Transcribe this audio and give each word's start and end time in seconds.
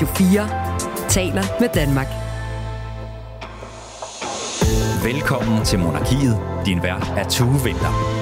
Radio 0.00 0.14
4 0.14 1.08
taler 1.08 1.60
med 1.60 1.68
Danmark. 1.74 2.06
Velkommen 5.04 5.64
til 5.64 5.78
Monarkiet. 5.78 6.40
Din 6.66 6.82
vært 6.82 7.12
er 7.16 7.28
Tue 7.28 7.64
Vinter. 7.64 8.20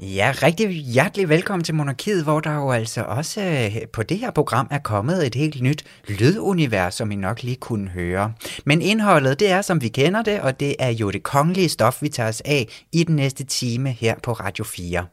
Ja, 0.00 0.32
rigtig 0.42 0.68
hjertelig 0.68 1.28
velkommen 1.28 1.64
til 1.64 1.74
Monarkiet, 1.74 2.22
hvor 2.22 2.40
der 2.40 2.54
jo 2.54 2.70
altså 2.70 3.02
også 3.02 3.40
øh, 3.40 3.88
på 3.92 4.02
det 4.02 4.18
her 4.18 4.30
program 4.30 4.68
er 4.70 4.78
kommet 4.78 5.26
et 5.26 5.34
helt 5.34 5.62
nyt 5.62 5.84
lydunivers, 6.08 6.94
som 6.94 7.10
I 7.10 7.16
nok 7.16 7.42
lige 7.42 7.56
kunne 7.56 7.88
høre. 7.88 8.32
Men 8.64 8.82
indholdet, 8.82 9.40
det 9.40 9.50
er 9.50 9.62
som 9.62 9.82
vi 9.82 9.88
kender 9.88 10.22
det, 10.22 10.40
og 10.40 10.60
det 10.60 10.76
er 10.78 10.90
jo 10.90 11.10
det 11.10 11.22
kongelige 11.22 11.68
stof, 11.68 12.02
vi 12.02 12.08
tager 12.08 12.28
os 12.28 12.42
af 12.44 12.68
i 12.92 13.04
den 13.04 13.16
næste 13.16 13.44
time 13.44 13.90
her 13.90 14.14
på 14.22 14.32
Radio 14.32 14.64
4. 14.64 15.06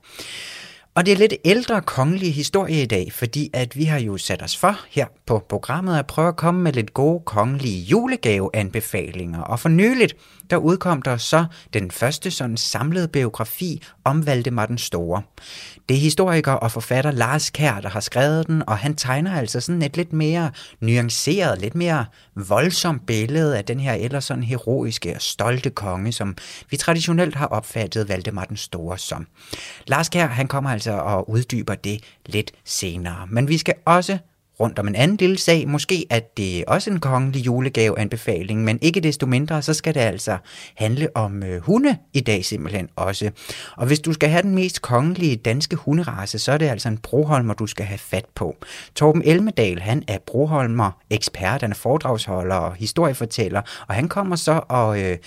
Og 0.97 1.05
det 1.05 1.11
er 1.11 1.17
lidt 1.17 1.33
ældre 1.45 1.81
kongelig 1.81 2.33
historie 2.33 2.81
i 2.81 2.85
dag, 2.85 3.13
fordi 3.13 3.49
at 3.53 3.75
vi 3.75 3.83
har 3.83 3.99
jo 3.99 4.17
sat 4.17 4.43
os 4.43 4.57
for 4.57 4.79
her 4.89 5.05
på 5.25 5.45
programmet 5.49 5.99
at 5.99 6.07
prøve 6.07 6.27
at 6.27 6.35
komme 6.35 6.61
med 6.61 6.73
lidt 6.73 6.93
gode 6.93 7.19
kongelige 7.25 7.83
julegaveanbefalinger. 7.83 9.41
Og 9.41 9.59
for 9.59 9.69
nyligt, 9.69 10.15
der 10.49 10.57
udkom 10.57 11.01
der 11.01 11.17
så 11.17 11.45
den 11.73 11.91
første 11.91 12.31
sådan 12.31 12.57
samlede 12.57 13.07
biografi 13.07 13.81
om 14.03 14.25
Valdemar 14.25 14.65
den 14.65 14.77
Store. 14.77 15.21
Det 15.89 15.97
er 15.97 16.01
historiker 16.01 16.51
og 16.51 16.71
forfatter 16.71 17.11
Lars 17.11 17.49
Kær, 17.49 17.79
der 17.79 17.89
har 17.89 17.99
skrevet 17.99 18.47
den, 18.47 18.63
og 18.67 18.77
han 18.77 18.95
tegner 18.95 19.37
altså 19.39 19.59
sådan 19.59 19.81
et 19.81 19.97
lidt 19.97 20.13
mere 20.13 20.51
nuanceret, 20.79 21.61
lidt 21.61 21.75
mere 21.75 22.05
voldsomt 22.35 23.05
billede 23.05 23.57
af 23.57 23.65
den 23.65 23.79
her 23.79 23.93
ellers 23.93 24.23
sådan 24.23 24.43
heroiske 24.43 25.15
og 25.15 25.21
stolte 25.21 25.69
konge, 25.69 26.11
som 26.11 26.35
vi 26.69 26.77
traditionelt 26.77 27.35
har 27.35 27.47
opfattet 27.47 28.09
Valdemar 28.09 28.45
den 28.45 28.57
Store 28.57 28.97
som. 28.97 29.27
Lars 29.87 30.09
Kær, 30.09 30.27
han 30.27 30.47
kommer 30.47 30.69
altså 30.69 30.91
og 30.91 31.29
uddyber 31.29 31.75
det 31.75 32.03
lidt 32.25 32.51
senere. 32.65 33.27
Men 33.27 33.47
vi 33.47 33.57
skal 33.57 33.73
også 33.85 34.17
rundt 34.59 34.79
om 34.79 34.87
en 34.87 34.95
anden 34.95 35.17
lille 35.17 35.37
sag. 35.37 35.67
Måske 35.67 36.05
at 36.09 36.37
det 36.37 36.65
også 36.65 36.89
en 36.89 36.99
kongelig 36.99 37.45
julegaveanbefaling, 37.45 38.63
men 38.63 38.79
ikke 38.81 39.01
desto 39.01 39.25
mindre, 39.25 39.61
så 39.61 39.73
skal 39.73 39.93
det 39.93 39.99
altså 39.99 40.37
handle 40.75 41.09
om 41.15 41.43
øh, 41.43 41.61
hunde 41.61 41.97
i 42.13 42.19
dag 42.19 42.45
simpelthen 42.45 42.89
også. 42.95 43.31
Og 43.75 43.87
hvis 43.87 43.99
du 43.99 44.13
skal 44.13 44.29
have 44.29 44.41
den 44.41 44.55
mest 44.55 44.81
kongelige 44.81 45.35
danske 45.35 45.75
hunderace, 45.75 46.39
så 46.39 46.51
er 46.51 46.57
det 46.57 46.65
altså 46.65 46.89
en 46.89 46.97
broholmer, 46.97 47.53
du 47.53 47.67
skal 47.67 47.85
have 47.85 47.97
fat 47.97 48.25
på. 48.35 48.55
Torben 48.95 49.21
Elmedal, 49.25 49.79
han 49.79 50.03
er 50.07 50.17
broholmer 50.27 50.91
ekspert, 51.09 51.61
han 51.61 51.71
er 51.71 51.75
foredragsholder 51.75 52.55
og 52.55 52.75
historiefortæller, 52.75 53.61
og 53.87 53.95
han 53.95 54.09
kommer 54.09 54.35
så 54.35 54.61
og, 54.69 55.01
øh, 55.01 55.17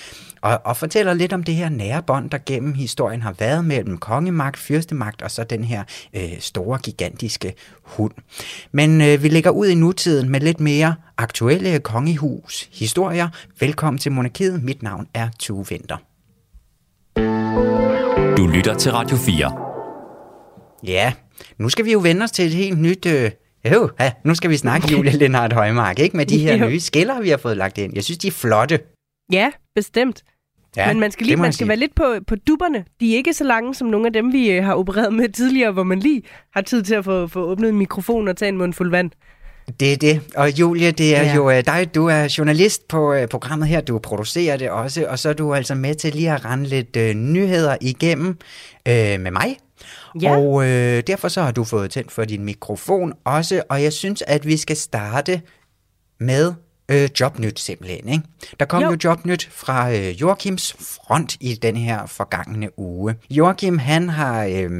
og, 0.43 0.61
og 0.65 0.77
fortæller 0.77 1.15
lidt 1.15 1.33
om 1.33 1.43
det 1.43 1.55
her 1.55 1.69
nære 1.69 2.03
bånd, 2.03 2.31
der 2.31 2.39
gennem 2.47 2.75
historien 2.75 3.23
har 3.23 3.35
været 3.39 3.65
mellem 3.65 3.99
kongemagt, 3.99 4.59
fyrstemagt 4.59 5.23
og 5.23 5.31
så 5.31 5.45
den 5.45 5.65
her 5.65 5.85
øh, 6.17 6.41
store, 6.41 6.79
gigantiske 6.79 7.55
hund. 7.83 8.13
Men 8.73 9.01
øh, 9.01 9.23
vi 9.23 9.29
lægger 9.29 9.51
ud 9.51 9.67
i 9.67 9.75
nutiden 9.75 10.29
med 10.29 10.41
lidt 10.41 10.61
mere 10.61 10.95
aktuelle 11.19 11.79
kongehus 11.79 12.69
historier. 12.73 13.29
Velkommen 13.61 13.99
til 13.99 14.13
Monarkiet. 14.13 14.63
Mit 14.63 14.83
navn 14.83 15.07
er 15.15 15.29
Tue 15.39 15.67
Vinter. 15.69 15.97
Du 18.37 18.47
lytter 18.47 18.75
til 18.75 18.93
Radio 18.93 19.17
4. 19.17 19.53
Ja, 20.85 21.13
nu 21.59 21.69
skal 21.69 21.85
vi 21.85 21.93
jo 21.93 21.99
vende 21.99 22.25
os 22.25 22.31
til 22.31 22.47
et 22.47 22.55
helt 22.55 22.79
nyt... 22.79 23.07
Øh, 23.07 23.31
jo, 23.73 23.91
ja, 24.01 24.13
nu 24.25 24.35
skal 24.35 24.51
vi 24.51 24.57
snakke 24.57 24.93
Julie 24.93 25.13
Lennart 25.13 25.53
Højmark, 25.53 25.99
ikke? 25.99 26.17
Med 26.17 26.27
de 26.27 26.39
her 26.39 26.69
nye 26.69 26.81
skiller, 26.81 27.21
vi 27.21 27.29
har 27.29 27.37
fået 27.37 27.57
lagt 27.57 27.79
ind. 27.79 27.93
Jeg 27.95 28.05
synes, 28.05 28.19
de 28.19 28.29
er 28.29 28.33
flotte. 28.33 28.79
Ja, 29.33 29.51
bestemt. 29.75 30.23
Ja, 30.77 30.89
Men 30.89 31.01
man 31.01 31.11
skal, 31.11 31.27
lige, 31.27 31.37
man 31.37 31.45
jeg 31.45 31.55
skal 31.55 31.69
være 31.69 31.77
lidt 31.77 31.95
på, 31.95 32.15
på 32.27 32.37
dupperne. 32.37 32.85
De 33.01 33.13
er 33.13 33.17
ikke 33.17 33.33
så 33.33 33.45
lange 33.45 33.75
som 33.75 33.89
nogle 33.89 34.07
af 34.07 34.13
dem, 34.13 34.33
vi 34.33 34.51
øh, 34.51 34.65
har 34.65 34.75
opereret 34.75 35.13
med 35.15 35.29
tidligere, 35.29 35.73
hvor 35.73 35.83
man 35.83 35.99
lige 35.99 36.23
har 36.53 36.61
tid 36.61 36.83
til 36.83 36.95
at 36.95 37.05
få, 37.05 37.27
få 37.27 37.41
åbnet 37.41 37.69
en 37.69 37.77
mikrofon 37.77 38.29
og 38.29 38.37
tage 38.37 38.49
en 38.49 38.57
mundfuld 38.57 38.91
vand. 38.91 39.11
Det 39.81 39.93
er 39.93 39.97
det. 39.97 40.21
Og 40.37 40.61
Julie, 40.61 40.91
det 40.91 41.17
er 41.17 41.23
ja. 41.23 41.27
Ja. 41.27 41.35
jo 41.35 41.51
øh, 41.51 41.65
dig, 41.67 41.95
du 41.95 42.07
er 42.07 42.35
journalist 42.39 42.89
på 42.89 43.13
øh, 43.13 43.29
programmet 43.29 43.69
her, 43.69 43.81
du 43.81 43.99
producerer 43.99 44.57
det 44.57 44.71
også, 44.71 45.07
og 45.09 45.19
så 45.19 45.29
er 45.29 45.33
du 45.33 45.55
altså 45.55 45.75
med 45.75 45.95
til 45.95 46.15
lige 46.15 46.33
at 46.33 46.45
rende 46.45 46.67
lidt 46.67 46.97
øh, 46.97 47.15
nyheder 47.15 47.77
igennem 47.81 48.29
øh, 48.89 49.21
med 49.21 49.31
mig. 49.31 49.57
Ja. 50.23 50.37
Og 50.37 50.67
øh, 50.67 51.03
derfor 51.07 51.29
så 51.29 51.43
har 51.43 51.53
du 51.53 51.65
fået 51.65 51.91
tændt 51.91 52.13
for 52.13 52.25
din 52.25 52.45
mikrofon 52.45 53.13
også, 53.25 53.63
og 53.69 53.83
jeg 53.83 53.93
synes, 53.93 54.23
at 54.27 54.47
vi 54.47 54.57
skal 54.57 54.77
starte 54.77 55.41
med 56.21 56.53
øh, 56.91 57.09
Jobnyt 57.21 57.61
simpelthen. 57.61 58.09
Ikke? 58.09 58.25
Der 58.61 58.67
kom 58.67 58.83
jo. 58.83 58.87
Jo. 58.87 58.93
jo 58.93 58.99
Jobnyt 59.05 59.49
fra 59.53 59.93
øh, 59.93 60.21
Joachims 60.21 60.77
front 60.79 61.37
i 61.41 61.55
den 61.55 61.77
her 61.77 62.07
forgangne 62.07 62.79
uge. 62.79 63.15
Joachim, 63.31 63.79
han 63.79 64.09
har... 64.09 64.45
Øh, 64.45 64.71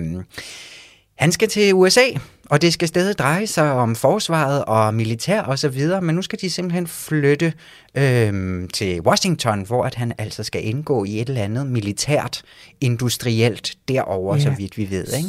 han 1.19 1.33
skal 1.33 1.49
til 1.49 1.75
USA, 1.75 2.07
og 2.51 2.63
det 2.63 2.73
skal 2.73 2.89
stadig 2.89 3.19
dreje 3.19 3.47
sig 3.47 3.73
om 3.73 3.97
forsvaret 3.97 4.65
og 4.65 4.95
militær 4.95 5.43
og 5.43 5.59
så 5.59 5.69
videre, 5.69 6.01
men 6.01 6.15
nu 6.15 6.23
skal 6.23 6.39
de 6.41 6.51
simpelthen 6.51 6.87
flytte 6.87 7.53
øhm, 7.95 8.69
til 8.69 9.01
Washington, 9.01 9.63
hvor 9.67 9.85
at 9.85 9.95
han 9.95 10.13
altså 10.19 10.43
skal 10.45 10.67
indgå 10.67 11.05
i 11.05 11.21
et 11.21 11.29
eller 11.29 11.43
andet 11.43 11.67
militært, 11.67 12.43
industrielt 12.81 13.75
derover, 13.89 14.35
Ja. 14.37 14.41
så 14.43 14.51
vidt 14.59 14.79
vi 14.79 14.91
ved. 14.91 15.05
Ikke? 15.17 15.29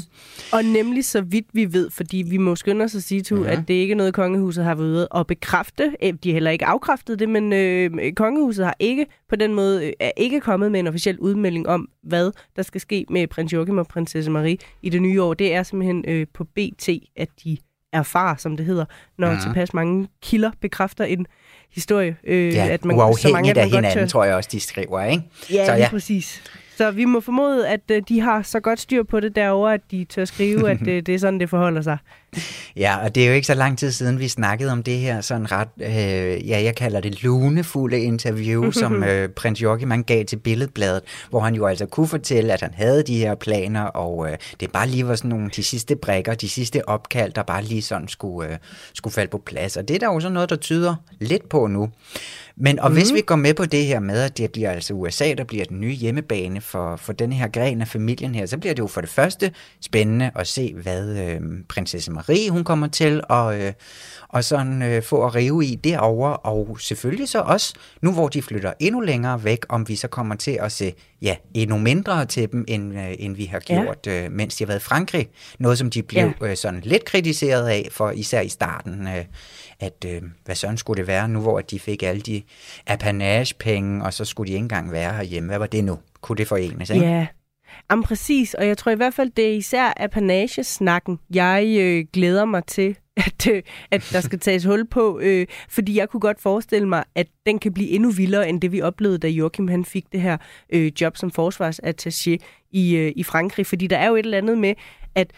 Og 0.54 0.64
nemlig 0.64 1.06
så 1.06 1.22
vidt 1.22 1.46
vi 1.54 1.74
ved, 1.74 1.90
fordi 1.92 2.18
vi 2.28 2.38
må 2.38 2.56
skynde 2.56 2.86
os 2.86 2.96
at 2.96 3.04
sige, 3.04 3.22
til, 3.22 3.36
Mhm. 3.36 3.46
at 3.46 3.60
det 3.68 3.74
ikke 3.74 3.92
er 3.92 3.96
noget, 3.96 4.14
kongehuset 4.14 4.64
har 4.64 4.76
været 4.76 4.88
ude 4.88 5.08
og 5.08 5.28
bekræfte. 5.28 5.92
Øh, 6.04 6.14
De 6.24 6.30
har 6.30 6.34
heller 6.34 6.52
ikke 6.52 6.66
afkræftet 6.66 7.20
det, 7.20 7.30
men 7.30 7.54
øh, 7.54 8.14
kongehuset 8.16 8.66
har 8.66 8.76
ikke 8.80 9.06
på 9.30 9.36
den 9.36 9.54
måde 9.54 9.86
øh, 9.86 9.94
er 10.00 10.12
ikke 10.18 10.40
kommet 10.40 10.72
med 10.72 10.80
en 10.80 10.88
officiel 10.88 11.20
udmelding 11.20 11.68
om, 11.68 11.88
hvad 12.04 12.32
der 12.56 12.62
skal 12.62 12.82
ske 12.82 13.06
med 13.10 13.28
prins 13.28 13.54
Joachim 13.54 13.78
og 13.78 13.88
prinsesse 13.88 14.32
Marie 14.32 14.58
i 14.82 14.90
det 14.90 15.02
nye 15.02 15.22
år. 15.24 15.34
Det 15.34 15.54
er 15.54 15.64
simpelthen 15.64 16.06
øh, 16.08 16.28
på 16.34 16.44
BT, 16.44 16.90
at 17.16 17.30
de 17.44 17.58
erfarer, 17.94 18.36
som 18.36 18.58
det 18.58 18.66
hedder, 18.66 18.86
når 19.18 19.32
mm. 19.32 19.40
tilpas 19.40 19.74
mange 19.74 20.08
kilder 20.22 20.52
bekræfter 20.62 21.06
en 21.06 21.26
historie. 21.72 22.18
Øh, 22.24 22.54
Ja, 22.54 22.68
at 22.68 22.86
man, 22.86 22.96
uafhængigt 22.96 23.58
af 23.58 23.64
man 23.66 23.72
godt 23.72 23.76
hinanden, 23.76 24.04
tør- 24.04 24.08
tror 24.10 24.24
jeg 24.24 24.36
også, 24.36 24.50
de 24.52 24.60
skriver. 24.60 25.04
Ikke? 25.04 25.24
Ja, 25.52 25.66
Så 25.66 25.72
så, 25.72 25.78
ja. 25.78 25.90
præcis. 25.90 26.44
Så 26.78 26.92
vi 26.92 27.06
må 27.06 27.20
formode, 27.20 27.68
at 27.68 27.82
øh, 27.92 28.02
de 28.10 28.20
har 28.22 28.42
så 28.42 28.60
godt 28.60 28.80
styr 28.80 29.04
på 29.04 29.20
det 29.20 29.36
derovre, 29.36 29.74
at 29.74 29.82
de 29.92 30.06
tør 30.06 30.26
skrive, 30.26 30.70
at 30.72 30.88
øh, 30.88 31.02
det 31.02 31.10
er 31.10 31.20
sådan, 31.20 31.40
det 31.40 31.50
forholder 31.50 31.82
sig. 31.82 31.98
Ja, 32.76 32.98
og 33.04 33.16
det 33.16 33.24
er 33.24 33.28
jo 33.28 33.34
ikke 33.34 33.48
så 33.48 33.54
lang 33.54 33.78
tid 33.78 33.92
siden, 33.92 34.20
vi 34.20 34.28
snakkede 34.28 34.72
om 34.72 34.84
det 34.84 34.98
her 34.98 35.22
sådan 35.22 35.52
ret, 35.52 35.68
øh, 35.82 36.50
ja, 36.50 36.64
jeg 36.64 36.76
kalder 36.76 37.00
det 37.00 37.24
lunefulde 37.24 38.00
interview, 38.00 38.72
som 38.82 39.04
øh, 39.04 39.30
prins 39.30 39.62
Joachim 39.62 39.92
han 39.92 40.04
gav 40.04 40.26
til 40.26 40.38
Billedbladet, 40.38 41.02
hvor 41.30 41.40
han 41.40 41.56
jo 41.56 41.66
altså 41.66 41.86
kunne 41.86 42.08
fortælle, 42.08 42.54
at 42.54 42.62
han 42.62 42.74
havde 42.74 43.04
de 43.04 43.18
her 43.18 43.36
planer, 43.36 43.84
og 43.84 44.32
øh, 44.32 44.38
det 44.60 44.72
bare 44.72 44.88
lige 44.88 45.08
var 45.08 45.16
sådan 45.16 45.30
nogle, 45.30 45.50
de 45.56 45.64
sidste 45.64 45.96
brækker, 45.96 46.34
de 46.34 46.50
sidste 46.50 46.90
opkald, 46.90 47.34
der 47.34 47.44
bare 47.44 47.64
lige 47.64 47.82
sådan 47.82 48.08
skulle, 48.08 48.52
øh, 48.52 48.58
skulle 48.94 49.14
falde 49.14 49.32
på 49.32 49.42
plads. 49.46 49.78
Og 49.78 49.88
det 49.88 49.96
er 49.96 50.00
der 50.00 50.14
jo 50.14 50.20
så 50.20 50.30
noget, 50.30 50.50
der 50.50 50.56
tyder 50.56 50.96
lidt 51.20 51.50
på 51.50 51.68
nu. 51.68 51.90
Men 52.56 52.80
og 52.80 52.92
mm. 52.92 52.98
hvis 52.98 53.14
vi 53.14 53.22
går 53.22 53.36
med 53.36 53.54
på 53.54 53.66
det 53.66 53.86
her 53.86 54.00
med, 54.00 54.22
at 54.22 54.38
det 54.38 54.52
bliver 54.52 54.72
altså 54.72 54.94
USA, 54.94 55.34
der 55.34 55.44
bliver 55.44 55.66
den 55.66 55.80
nye 55.80 55.94
hjemmebane 55.94 56.62
for, 56.62 56.96
for 56.96 57.14
den 57.14 57.34
her 57.34 57.48
gren 57.48 57.82
af 57.82 57.88
familien 57.88 58.36
her, 58.36 58.46
så 58.46 58.58
bliver 58.58 58.74
det 58.74 58.80
jo 58.80 58.88
for 58.88 59.02
det 59.02 59.10
første 59.10 59.52
spændende 59.82 60.32
at 60.36 60.48
se, 60.48 60.74
hvad 60.74 61.18
øh, 61.18 61.42
prinsesse 61.70 62.12
Marie 62.28 62.50
hun 62.50 62.64
kommer 62.64 62.88
til 62.88 63.22
at 63.30 63.62
øh, 63.62 63.74
og 64.30 64.44
sådan, 64.44 64.82
øh, 64.82 65.04
få 65.04 65.26
at 65.26 65.36
rive 65.36 65.66
i 65.66 65.76
derovre, 65.76 66.38
og 66.38 66.78
selvfølgelig 66.80 67.30
så 67.30 67.40
også, 67.40 67.74
nu 68.02 68.12
hvor 68.12 68.28
de 68.28 68.42
flytter 68.42 68.74
endnu 68.80 69.00
længere 69.00 69.44
væk, 69.44 69.66
om 69.70 69.88
vi 69.88 69.96
så 69.96 70.08
kommer 70.08 70.36
til 70.36 70.58
at 70.62 70.72
se 70.72 70.94
ja, 71.22 71.36
endnu 71.54 71.78
mindre 71.78 72.26
til 72.26 72.52
dem, 72.52 72.66
end, 72.68 73.00
øh, 73.00 73.14
end 73.20 73.36
vi 73.36 73.46
har 73.46 73.62
Ja. 73.70 73.76
gjort, 73.84 74.08
øh, 74.08 74.32
mens 74.32 74.56
de 74.56 74.64
har 74.64 74.68
været 74.68 74.80
i 74.80 74.84
Frankrig. 74.84 75.30
Noget, 75.60 75.78
som 75.78 75.90
de 75.90 76.04
blev 76.04 76.32
øh, 76.42 76.58
sådan 76.58 76.82
lidt 76.84 77.06
kritiseret 77.06 77.68
af, 77.68 77.88
for 77.92 78.12
især 78.12 78.42
i 78.42 78.50
starten, 78.50 79.08
øh, 79.08 79.26
at 79.80 80.06
øh, 80.08 80.22
hvad 80.46 80.56
sådan 80.56 80.78
skulle 80.78 80.98
det 80.98 81.08
være, 81.08 81.28
nu 81.28 81.42
hvor 81.42 81.62
de 81.62 81.80
fik 81.80 82.04
alle 82.04 82.22
de 82.22 82.42
apanagepenge, 82.88 84.04
og 84.06 84.14
så 84.14 84.26
skulle 84.26 84.48
de 84.48 84.54
ikke 84.54 84.64
engang 84.64 84.92
være 84.92 85.14
herhjemme. 85.14 85.48
Hvad 85.50 85.58
var 85.60 85.68
det 85.68 85.84
nu? 85.84 86.00
Kunne 86.22 86.38
det 86.38 86.48
forenes, 86.48 86.90
ikke? 86.90 87.06
Ja, 87.06 87.28
Jamen, 87.92 88.04
præcis. 88.04 88.54
Og 88.54 88.68
jeg 88.68 88.78
tror 88.78 88.92
i 88.92 88.96
hvert 88.96 89.14
fald, 89.14 89.30
det 89.30 89.48
er 89.48 89.54
især 89.54 89.94
apanagesnakken, 89.98 91.20
jeg 91.34 91.76
øh, 91.80 92.06
glæder 92.14 92.46
mig 92.46 92.66
til, 92.66 92.98
at, 93.26 93.48
øh, 93.52 93.64
at 93.92 94.10
der 94.12 94.22
skal 94.22 94.40
tages 94.40 94.64
hul 94.64 94.88
på. 94.88 95.20
Øh, 95.20 95.48
fordi 95.70 95.98
jeg 95.98 96.10
kunne 96.10 96.20
godt 96.20 96.42
forestille 96.42 96.88
mig, 96.88 97.04
at 97.16 97.28
den 97.46 97.60
kan 97.60 97.74
blive 97.74 97.90
endnu 97.90 98.12
vildere, 98.12 98.50
end 98.50 98.62
det 98.62 98.72
vi 98.72 98.82
oplevede, 98.82 99.18
da 99.18 99.28
Joachim 99.28 99.68
han 99.68 99.86
fik 99.86 100.06
det 100.12 100.22
her 100.22 100.38
øh, 100.74 100.92
job 101.02 101.18
som 101.18 101.32
forsvarsattaché 101.40 102.38
i, 102.72 102.96
øh, 102.96 103.14
i 103.16 103.24
Frankrig. 103.24 103.66
Fordi 103.66 103.88
der 103.88 103.98
er 103.98 104.08
jo 104.08 104.16
et 104.16 104.26
eller 104.26 104.38
andet 104.38 104.58
med, 104.58 104.74
at 105.16 105.32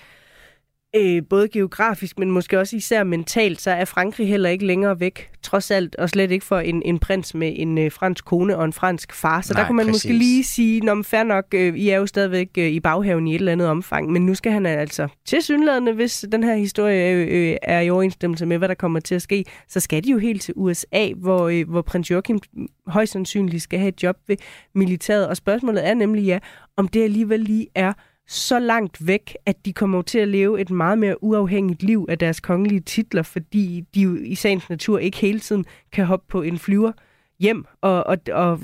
øh, 0.96 1.22
både 1.30 1.48
geografisk, 1.48 2.20
men 2.20 2.32
måske 2.32 2.60
også 2.60 2.76
især 2.76 3.04
mentalt, 3.04 3.62
så 3.62 3.72
er 3.72 3.86
Frankrig 3.86 4.28
heller 4.28 4.50
ikke 4.50 4.66
længere 4.66 5.00
væk, 5.00 5.30
trods 5.42 5.72
alt, 5.72 5.96
og 5.96 6.10
slet 6.10 6.32
ikke 6.32 6.46
for 6.46 6.60
en, 6.60 6.82
en 6.86 7.00
prins 7.00 7.34
med 7.34 7.54
en 7.56 7.78
øh, 7.78 7.92
fransk 7.92 8.26
kone 8.26 8.58
og 8.58 8.66
en 8.66 8.74
fransk 8.74 9.14
far. 9.14 9.42
Så 9.42 9.54
Nej, 9.54 9.62
der 9.62 9.68
kunne 9.68 9.76
man 9.76 9.86
præcis. 9.86 10.06
måske 10.06 10.18
lige 10.18 10.44
sige, 10.44 10.82
Nå, 10.82 10.94
men 10.94 11.04
fair 11.04 11.24
nok, 11.24 11.46
øh, 11.54 11.76
I 11.76 11.90
er 11.90 11.98
jo 11.98 12.06
stadigvæk 12.06 12.50
øh, 12.58 12.68
i 12.68 12.80
baghaven 12.80 13.28
i 13.28 13.36
et 13.36 13.40
eller 13.40 13.52
andet 13.52 13.68
omfang, 13.68 14.12
men 14.12 14.26
nu 14.26 14.36
skal 14.36 14.52
han 14.52 14.66
altså 14.66 15.08
til 15.26 15.42
synlædende, 15.42 15.94
hvis 15.94 16.26
den 16.32 16.44
her 16.44 16.56
historie 16.56 17.12
øh, 17.12 17.52
øh, 17.52 17.58
er 17.62 17.80
i 17.80 17.90
overensstemmelse 17.90 18.46
med, 18.46 18.58
hvad 18.58 18.68
der 18.68 18.74
kommer 18.74 19.00
til 19.00 19.16
at 19.16 19.22
ske, 19.22 19.46
så 19.68 19.80
skal 19.80 20.04
de 20.04 20.12
jo 20.12 20.18
helt 20.18 20.42
til 20.42 20.54
USA, 20.58 21.10
hvor, 21.18 21.48
øh, 21.48 21.70
hvor 21.70 21.82
prins 21.82 22.12
Joachim 22.12 22.40
højst 22.88 23.12
sandsynligt 23.12 23.64
skal 23.64 23.80
have 23.80 23.90
et 23.90 24.04
job 24.04 24.18
ved 24.28 24.38
militæret. 24.76 25.28
Og 25.28 25.38
spørgsmålet 25.38 25.88
er 25.88 25.94
nemlig, 25.94 26.24
ja, 26.24 26.40
om 26.78 26.88
det 26.88 27.04
alligevel 27.04 27.40
lige 27.40 27.68
er 27.76 27.94
så 28.28 28.60
langt 28.60 29.08
væk, 29.08 29.36
at 29.46 29.66
de 29.66 29.74
kommer 29.74 30.02
til 30.02 30.20
at 30.20 30.28
leve 30.28 30.62
et 30.62 30.70
meget 30.70 30.98
mere 30.98 31.24
uafhængigt 31.24 31.84
liv 31.84 32.06
af 32.10 32.20
deres 32.20 32.40
kongelige 32.40 32.80
titler, 32.80 33.24
fordi 33.24 33.84
de 33.96 34.02
jo 34.02 34.16
i 34.16 34.36
sagens 34.36 34.70
natur 34.70 35.00
ikke 35.00 35.18
hele 35.18 35.40
tiden 35.40 35.66
kan 35.92 36.06
hoppe 36.06 36.26
på 36.30 36.42
en 36.42 36.60
flyver 36.60 36.92
hjem 37.40 37.66
og, 37.82 38.08
og, 38.08 38.18
og 38.32 38.60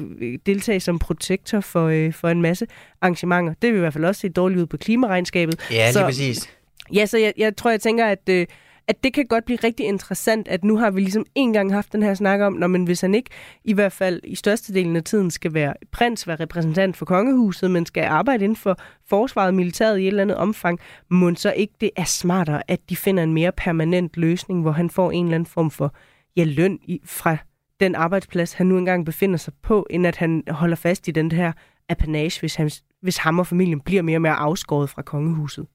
deltage 0.46 0.80
som 0.80 1.00
protektor 1.00 1.60
for, 1.60 1.88
øh, 1.88 2.14
for 2.14 2.30
en 2.30 2.42
masse 2.42 2.68
arrangementer. 3.02 3.54
Det 3.62 3.72
vil 3.72 3.78
i 3.78 3.80
hvert 3.80 3.94
fald 3.94 4.06
også 4.06 4.22
se 4.22 4.30
dårligt 4.30 4.60
ud 4.60 4.66
på 4.66 4.78
klimaregnskabet. 4.78 5.60
Ja, 5.72 5.86
lige 5.86 5.94
så, 5.94 6.04
præcis. 6.04 6.50
Ja, 6.94 7.06
så 7.06 7.18
jeg, 7.18 7.34
jeg 7.38 7.56
tror, 7.56 7.70
jeg 7.70 7.82
tænker, 7.82 8.06
at, 8.06 8.30
øh, 8.30 8.48
at 8.90 9.04
det 9.04 9.14
kan 9.14 9.26
godt 9.26 9.46
blive 9.46 9.60
rigtig 9.64 9.86
interessant, 9.86 10.48
at 10.48 10.64
nu 10.64 10.78
har 10.78 10.92
vi 10.92 11.02
ligesom 11.02 11.26
en 11.36 11.54
gang 11.54 11.74
haft 11.74 11.94
den 11.94 12.04
her 12.04 12.14
snak 12.14 12.42
om, 12.42 12.54
når 12.54 12.68
man 12.68 12.84
hvis 12.84 13.02
han 13.02 13.16
ikke 13.16 13.30
i 13.64 13.74
hvert 13.74 13.92
fald 13.92 14.22
i 14.24 14.36
størstedelen 14.36 14.96
af 14.96 15.04
tiden 15.04 15.32
skal 15.32 15.54
være 15.54 15.74
prins, 15.92 16.28
være 16.28 16.40
repræsentant 16.40 16.98
for 16.98 17.06
kongehuset, 17.06 17.72
men 17.72 17.86
skal 17.86 18.04
arbejde 18.04 18.44
inden 18.44 18.56
for 18.56 18.78
forsvaret, 19.10 19.54
militæret 19.54 20.00
i 20.00 20.02
et 20.02 20.08
eller 20.08 20.22
andet 20.22 20.38
omfang, 20.38 20.80
må 21.10 21.36
så 21.36 21.52
ikke 21.52 21.74
det 21.82 21.92
er 21.96 22.04
smartere, 22.04 22.62
at 22.68 22.80
de 22.90 22.96
finder 22.96 23.24
en 23.24 23.34
mere 23.34 23.52
permanent 23.52 24.18
løsning, 24.18 24.62
hvor 24.62 24.72
han 24.72 24.90
får 24.90 25.12
en 25.12 25.26
eller 25.26 25.36
anden 25.36 25.50
form 25.50 25.72
for 25.72 25.96
ja, 26.36 26.44
løn 26.44 26.80
i, 26.84 27.02
fra 27.06 27.38
den 27.80 27.96
arbejdsplads, 27.96 28.54
han 28.54 28.66
nu 28.66 28.78
engang 28.78 29.06
befinder 29.06 29.38
sig 29.38 29.54
på, 29.64 29.88
end 29.90 30.08
at 30.08 30.16
han 30.16 30.44
holder 30.50 30.76
fast 30.76 31.08
i 31.08 31.12
den 31.12 31.32
her 31.32 31.52
apanage, 31.90 32.40
hvis, 32.40 32.56
han, 32.56 32.72
hvis 33.02 33.18
ham 33.18 33.40
og 33.40 33.48
familien 33.48 33.82
bliver 33.82 34.02
mere 34.02 34.18
og 34.18 34.22
mere 34.22 34.34
afskåret 34.34 34.90
fra 34.90 35.02
kongehuset. 35.02 35.66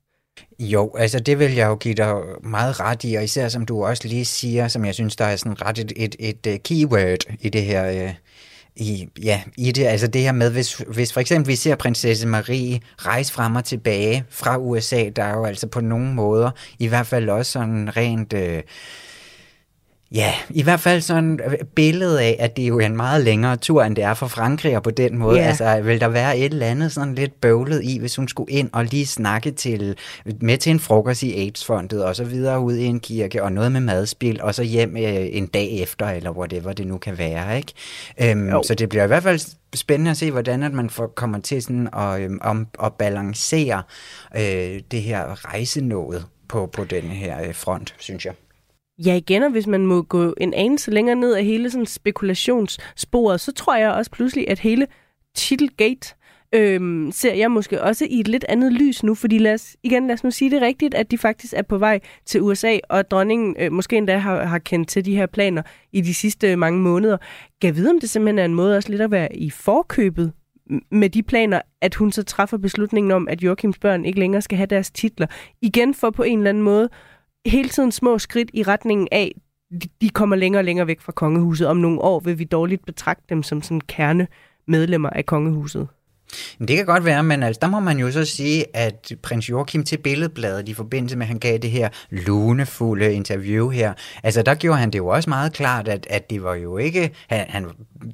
Jo, 0.59 0.95
altså 0.99 1.21
det 1.21 1.39
vil 1.39 1.55
jeg 1.55 1.67
jo 1.67 1.75
give 1.75 1.95
dig 1.95 2.15
meget 2.43 2.81
ret 2.81 3.05
i, 3.05 3.15
og 3.15 3.25
især 3.25 3.49
som 3.49 3.67
du 3.67 3.85
også 3.85 4.09
lige 4.09 4.25
siger, 4.25 4.69
som 4.69 4.85
jeg 4.85 4.95
synes, 4.95 5.17
der 5.17 5.25
er 5.25 5.37
sådan 5.37 5.63
ret 5.63 5.79
et, 5.79 5.93
et, 5.97 6.17
et, 6.19 6.47
et 6.47 6.63
keyword 6.63 7.19
i 7.41 7.49
det 7.49 7.63
her, 7.63 8.05
øh, 8.05 8.15
i, 8.77 9.09
ja, 9.23 9.43
i 9.57 9.73
det, 9.73 9.85
altså 9.85 10.07
det 10.07 10.23
her 10.23 10.33
med, 10.33 10.51
hvis, 10.51 10.75
hvis 10.75 11.13
for 11.13 11.21
eksempel 11.21 11.49
vi 11.49 11.57
ser 11.57 11.77
prinsesse 11.77 12.27
Marie 12.27 12.81
rejse 12.99 13.33
frem 13.33 13.57
og 13.57 13.65
tilbage 13.65 14.25
fra 14.31 14.59
USA, 14.59 15.09
der 15.17 15.25
er 15.25 15.35
jo 15.35 15.45
altså 15.45 15.67
på 15.67 15.81
nogle 15.81 16.15
måder, 16.15 16.51
i 16.79 16.87
hvert 16.87 17.07
fald 17.07 17.29
også 17.29 17.53
sådan 17.53 17.97
rent... 17.97 18.33
Øh, 18.33 18.63
Ja, 20.15 20.35
i 20.51 20.63
hvert 20.63 20.81
fald 20.81 21.01
sådan 21.01 21.41
et 21.61 21.69
billede 21.75 22.23
af, 22.23 22.37
at 22.39 22.57
det 22.57 22.63
er 22.63 22.67
jo 22.67 22.79
en 22.79 22.97
meget 22.97 23.25
længere 23.25 23.57
tur, 23.57 23.83
end 23.83 23.97
det 23.97 24.05
er 24.05 24.15
for 24.15 24.27
Frankrig, 24.27 24.77
og 24.77 24.83
på 24.83 24.91
den 24.91 25.19
måde, 25.19 25.37
yeah. 25.37 25.49
altså 25.49 25.81
vil 25.81 26.01
der 26.01 26.09
være 26.09 26.39
et 26.39 26.53
eller 26.53 26.67
andet 26.67 26.93
sådan 26.93 27.15
lidt 27.15 27.41
bøvlet 27.41 27.85
i, 27.85 27.99
hvis 27.99 28.17
hun 28.17 28.29
skulle 28.29 28.53
ind 28.53 28.71
og 28.73 28.85
lige 28.85 29.07
snakke 29.07 29.51
til, 29.51 29.97
med 30.41 30.59
til 30.59 30.71
en 30.71 30.81
frokost 30.81 31.23
i 31.23 31.33
AIDS-fondet, 31.33 32.05
og 32.05 32.17
så 32.17 32.25
videre 32.25 32.61
ud 32.61 32.75
i 32.75 32.85
en 32.85 33.01
kirke, 33.01 33.43
og 33.43 33.53
noget 33.53 33.73
med 33.73 33.81
madspil, 33.81 34.43
og 34.43 34.55
så 34.55 34.63
hjem 34.63 34.97
øh, 34.97 35.27
en 35.31 35.47
dag 35.47 35.81
efter, 35.81 36.07
eller 36.07 36.31
whatever 36.31 36.73
det 36.73 36.87
nu 36.87 36.99
kan 36.99 37.19
være, 37.19 37.57
ikke? 37.57 37.73
Øhm, 38.23 38.63
så 38.63 38.75
det 38.75 38.89
bliver 38.89 39.05
i 39.05 39.07
hvert 39.07 39.23
fald 39.23 39.41
spændende 39.75 40.11
at 40.11 40.17
se, 40.17 40.31
hvordan 40.31 40.63
at 40.63 40.73
man 40.73 40.91
får, 40.91 41.07
kommer 41.07 41.39
til 41.39 41.63
sådan 41.63 41.89
at, 41.97 42.21
øhm, 42.21 42.39
om, 42.43 42.67
at 42.83 42.93
balancere 42.93 43.83
øh, 44.37 44.81
det 44.91 45.03
her 45.03 45.45
rejsenået 45.45 46.27
på, 46.49 46.67
på 46.67 46.85
den 46.85 47.03
her 47.03 47.43
øh, 47.49 47.55
front, 47.55 47.95
synes 47.99 48.25
jeg. 48.25 48.33
Ja, 48.99 49.17
igen, 49.17 49.43
og 49.43 49.51
hvis 49.51 49.67
man 49.67 49.87
må 49.87 50.03
gå 50.03 50.35
en 50.41 50.55
anelse 50.55 50.91
længere 50.91 51.17
ned 51.17 51.35
af 51.35 51.45
hele 51.45 51.71
sådan 51.71 51.87
spekulationssporet, 51.87 53.41
så 53.41 53.53
tror 53.53 53.77
jeg 53.77 53.93
også 53.93 54.11
pludselig, 54.11 54.51
at 54.51 54.59
hele 54.59 54.87
Titelgate 55.35 56.15
øhm, 56.55 57.13
ser 57.13 57.35
jeg 57.35 57.51
måske 57.51 57.83
også 57.83 58.07
i 58.11 58.21
et 58.21 58.29
lidt 58.29 58.45
andet 58.49 58.73
lys 58.73 59.03
nu, 59.03 59.15
fordi 59.15 59.39
lad 59.39 59.55
os, 59.55 59.77
igen, 59.83 60.07
lad 60.07 60.15
os 60.15 60.25
nu 60.25 60.31
sige 60.31 60.51
det 60.51 60.63
rigtigt, 60.63 60.95
at 60.95 61.11
de 61.11 61.19
faktisk 61.19 61.55
er 61.57 61.63
på 61.63 61.79
vej 61.79 62.01
til 62.27 62.43
USA, 62.43 62.79
og 62.89 62.99
at 62.99 63.11
dronningen 63.11 63.57
øh, 63.59 63.73
måske 63.73 63.97
endda 63.97 64.19
har, 64.19 64.45
har 64.45 64.59
kendt 64.59 64.89
til 64.89 65.05
de 65.05 65.17
her 65.17 65.27
planer 65.27 65.63
i 65.93 66.01
de 66.01 66.15
sidste 66.15 66.57
mange 66.57 66.81
måneder. 66.81 67.17
Kan 67.63 67.77
vide, 67.77 67.91
om 67.91 68.01
det 68.01 68.11
simpelthen 68.11 68.39
er 68.39 68.45
en 68.45 68.55
måde 68.55 68.77
også 68.77 68.91
lidt 68.91 69.03
at 69.03 69.11
være 69.11 69.37
i 69.37 69.51
forkøbet 69.51 70.33
med 70.91 71.11
de 71.11 71.23
planer, 71.23 71.61
at 71.81 71.95
hun 71.95 72.13
så 72.13 72.23
træffer 72.23 72.57
beslutningen 72.59 73.13
om, 73.13 73.29
at 73.29 73.43
Joachims 73.43 73.79
børn 73.79 74.05
ikke 74.05 74.19
længere 74.19 74.43
skal 74.43 74.57
have 74.57 74.67
deres 74.67 74.91
titler. 74.91 75.27
Igen 75.63 75.95
for 75.95 76.11
på 76.11 76.23
en 76.23 76.39
eller 76.39 76.49
anden 76.49 76.63
måde 76.63 76.89
hele 77.47 77.69
tiden 77.69 77.93
små 77.93 78.19
skridt 78.19 78.51
i 78.55 78.63
retningen 78.63 79.09
af, 79.13 79.33
de 80.01 80.11
kommer 80.11 80.37
længere 80.37 80.61
og 80.61 80.65
længere 80.65 80.87
væk 80.87 81.01
fra 81.01 81.13
kongehuset. 81.13 81.67
Om 81.67 81.77
nogle 81.77 82.01
år 82.01 82.21
vil 82.21 82.39
vi 82.39 82.45
dårligt 82.45 82.87
betragte 82.87 83.25
dem 83.29 83.43
som 83.43 83.63
sådan 83.63 83.81
kerne 83.81 84.27
medlemmer 84.67 85.11
af 85.11 85.27
kongehuset. 85.27 85.89
Det 86.59 86.77
kan 86.77 86.87
godt 86.87 87.05
være, 87.05 87.23
men 87.23 87.43
altså, 87.43 87.61
der 87.63 87.69
må 87.69 87.81
man 87.81 87.99
jo 87.99 88.11
så 88.11 88.25
sige, 88.25 88.77
at 88.77 89.13
prins 89.23 89.51
Joachim 89.51 89.85
til 89.85 89.97
Billedbladet 89.97 90.69
i 90.69 90.75
forbindelse 90.75 91.17
med, 91.17 91.25
at 91.27 91.29
han 91.29 91.39
gav 91.39 91.59
det 91.59 91.71
her 91.71 91.89
lunefulde 92.11 93.15
interview 93.15 93.69
her, 93.69 93.93
altså 94.23 94.43
der 94.43 94.55
gjorde 94.55 94.79
han 94.79 94.91
det 94.91 94.99
jo 94.99 95.07
også 95.07 95.31
meget 95.31 95.53
klart, 95.53 95.89
at, 95.89 96.07
at 96.11 96.31
det 96.31 96.43
var 96.43 96.55
jo 96.55 96.77
ikke, 96.77 97.11
han, 97.29 97.47
han, 97.49 97.67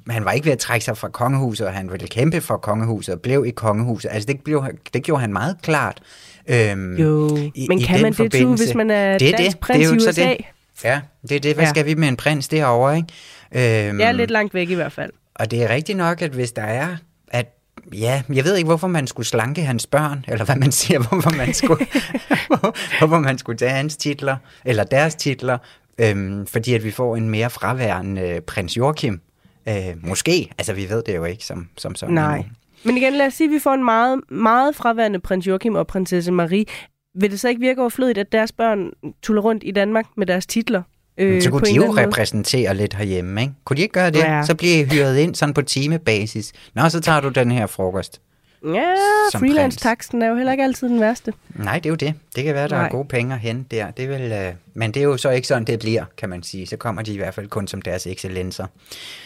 han 0.09 0.25
var 0.25 0.31
ikke 0.31 0.45
ved 0.45 0.53
at 0.53 0.59
trække 0.59 0.85
sig 0.85 0.97
fra 0.97 1.09
kongehuset, 1.09 1.67
og 1.67 1.73
han 1.73 1.91
ville 1.91 2.07
kæmpe 2.07 2.41
for 2.41 2.57
kongehuset 2.57 3.15
og 3.15 3.21
blev 3.21 3.45
i 3.45 3.51
kongehuset. 3.51 4.09
Altså 4.11 4.27
det, 4.27 4.41
blev, 4.43 4.65
det 4.93 5.03
gjorde 5.03 5.21
han 5.21 5.33
meget 5.33 5.57
klart. 5.61 6.01
Øhm, 6.47 6.95
jo, 6.97 7.37
i, 7.55 7.65
men 7.69 7.79
i 7.79 7.83
kan 7.83 8.01
man 8.01 8.13
det, 8.13 8.31
tue, 8.31 8.55
hvis 8.55 8.75
man 8.75 8.89
er 8.91 9.17
det, 9.17 9.33
dansk 9.37 9.51
det, 9.51 9.59
prins 9.59 9.79
det 9.79 9.87
er 9.87 9.93
i 9.93 10.09
USA? 10.09 10.29
Det. 10.29 10.37
Ja, 10.83 11.01
det 11.21 11.35
er 11.35 11.39
det. 11.39 11.55
Hvad 11.55 11.65
ja. 11.65 11.69
skal 11.69 11.85
vi 11.85 11.93
med 11.93 12.07
en 12.07 12.15
prins 12.15 12.47
derovre, 12.47 12.97
ikke? 12.97 13.89
Øhm, 13.89 13.99
ja, 13.99 14.11
lidt 14.11 14.31
langt 14.31 14.53
væk 14.53 14.69
i 14.69 14.75
hvert 14.75 14.91
fald. 14.91 15.11
Og 15.35 15.51
det 15.51 15.63
er 15.63 15.69
rigtigt 15.69 15.97
nok, 15.97 16.21
at 16.21 16.31
hvis 16.31 16.51
der 16.51 16.61
er, 16.61 16.95
at 17.27 17.57
Ja, 17.93 18.21
jeg 18.33 18.43
ved 18.43 18.55
ikke, 18.55 18.67
hvorfor 18.67 18.87
man 18.87 19.07
skulle 19.07 19.27
slanke 19.27 19.61
hans 19.61 19.87
børn, 19.87 20.25
eller 20.27 20.45
hvad 20.45 20.55
man 20.55 20.71
siger, 20.71 20.99
hvorfor 21.09 21.29
man 21.37 21.53
skulle, 21.53 21.85
hvorfor 22.99 23.19
man 23.19 23.37
skulle 23.37 23.57
tage 23.57 23.71
hans 23.71 23.97
titler, 23.97 24.37
eller 24.65 24.83
deres 24.83 25.15
titler, 25.15 25.57
øhm, 25.97 26.47
fordi 26.47 26.73
at 26.73 26.83
vi 26.83 26.91
får 26.91 27.15
en 27.15 27.29
mere 27.29 27.49
fraværende 27.49 28.21
øh, 28.21 28.41
prins 28.41 28.77
Joachim. 28.77 29.21
Øh, 29.67 29.93
måske, 30.03 30.49
altså 30.57 30.73
vi 30.73 30.89
ved 30.89 31.03
det 31.03 31.15
jo 31.15 31.25
ikke 31.25 31.45
som, 31.45 31.67
som 31.77 31.95
sådan. 31.95 32.15
Nej, 32.15 32.37
endnu. 32.37 32.51
Men 32.83 32.97
igen, 32.97 33.13
lad 33.13 33.27
os 33.27 33.33
sige, 33.33 33.47
at 33.47 33.51
vi 33.51 33.59
får 33.59 33.73
en 33.73 33.83
meget, 33.83 34.21
meget 34.29 34.75
fraværende 34.75 35.19
prins 35.19 35.47
Joachim 35.47 35.75
og 35.75 35.87
prinsesse 35.87 36.31
Marie. 36.31 36.65
Vil 37.15 37.31
det 37.31 37.39
så 37.39 37.49
ikke 37.49 37.61
virke 37.61 37.81
overflødigt, 37.81 38.17
at 38.17 38.31
deres 38.31 38.51
børn 38.51 38.91
tuller 39.21 39.41
rundt 39.41 39.63
i 39.65 39.71
Danmark 39.71 40.05
med 40.17 40.27
deres 40.27 40.45
titler? 40.45 40.83
Øh, 41.17 41.41
så 41.41 41.49
kunne 41.49 41.61
de 41.61 41.75
jo 41.75 41.93
repræsentere 41.97 42.75
lidt 42.75 42.93
herhjemme, 42.93 43.41
ikke? 43.41 43.53
Kunne 43.65 43.77
de 43.77 43.81
ikke 43.81 43.93
gøre 43.93 44.11
det? 44.11 44.19
Ja. 44.19 44.43
Så 44.45 44.55
bliver 44.55 44.75
I 44.75 44.83
hyret 44.83 45.17
ind 45.17 45.35
sådan 45.35 45.53
på 45.53 45.61
timebasis. 45.61 46.53
Nå, 46.73 46.89
så 46.89 46.99
tager 46.99 47.19
du 47.19 47.29
den 47.29 47.51
her 47.51 47.67
frokost. 47.67 48.21
Ja, 48.65 48.93
freelance-taksten 49.33 50.21
er 50.21 50.27
jo 50.27 50.35
heller 50.35 50.51
ikke 50.51 50.63
altid 50.63 50.89
den 50.89 50.99
værste. 50.99 51.33
Nej, 51.55 51.75
det 51.75 51.85
er 51.85 51.89
jo 51.89 51.95
det. 51.95 52.13
Det 52.35 52.43
kan 52.43 52.53
være, 52.53 52.67
der 52.67 52.75
Nej. 52.75 52.85
er 52.85 52.89
gode 52.89 53.07
penge 53.07 53.37
hente 53.37 53.75
der. 53.75 53.91
Det 53.91 54.09
vil, 54.09 54.31
uh... 54.31 54.55
Men 54.73 54.91
det 54.91 54.99
er 54.99 55.03
jo 55.03 55.17
så 55.17 55.29
ikke 55.29 55.47
sådan, 55.47 55.65
det 55.65 55.79
bliver, 55.79 56.05
kan 56.17 56.29
man 56.29 56.43
sige. 56.43 56.67
Så 56.67 56.77
kommer 56.77 57.01
de 57.01 57.13
i 57.13 57.17
hvert 57.17 57.33
fald 57.33 57.47
kun 57.47 57.67
som 57.67 57.81
deres 57.81 58.07
excellencer. 58.07 58.65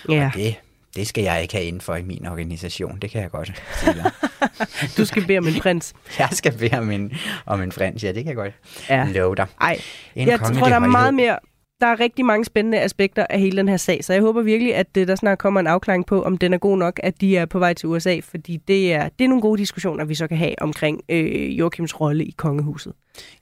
Ja. 0.09 0.25
Og 0.25 0.31
det, 0.35 0.55
det 0.95 1.07
skal 1.07 1.24
jeg 1.24 1.42
ikke 1.42 1.53
have 1.53 1.65
inden 1.65 1.81
for 1.81 1.95
i 1.95 2.01
min 2.01 2.27
organisation. 2.27 2.97
Det 3.01 3.09
kan 3.09 3.21
jeg 3.21 3.31
godt 3.31 3.63
sige 3.80 4.03
Du 4.97 5.06
skal 5.06 5.25
bede 5.27 5.38
om 5.38 5.47
en 5.47 5.59
prins. 5.59 5.94
Jeg 6.19 6.30
skal 6.31 6.57
bede 6.57 6.77
om 6.77 6.92
en, 6.92 7.13
om 7.45 7.62
en 7.62 7.71
prins, 7.71 8.03
ja, 8.03 8.07
det 8.07 8.15
kan 8.15 8.27
jeg 8.27 8.36
godt 8.36 8.53
ja. 8.89 9.06
love 9.06 9.36
dig. 9.36 9.47
Ej, 9.62 9.80
en 10.15 10.27
jeg 10.27 10.39
tror, 10.39 10.67
der 10.67 10.75
er 10.75 10.79
meget 10.79 11.13
mere 11.13 11.39
der 11.86 11.92
er 11.92 12.00
rigtig 12.00 12.25
mange 12.25 12.46
spændende 12.46 12.80
aspekter 12.82 13.25
af 13.30 13.39
hele 13.39 13.58
den 13.58 13.68
her 13.68 13.77
sag, 13.77 14.04
så 14.04 14.13
jeg 14.13 14.22
håber 14.22 14.42
virkelig, 14.42 14.75
at 14.75 14.96
der 14.96 15.15
snart 15.15 15.38
kommer 15.38 15.60
en 15.60 15.68
afklaring 15.68 16.06
på, 16.06 16.24
om 16.24 16.38
den 16.38 16.54
er 16.54 16.58
god 16.58 16.77
nok, 16.77 17.00
at 17.04 17.22
de 17.22 17.38
er 17.38 17.46
på 17.46 17.60
vej 17.60 17.74
til 17.74 17.89
USA, 17.89 18.20
fordi 18.24 18.58
det 18.68 18.94
er, 18.94 19.10
det 19.20 19.24
er 19.24 19.27
nogle 19.27 19.42
gode 19.42 19.60
diskussioner, 19.60 20.06
vi 20.06 20.15
så 20.15 20.27
kan 20.27 20.38
have 20.38 20.62
omkring 20.62 21.01
øh, 21.10 21.60
Joachims 21.60 22.01
rolle 22.01 22.25
i 22.25 22.34
kongehuset. 22.38 22.94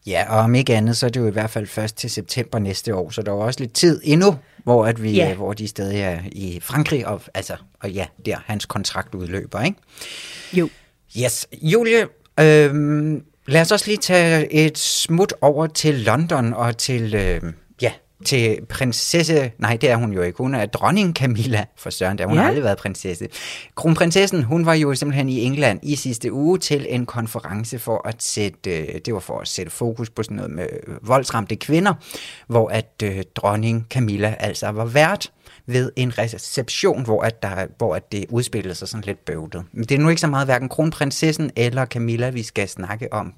Ja, 0.08 0.26
og 0.30 0.40
om 0.40 0.56
ikke 0.56 0.76
andet, 0.76 0.98
så 0.98 1.06
er 1.06 1.10
det 1.10 1.20
jo 1.20 1.28
i 1.28 1.32
hvert 1.32 1.50
fald 1.50 1.68
først 1.68 1.98
til 1.98 2.10
september 2.10 2.60
næste 2.60 2.96
år, 2.96 3.10
så 3.10 3.22
der 3.22 3.32
er 3.32 3.36
også 3.36 3.60
lidt 3.60 3.74
tid 3.74 4.02
endnu, 4.04 4.36
hvor, 4.64 4.86
at 4.86 5.04
vi, 5.04 5.12
ja. 5.12 5.36
hvor 5.36 5.54
de 5.54 5.68
stadig 5.68 6.00
er 6.00 6.20
i 6.32 6.60
Frankrig, 6.62 7.08
og, 7.08 7.22
altså, 7.34 7.54
og 7.80 7.92
ja, 7.92 8.06
der 8.26 8.38
hans 8.46 8.66
kontrakt 8.66 9.16
udløber, 9.16 9.62
ikke? 9.62 9.78
Jo. 10.54 10.70
Yes. 11.24 11.48
Julie, 11.62 12.02
øh, 12.40 13.22
lad 13.48 13.62
os 13.62 13.72
også 13.72 13.88
lige 13.88 13.98
tage 13.98 14.54
et 14.54 14.78
smut 14.78 15.34
over 15.42 15.68
til 15.68 15.96
London 15.96 16.54
og 16.54 16.78
til... 16.78 17.16
Øh, 17.16 17.42
til 18.24 18.60
prinsesse, 18.70 19.52
nej 19.58 19.78
det 19.78 19.90
er 19.90 19.96
hun 19.96 20.14
jo 20.14 20.22
ikke, 20.22 20.38
hun 20.38 20.56
er 20.56 20.66
dronning 20.66 21.16
Camilla 21.16 21.66
for 21.78 21.90
Søren, 21.90 22.18
der 22.18 22.26
hun 22.26 22.36
ja. 22.36 22.42
har 22.42 22.48
aldrig 22.48 22.64
været 22.64 22.78
prinsesse. 22.78 23.28
Kronprinsessen, 23.76 24.44
hun 24.44 24.66
var 24.66 24.74
jo 24.74 24.96
simpelthen 24.96 25.30
i 25.30 25.44
England 25.44 25.80
i 25.84 25.96
sidste 25.96 26.34
uge 26.34 26.58
til 26.58 26.86
en 26.90 27.06
konference 27.06 27.80
for 27.80 28.08
at 28.08 28.24
sætte, 28.24 29.00
det 29.00 29.14
var 29.14 29.20
for 29.20 29.40
at 29.40 29.48
sætte 29.48 29.72
fokus 29.72 30.10
på 30.10 30.24
sådan 30.24 30.38
noget 30.38 30.52
med 30.52 30.68
voldsramte 31.02 31.56
kvinder, 31.56 31.94
hvor 32.48 32.70
at 32.70 33.04
øh, 33.04 33.24
dronning 33.36 33.88
Camilla 33.90 34.36
altså 34.40 34.68
var 34.68 34.86
vært 34.86 35.32
ved 35.68 35.92
en 35.96 36.18
reception, 36.18 37.04
hvor, 37.04 37.22
at 37.22 37.44
der, 37.44 37.68
hvor 37.78 37.96
at 37.96 38.12
det 38.12 38.26
udspillede 38.30 38.76
sig 38.76 38.88
sådan 38.88 39.04
lidt 39.04 39.26
bøvlet. 39.26 39.64
Men 39.72 39.84
det 39.84 39.96
er 39.96 40.00
nu 40.00 40.10
ikke 40.10 40.22
så 40.22 40.28
meget 40.28 40.48
hverken 40.48 40.70
kronprinsessen 40.70 41.52
eller 41.56 41.86
Camilla, 41.86 42.30
vi 42.30 42.44
skal 42.44 42.70
snakke 42.70 43.14
om, 43.14 43.34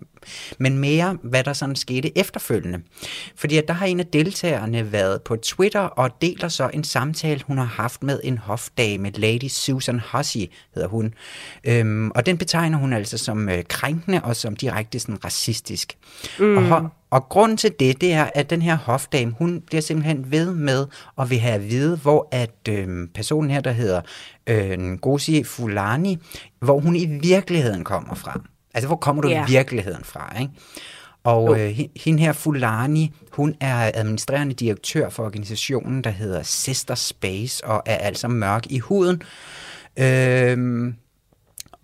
men 0.58 0.78
mere, 0.78 1.18
hvad 1.24 1.44
der 1.44 1.54
sådan 1.54 1.76
skete 1.76 2.18
efterfølgende. 2.18 2.82
Fordi 3.36 3.58
at 3.58 3.68
der 3.68 3.74
har 3.74 3.86
en 3.86 4.00
af 4.00 4.06
deltagerne 4.06 4.92
været 4.92 5.22
på 5.22 5.36
Twitter 5.36 5.80
og 5.82 6.22
deler 6.22 6.48
så 6.48 6.70
en 6.74 6.84
samtale, 6.84 7.42
hun 7.48 7.58
har 7.58 7.66
haft 7.66 8.04
med 8.04 8.20
en 8.24 8.38
hofdame, 8.38 9.10
Lady 9.10 9.48
Susan 9.48 10.02
Hussey 10.12 10.46
hedder 10.74 10.90
hun. 10.90 11.14
Øhm, 11.64 12.12
og 12.12 12.26
den 12.26 12.38
betegner 12.38 12.78
hun 12.78 12.94
altså 12.94 13.18
som 13.18 13.50
øh, 13.50 13.64
krænkende 13.64 14.22
og 14.24 14.36
som 14.36 14.56
direkte 14.56 15.00
sådan 15.00 15.26
racistisk. 15.26 15.98
Mm. 16.40 16.72
Og, 16.72 16.90
og 17.10 17.30
grunden 17.30 17.58
til 17.58 17.72
det, 17.80 18.02
det 18.02 18.14
er, 18.14 18.30
at 18.36 18.50
den 18.50 18.62
her 18.62 18.76
hofdame, 18.76 19.32
hun 19.40 19.62
bliver 19.62 19.82
simpelthen 19.82 20.32
ved 20.32 20.54
med 20.54 20.86
at 21.22 21.30
vil 21.30 21.40
have 21.40 21.56
at 21.56 21.70
vide, 21.70 21.98
hvor 21.98 22.28
at 22.32 22.56
øh, 22.70 23.08
personen 23.16 23.52
her, 23.52 23.62
der 23.62 23.72
hedder 23.72 24.02
øh, 24.48 24.78
Ngozi 24.80 25.44
Fulani, 25.44 26.18
hvor 26.60 26.80
hun 26.80 26.96
i 26.96 27.06
virkeligheden 27.06 27.84
kommer 27.84 28.16
fra. 28.16 28.42
Altså, 28.74 28.88
hvor 28.88 28.96
kommer 28.96 29.22
du 29.22 29.28
Ja. 29.30 29.46
i 29.46 29.52
virkeligheden 29.52 30.04
fra, 30.04 30.40
ikke? 30.40 30.54
Og 31.24 31.60
øh, 31.60 31.80
hende 31.96 32.20
her, 32.24 32.34
Fulani, 32.34 33.14
hun 33.32 33.56
er 33.62 33.92
administrerende 33.94 34.54
direktør 34.54 35.10
for 35.10 35.24
organisationen, 35.24 36.04
der 36.04 36.10
hedder 36.10 36.44
Sister 36.44 36.96
Space, 36.96 37.66
og 37.66 37.84
er 37.86 37.96
altså 37.98 38.28
mørk 38.28 38.66
i 38.70 38.80
huden. 38.80 39.22
Øhm, 40.00 40.96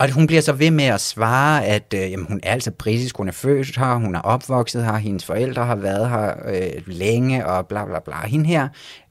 og 0.01 0.11
hun 0.11 0.27
bliver 0.27 0.41
så 0.41 0.53
ved 0.53 0.71
med 0.71 0.85
at 0.85 1.01
svare, 1.01 1.65
at 1.65 1.93
øh, 1.95 2.11
jamen, 2.11 2.25
hun 2.29 2.39
er 2.43 2.51
altså 2.51 2.71
britisk, 2.71 3.17
hun 3.17 3.27
er 3.27 3.31
født 3.31 3.77
her, 3.77 3.95
hun 3.95 4.15
er 4.15 4.19
opvokset 4.21 4.85
her, 4.85 4.97
hendes 4.97 5.25
forældre 5.25 5.65
har 5.65 5.75
været 5.75 6.09
her 6.09 6.33
øh, 6.47 6.81
længe, 6.85 7.45
og 7.45 7.67
bla 7.67 7.85
bla 7.85 7.99
bla. 7.99 8.27
Hende 8.27 8.45
her, 8.45 8.67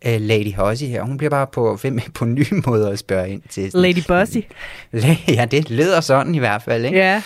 øh, 0.07 0.21
Lady 0.21 0.55
Hussey 0.57 0.87
her, 0.87 1.03
hun 1.03 1.17
bliver 1.19 1.31
bare 1.31 1.47
på, 1.47 1.75
ved 1.83 1.91
med 1.91 2.03
på 2.15 2.25
nye 2.25 2.63
måder 2.67 2.91
at 2.91 2.99
spørge 2.99 3.29
ind 3.29 3.43
til. 3.51 3.71
sådan- 3.71 3.83
Lady 3.83 4.03
Bossy. 4.09 4.39
Ja, 5.37 5.45
det 5.45 5.71
lyder 5.71 6.01
sådan 6.01 6.35
i 6.35 6.39
hvert 6.39 6.63
fald, 6.63 6.85
ikke? 6.85 6.99
Ja. 6.99 7.23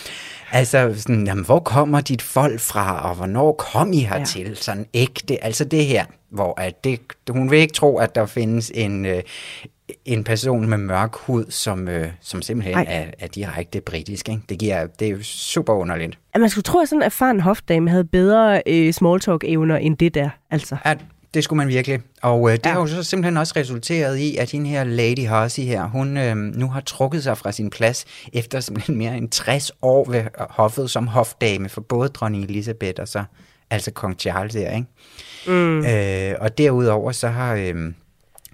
Altså, 0.53 0.95
sådan, 0.97 1.27
jamen, 1.27 1.45
hvor 1.45 1.59
kommer 1.61 2.01
dit 2.01 2.23
folk 2.23 2.61
fra, 2.61 3.09
og 3.09 3.15
hvornår 3.15 3.53
kom 3.53 3.93
I 3.93 3.99
hertil? 4.01 4.47
Ja. 4.49 4.55
Sådan 4.55 4.87
ægte, 4.95 5.45
altså 5.45 5.65
det 5.65 5.87
her, 5.87 6.05
hvor 6.31 6.61
at 6.61 6.85
det, 6.85 7.01
hun 7.31 7.51
vil 7.51 7.59
ikke 7.59 7.75
tro, 7.75 7.97
at 7.99 8.15
der 8.15 8.27
findes 8.27 8.73
en, 8.75 9.07
øh, 9.07 9.23
en 10.05 10.25
person 10.25 10.69
med 10.69 10.79
mørk 10.79 11.15
hud, 11.15 11.45
som, 11.49 11.89
øh, 11.89 12.09
som 12.21 12.43
simpelthen 12.43 12.77
Ej. 12.77 12.87
er, 12.89 13.05
er 13.19 13.27
direkte 13.27 13.81
britisk. 13.81 14.29
Ikke? 14.29 14.43
Det, 14.49 14.59
giver, 14.59 14.87
det 14.87 15.07
er 15.09 15.11
jo 15.11 15.23
super 15.23 15.73
underligt. 15.73 16.19
At 16.35 16.41
man 16.41 16.51
skulle 16.51 16.63
tro, 16.63 16.79
at 16.81 16.89
sådan 16.89 16.99
en 16.99 17.07
erfaren 17.07 17.41
hofdame 17.41 17.91
havde 17.91 18.05
bedre 18.05 18.63
øh, 18.67 18.95
smalltalk-evner 18.95 19.77
end 19.77 19.97
det 19.97 20.15
der, 20.15 20.31
altså. 20.51 20.77
At, 20.85 20.99
det 21.35 21.45
skulle 21.45 21.59
man 21.59 21.69
virkelig. 21.69 22.01
Og 22.23 22.51
øh, 22.51 22.57
det 22.57 22.67
ja. 22.67 22.73
Har 22.73 22.81
jo 22.81 22.87
så 22.87 23.03
simpelthen 23.03 23.37
også 23.37 23.53
resulteret 23.57 24.19
i, 24.19 24.37
at 24.37 24.51
hende 24.51 24.71
her 24.71 24.85
Lady 24.85 25.29
Hussey 25.29 25.63
her, 25.63 25.85
hun 25.85 26.17
øh, 26.17 26.37
nu 26.37 26.69
har 26.69 26.81
trukket 26.81 27.23
sig 27.23 27.39
fra 27.39 27.53
sin 27.53 27.71
plads 27.71 28.05
efter 28.33 28.61
simpelthen 28.61 28.97
mere 28.97 29.17
end 29.17 29.29
60 29.29 29.71
år 29.83 30.11
ved 30.11 30.25
hoffet 30.51 30.91
som 30.91 31.07
hofdame 31.07 31.69
for 31.69 31.81
både 31.81 32.09
dronning 32.09 32.45
Elisabeth 32.45 33.01
og 33.01 33.09
så 33.09 33.25
altså 33.71 33.91
kong 33.91 34.17
Charles 34.19 34.55
her, 34.55 34.71
ikke? 34.71 34.87
Mm. 35.47 35.87
Øh, 35.87 36.35
og 36.41 36.59
derudover 36.59 37.13
så 37.13 37.29
har... 37.29 37.55
Øh, 37.55 37.93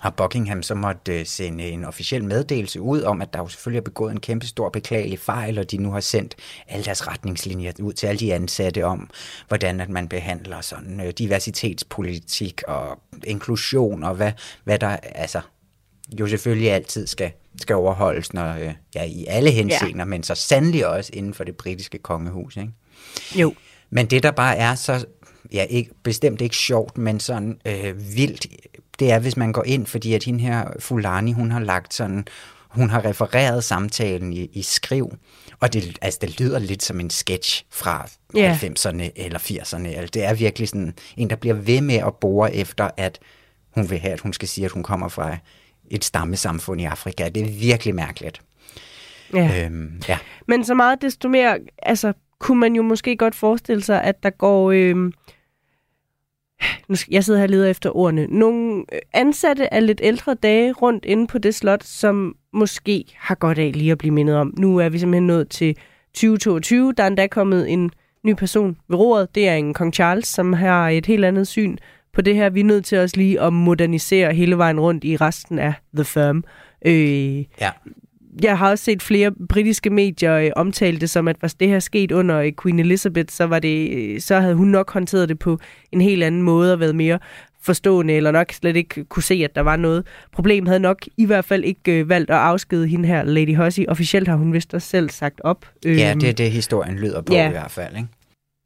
har 0.00 0.10
Buckingham 0.10 0.62
så 0.62 0.74
måtte 0.74 1.20
øh, 1.20 1.26
sende 1.26 1.64
en 1.64 1.84
officiel 1.84 2.24
meddelelse 2.24 2.80
ud 2.80 3.02
om, 3.02 3.22
at 3.22 3.32
der 3.32 3.38
jo 3.38 3.48
selvfølgelig 3.48 3.78
er 3.78 3.84
begået 3.84 4.12
en 4.12 4.20
kæmpe 4.20 4.46
stor 4.46 4.68
beklagelig 4.68 5.18
fejl, 5.18 5.58
og 5.58 5.70
de 5.70 5.76
nu 5.76 5.92
har 5.92 6.00
sendt 6.00 6.34
alle 6.68 6.84
deres 6.84 7.06
retningslinjer 7.08 7.72
ud 7.80 7.92
til 7.92 8.06
alle 8.06 8.20
de 8.20 8.34
ansatte 8.34 8.84
om, 8.84 9.10
hvordan 9.48 9.80
at 9.80 9.88
man 9.88 10.08
behandler 10.08 10.60
sådan 10.60 11.00
øh, 11.00 11.12
diversitetspolitik 11.18 12.62
og 12.68 12.98
inklusion, 13.24 14.02
og 14.02 14.14
hvad, 14.14 14.32
hvad 14.64 14.78
der 14.78 14.96
altså 15.02 15.40
jo 16.20 16.26
selvfølgelig 16.26 16.70
altid 16.70 17.06
skal, 17.06 17.30
skal 17.60 17.76
overholdes, 17.76 18.32
når, 18.32 18.54
øh, 18.54 18.74
ja, 18.94 19.04
i 19.04 19.24
alle 19.28 19.50
henseender, 19.50 19.98
ja. 19.98 20.04
men 20.04 20.22
så 20.22 20.34
sandelig 20.34 20.86
også 20.86 21.10
inden 21.14 21.34
for 21.34 21.44
det 21.44 21.56
britiske 21.56 21.98
kongehus. 21.98 22.56
Ikke? 22.56 22.72
Jo. 23.34 23.54
Men 23.90 24.06
det, 24.06 24.22
der 24.22 24.30
bare 24.30 24.56
er 24.56 24.74
så, 24.74 25.04
ja, 25.52 25.62
ikke, 25.62 25.90
bestemt 26.02 26.40
ikke 26.40 26.56
sjovt, 26.56 26.98
men 26.98 27.20
sådan 27.20 27.60
øh, 27.64 28.16
vildt, 28.16 28.46
det 29.00 29.12
er, 29.12 29.18
hvis 29.18 29.36
man 29.36 29.52
går 29.52 29.64
ind, 29.66 29.86
fordi 29.86 30.14
at 30.14 30.24
hende 30.24 30.40
her 30.40 30.64
Fulani, 30.78 31.32
hun 31.32 31.50
har 31.50 31.60
lagt 31.60 31.94
sådan, 31.94 32.24
hun 32.68 32.90
har 32.90 33.04
refereret 33.04 33.64
samtalen 33.64 34.32
i, 34.32 34.50
i 34.52 34.62
skriv, 34.62 35.12
og 35.60 35.72
det, 35.72 35.98
altså, 36.02 36.18
det 36.22 36.40
lyder 36.40 36.58
lidt 36.58 36.82
som 36.82 37.00
en 37.00 37.10
sketch 37.10 37.64
fra 37.70 38.08
Ja. 38.34 38.58
90'erne 38.62 39.10
eller 39.16 39.38
80'erne. 39.38 39.86
Altså, 39.86 40.10
det 40.14 40.24
er 40.24 40.34
virkelig 40.34 40.68
sådan 40.68 40.94
en, 41.16 41.30
der 41.30 41.36
bliver 41.36 41.54
ved 41.54 41.80
med 41.80 41.94
at 41.94 42.14
bore 42.14 42.54
efter, 42.54 42.90
at 42.96 43.18
hun 43.74 43.90
vil 43.90 43.98
have, 43.98 44.12
at 44.12 44.20
hun 44.20 44.32
skal 44.32 44.48
sige, 44.48 44.64
at 44.64 44.70
hun 44.70 44.82
kommer 44.82 45.08
fra 45.08 45.36
et 45.90 46.04
stammesamfund 46.04 46.80
i 46.80 46.84
Afrika. 46.84 47.28
Det 47.28 47.42
er 47.42 47.60
virkelig 47.60 47.94
mærkeligt. 47.94 48.40
Ja. 49.34 49.64
Øhm, 49.64 50.02
ja. 50.08 50.18
Men 50.48 50.64
så 50.64 50.74
meget 50.74 51.02
desto 51.02 51.28
mere, 51.28 51.58
altså, 51.82 52.12
kunne 52.38 52.60
man 52.60 52.74
jo 52.74 52.82
måske 52.82 53.16
godt 53.16 53.34
forestille 53.34 53.82
sig, 53.82 54.02
at 54.02 54.22
der 54.22 54.30
går... 54.30 54.70
Øh, 54.70 55.12
nu 56.88 56.94
skal, 56.94 57.12
jeg 57.12 57.24
sidder 57.24 57.40
her 57.40 57.46
og 57.46 57.50
leder 57.50 57.66
efter 57.66 57.96
ordene. 57.96 58.26
Nogle 58.26 58.84
øh, 58.92 58.98
ansatte 59.12 59.74
af 59.74 59.86
lidt 59.86 60.00
ældre 60.02 60.34
dage 60.34 60.72
rundt 60.72 61.04
inde 61.04 61.26
på 61.26 61.38
det 61.38 61.54
slot, 61.54 61.84
som 61.84 62.36
måske 62.52 63.04
har 63.16 63.34
godt 63.34 63.58
af 63.58 63.72
lige 63.74 63.92
at 63.92 63.98
blive 63.98 64.14
mindet 64.14 64.36
om. 64.36 64.54
Nu 64.58 64.76
er 64.76 64.88
vi 64.88 64.98
simpelthen 64.98 65.26
nået 65.26 65.48
til 65.48 65.76
2022. 66.14 66.92
Der 66.92 67.02
er 67.02 67.06
endda 67.06 67.26
kommet 67.26 67.70
en 67.70 67.90
ny 68.24 68.34
person 68.34 68.76
ved 68.88 68.98
roret. 68.98 69.34
Det 69.34 69.48
er 69.48 69.54
en 69.54 69.74
kong 69.74 69.94
Charles, 69.94 70.26
som 70.26 70.52
har 70.52 70.88
et 70.88 71.06
helt 71.06 71.24
andet 71.24 71.46
syn 71.46 71.76
på 72.12 72.20
det 72.20 72.34
her. 72.34 72.50
Vi 72.50 72.60
er 72.60 72.64
nødt 72.64 72.84
til 72.84 72.98
også 72.98 73.16
lige 73.16 73.40
at 73.40 73.52
modernisere 73.52 74.34
hele 74.34 74.58
vejen 74.58 74.80
rundt 74.80 75.04
i 75.04 75.16
resten 75.16 75.58
af 75.58 75.72
The 75.94 76.04
Firm. 76.04 76.44
Øh, 76.86 77.38
ja 77.60 77.70
jeg 78.42 78.58
har 78.58 78.70
også 78.70 78.84
set 78.84 79.02
flere 79.02 79.32
britiske 79.48 79.90
medier 79.90 80.34
øh, 80.36 80.50
omtale 80.56 80.98
det 80.98 81.10
som, 81.10 81.28
at 81.28 81.36
hvis 81.40 81.54
det 81.54 81.68
her 81.68 81.78
sket 81.78 82.12
under 82.12 82.38
øh, 82.38 82.52
Queen 82.62 82.78
Elizabeth, 82.78 83.32
så, 83.32 83.44
var 83.44 83.58
det, 83.58 83.90
øh, 83.90 84.20
så 84.20 84.40
havde 84.40 84.54
hun 84.54 84.68
nok 84.68 84.92
håndteret 84.92 85.28
det 85.28 85.38
på 85.38 85.58
en 85.92 86.00
helt 86.00 86.22
anden 86.22 86.42
måde 86.42 86.72
og 86.72 86.80
været 86.80 86.96
mere 86.96 87.18
forstående, 87.62 88.14
eller 88.14 88.30
nok 88.30 88.52
slet 88.52 88.76
ikke 88.76 89.04
kunne 89.04 89.22
se, 89.22 89.34
at 89.34 89.54
der 89.54 89.60
var 89.60 89.76
noget 89.76 90.06
problem. 90.32 90.66
Havde 90.66 90.80
nok 90.80 90.98
i 91.16 91.26
hvert 91.26 91.44
fald 91.44 91.64
ikke 91.64 92.00
øh, 92.00 92.08
valgt 92.08 92.30
at 92.30 92.36
afskede 92.36 92.86
hende 92.86 93.08
her, 93.08 93.22
Lady 93.22 93.56
Hussey. 93.56 93.86
Officielt 93.88 94.28
har 94.28 94.36
hun 94.36 94.52
vist 94.52 94.74
også 94.74 94.88
selv 94.88 95.10
sagt 95.10 95.40
op. 95.44 95.66
Ja, 95.84 96.14
det 96.20 96.28
er 96.28 96.32
det, 96.32 96.50
historien 96.50 96.96
lyder 96.96 97.20
på 97.20 97.34
ja. 97.34 97.48
i 97.48 97.50
hvert 97.50 97.70
fald. 97.70 97.96
Ikke? 97.96 98.08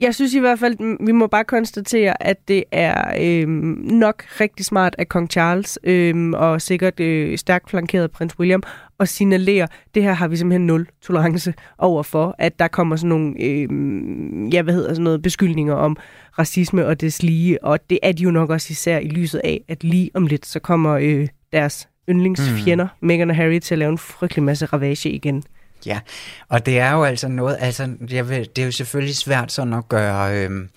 jeg 0.00 0.14
synes 0.14 0.34
i 0.34 0.38
hvert 0.38 0.58
fald, 0.58 1.06
vi 1.06 1.12
må 1.12 1.26
bare 1.26 1.44
konstatere, 1.44 2.22
at 2.22 2.48
det 2.48 2.64
er 2.72 3.14
øhm, 3.20 3.78
nok 3.82 4.24
rigtig 4.40 4.66
smart 4.66 4.94
af 4.98 5.08
kong 5.08 5.30
Charles, 5.30 5.78
øhm, 5.84 6.34
og 6.34 6.62
sikkert 6.62 7.00
øh, 7.00 7.38
stærkt 7.38 7.70
flankeret 7.70 8.10
prins 8.10 8.38
William, 8.38 8.62
at 9.00 9.08
signalere, 9.08 9.68
det 9.94 10.02
her 10.02 10.12
har 10.12 10.28
vi 10.28 10.36
simpelthen 10.36 10.66
nul 10.66 10.86
tolerance 11.02 11.54
over 11.78 12.02
for, 12.02 12.34
at 12.38 12.58
der 12.58 12.68
kommer 12.68 12.96
sådan 12.96 13.08
nogle, 13.08 13.34
øhm, 13.40 14.48
ja, 14.48 14.62
hvad 14.62 14.74
hedder 14.74 14.88
sådan 14.88 15.04
noget, 15.04 15.22
beskyldninger 15.22 15.74
om 15.74 15.96
racisme 16.38 16.86
og 16.86 17.00
des 17.00 17.22
lige, 17.22 17.64
og 17.64 17.90
det 17.90 17.98
er 18.02 18.12
de 18.12 18.22
jo 18.22 18.30
nok 18.30 18.50
også 18.50 18.66
især 18.70 18.98
i 18.98 19.08
lyset 19.08 19.40
af, 19.44 19.60
at 19.68 19.84
lige 19.84 20.10
om 20.14 20.26
lidt, 20.26 20.46
så 20.46 20.58
kommer 20.58 20.92
øh, 20.92 21.28
deres 21.52 21.88
yndlingsfjender, 22.08 22.84
mm. 23.00 23.06
Meghan 23.06 23.30
og 23.30 23.36
Harry, 23.36 23.58
til 23.58 23.74
at 23.74 23.78
lave 23.78 23.92
en 23.92 23.98
frygtelig 23.98 24.42
masse 24.42 24.66
ravage 24.66 25.10
igen. 25.10 25.42
Ja, 25.86 26.00
og 26.48 26.66
det 26.66 26.78
er 26.78 26.92
jo 26.92 27.04
altså 27.04 27.28
noget, 27.28 27.56
altså 27.60 27.88
jeg 28.10 28.28
ved, 28.28 28.44
det 28.44 28.62
er 28.62 28.66
jo 28.66 28.72
selvfølgelig 28.72 29.16
svært 29.16 29.52
sådan 29.52 29.72
at 29.72 29.88
gøre 29.88 30.44
øhm, 30.44 30.68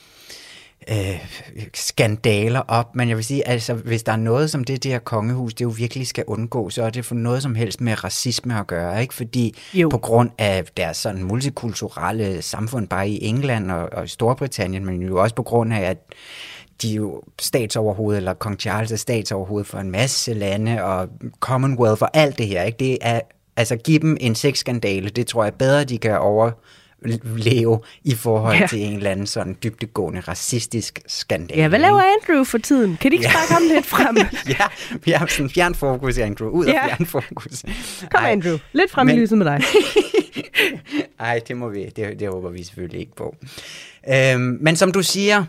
øh, 0.92 1.26
skandaler 1.74 2.60
op, 2.60 2.96
men 2.96 3.10
jeg 3.10 3.18
vil 3.18 3.26
sige, 3.26 3.48
altså 3.48 3.74
hvis 3.74 4.04
der 4.04 4.12
er 4.12 4.16
noget, 4.18 4.50
som 4.52 4.64
det 4.64 4.84
der 4.84 5.00
kongehus, 5.00 5.54
det 5.54 5.66
jo 5.66 5.70
virkelig 5.70 6.08
skal 6.08 6.24
undgå, 6.28 6.70
så 6.70 6.84
er 6.84 6.90
det 6.90 7.06
for 7.06 7.16
noget 7.16 7.44
som 7.44 7.56
helst 7.56 7.82
med 7.82 8.04
racisme 8.04 8.60
at 8.60 8.68
gøre, 8.68 9.02
ikke? 9.02 9.14
Fordi 9.14 9.56
Jo. 9.74 9.90
på 9.90 9.98
grund 9.98 10.30
af 10.38 10.66
deres 10.78 10.98
sådan 10.98 11.24
multikulturelle 11.24 12.42
samfund, 12.42 12.88
bare 12.88 13.10
i 13.10 13.26
England 13.26 13.72
og, 13.72 13.90
og 13.92 14.06
i 14.06 14.08
Storbritannien, 14.08 14.86
men 14.86 15.02
jo 15.02 15.22
også 15.22 15.36
på 15.36 15.44
grund 15.44 15.74
af, 15.74 15.82
at 15.82 15.98
de 16.82 16.92
er 16.92 16.96
jo 16.96 17.24
statsoverhoved, 17.40 18.18
eller 18.18 18.34
kong 18.34 18.60
Charles 18.60 18.92
er 18.92 18.96
statsoverhoved 18.96 19.64
for 19.64 19.78
en 19.78 19.92
masse 19.92 20.34
lande, 20.34 20.84
og 20.84 21.10
Commonwealth 21.40 22.02
og 22.02 22.10
alt 22.14 22.38
det 22.38 22.48
her, 22.48 22.64
ikke? 22.64 22.78
Det 22.80 22.98
er, 23.02 23.20
altså 23.56 23.76
give 23.76 24.00
dem 24.00 24.18
en 24.20 24.36
sexskandale, 24.36 25.10
det 25.10 25.28
tror 25.28 25.44
jeg 25.44 25.54
bedre, 25.54 25.84
de 25.84 25.98
kan 25.98 26.18
overleve 27.06 27.80
i 28.04 28.16
forhold 28.16 28.58
Ja. 28.58 28.68
til 28.68 28.80
en 28.80 28.94
eller 28.98 29.12
anden 29.12 29.28
sådan 29.28 29.58
dybtegående 29.64 30.20
racistisk 30.20 31.00
skandale. 31.08 31.62
Ja, 31.62 31.68
hvad 31.68 31.80
laver 31.80 32.02
Andrew 32.02 32.44
for 32.44 32.58
tiden? 32.58 32.98
Kan 33.02 33.12
de 33.12 33.16
ikke 33.16 33.26
Ja. 33.26 33.32
sparke 33.32 33.54
ham 33.54 33.62
lidt 33.76 33.86
frem? 33.86 34.18
ja, 34.60 34.66
vi 35.06 35.12
har 35.12 35.26
sådan 35.28 35.50
fjern 35.50 35.76
fokus, 35.76 36.18
Andrew. 36.18 36.50
Ud 36.50 36.66
Ja. 36.66 36.74
af 36.74 36.90
fjern 36.90 37.06
fokus. 37.06 37.62
Kom, 38.12 38.24
Ej, 38.24 38.32
Andrew. 38.32 38.58
Lidt 38.74 38.92
frem 38.92 39.10
i 39.10 39.12
men- 39.12 39.22
lyset 39.22 39.38
med 39.38 39.46
dig. 39.46 39.62
Ej, 41.20 41.40
det 41.48 41.58
må 41.58 41.70
vi, 41.70 41.86
det, 41.96 42.20
det 42.20 42.28
håber 42.30 42.50
vi 42.50 42.64
selvfølgelig 42.64 43.00
ikke 43.00 43.16
på. 43.16 43.36
Øhm, 44.14 44.58
men 44.62 44.76
som 44.76 44.92
du 44.92 45.04
siger, 45.04 45.44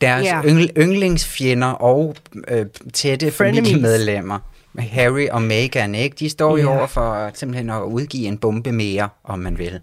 deres 0.00 0.26
yeah. 0.26 0.44
yngl, 0.44 0.70
yndlingsfjender 0.78 1.68
og 1.68 2.16
øh, 2.48 2.66
tætte 2.92 3.30
Frenemies. 3.30 3.68
familiemedlemmer, 3.68 4.38
Harry 4.78 5.26
og 5.30 5.42
Meghan, 5.42 5.94
ikke? 5.94 6.16
de 6.18 6.28
står 6.28 6.56
jo 6.58 6.70
Ja. 6.70 6.76
over 6.78 6.86
for 6.86 7.30
simpelthen 7.34 7.70
at 7.70 7.82
udgive 7.82 8.26
en 8.26 8.38
bombe 8.38 8.72
mere, 8.72 9.08
om 9.24 9.38
man 9.38 9.58
vil. 9.58 9.80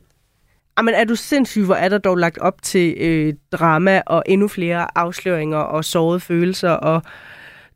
Jamen, 0.77 0.93
er 0.93 1.03
du 1.03 1.15
sindssyg, 1.15 1.63
hvor 1.63 1.75
er 1.75 1.89
der 1.89 1.97
dog 1.97 2.17
lagt 2.17 2.37
op 2.37 2.61
til 2.61 2.95
øh, 2.97 3.33
drama 3.51 4.01
og 4.05 4.23
endnu 4.25 4.47
flere 4.47 4.97
afsløringer 4.97 5.57
og 5.57 5.85
sårede 5.85 6.19
følelser 6.19 6.69
og 6.69 7.01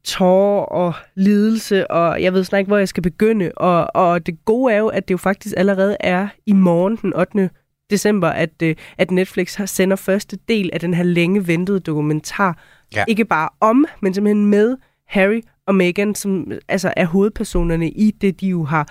tårer 0.03 0.65
og 0.65 0.93
lidelse, 1.15 1.91
og 1.91 2.21
jeg 2.21 2.33
ved 2.33 2.43
snart 2.43 2.59
ikke, 2.59 2.69
hvor 2.69 2.77
jeg 2.77 2.87
skal 2.87 3.03
begynde. 3.03 3.51
Og, 3.57 3.87
og 3.95 4.25
det 4.25 4.45
gode 4.45 4.73
er 4.73 4.77
jo, 4.77 4.87
at 4.87 5.07
det 5.07 5.11
jo 5.11 5.17
faktisk 5.17 5.53
allerede 5.57 5.97
er 5.99 6.27
i 6.45 6.53
morgen 6.53 6.95
den 6.95 7.13
8. 7.15 7.49
december, 7.89 8.29
at, 8.29 8.61
øh, 8.63 8.75
at 8.97 9.11
Netflix 9.11 9.55
har 9.55 9.65
sender 9.65 9.95
første 9.95 10.37
del 10.47 10.69
af 10.73 10.79
den 10.79 10.93
her 10.93 11.03
længe 11.03 11.47
ventede 11.47 11.79
dokumentar. 11.79 12.57
Ja. 12.95 13.03
Ikke 13.07 13.25
bare 13.25 13.49
om, 13.59 13.85
men 14.01 14.13
simpelthen 14.13 14.45
med 14.45 14.77
Harry 15.07 15.41
og 15.67 15.75
Meghan, 15.75 16.15
som 16.15 16.51
altså 16.67 16.93
er 16.97 17.05
hovedpersonerne 17.05 17.89
i 17.89 18.11
det, 18.11 18.41
de 18.41 18.47
jo 18.47 18.63
har 18.63 18.87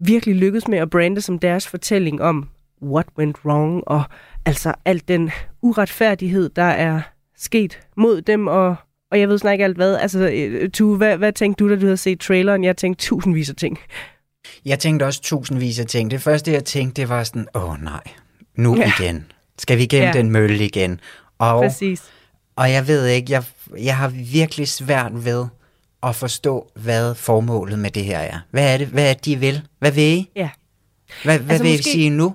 virkelig 0.00 0.34
lykkedes 0.34 0.68
med 0.68 0.78
at 0.78 0.90
brande 0.90 1.20
som 1.20 1.38
deres 1.38 1.68
fortælling 1.68 2.22
om, 2.22 2.48
what 2.84 3.06
went 3.18 3.36
wrong, 3.44 3.82
og 3.86 4.02
altså 4.46 4.74
alt 4.84 5.08
den 5.08 5.30
uretfærdighed, 5.62 6.48
der 6.48 6.62
er 6.62 7.00
sket 7.36 7.80
mod 7.96 8.22
dem, 8.22 8.46
og, 8.46 8.76
og 9.10 9.20
jeg 9.20 9.28
ved 9.28 9.38
snart 9.38 9.52
ikke 9.52 9.64
alt 9.64 9.76
hvad. 9.76 9.96
Altså, 9.96 10.28
øh, 10.32 10.70
Tue, 10.70 10.96
hvad, 10.96 11.16
hvad 11.16 11.32
tænkte 11.32 11.64
du, 11.64 11.70
da 11.70 11.74
du 11.76 11.84
havde 11.86 11.96
set 11.96 12.20
traileren? 12.20 12.64
Jeg 12.64 12.76
tænkte 12.76 13.04
tusindvis 13.06 13.50
af 13.50 13.56
ting. 13.56 13.78
Jeg 14.64 14.78
tænkte 14.78 15.04
også 15.04 15.22
tusindvis 15.22 15.78
af 15.78 15.86
ting. 15.86 16.10
Det 16.10 16.22
første, 16.22 16.52
jeg 16.52 16.64
tænkte, 16.64 17.00
det 17.02 17.08
var 17.08 17.24
sådan, 17.24 17.46
åh 17.54 17.70
oh, 17.70 17.82
nej, 17.82 18.02
nu 18.56 18.76
Ja. 18.76 18.92
igen? 19.00 19.24
Skal 19.58 19.78
vi 19.78 19.82
igennem 19.82 20.06
Ja. 20.06 20.12
den 20.12 20.30
mølle 20.30 20.64
igen? 20.64 21.00
Og, 21.38 21.62
Præcis. 21.62 22.02
og 22.56 22.70
jeg 22.72 22.86
ved 22.88 23.06
ikke, 23.06 23.32
jeg, 23.32 23.44
jeg 23.78 23.96
har 23.96 24.08
virkelig 24.08 24.68
svært 24.68 25.24
ved 25.24 25.46
at 26.02 26.14
forstå, 26.16 26.70
hvad 26.76 27.14
formålet 27.14 27.78
med 27.78 27.90
det 27.90 28.04
her 28.04 28.18
er. 28.18 28.38
Hvad 28.50 28.74
er 28.74 28.78
det, 28.78 28.86
hvad 28.86 29.10
er 29.10 29.14
det 29.14 29.24
de 29.24 29.36
vil? 29.36 29.62
Hvad 29.78 29.92
vil 29.92 30.04
I? 30.04 30.30
Ja. 30.36 30.50
Hvad, 31.24 31.38
hvad 31.38 31.50
Altså, 31.50 31.62
vil 31.62 31.72
I 31.72 31.76
måske- 31.76 31.90
sige 31.90 32.10
nu? 32.10 32.34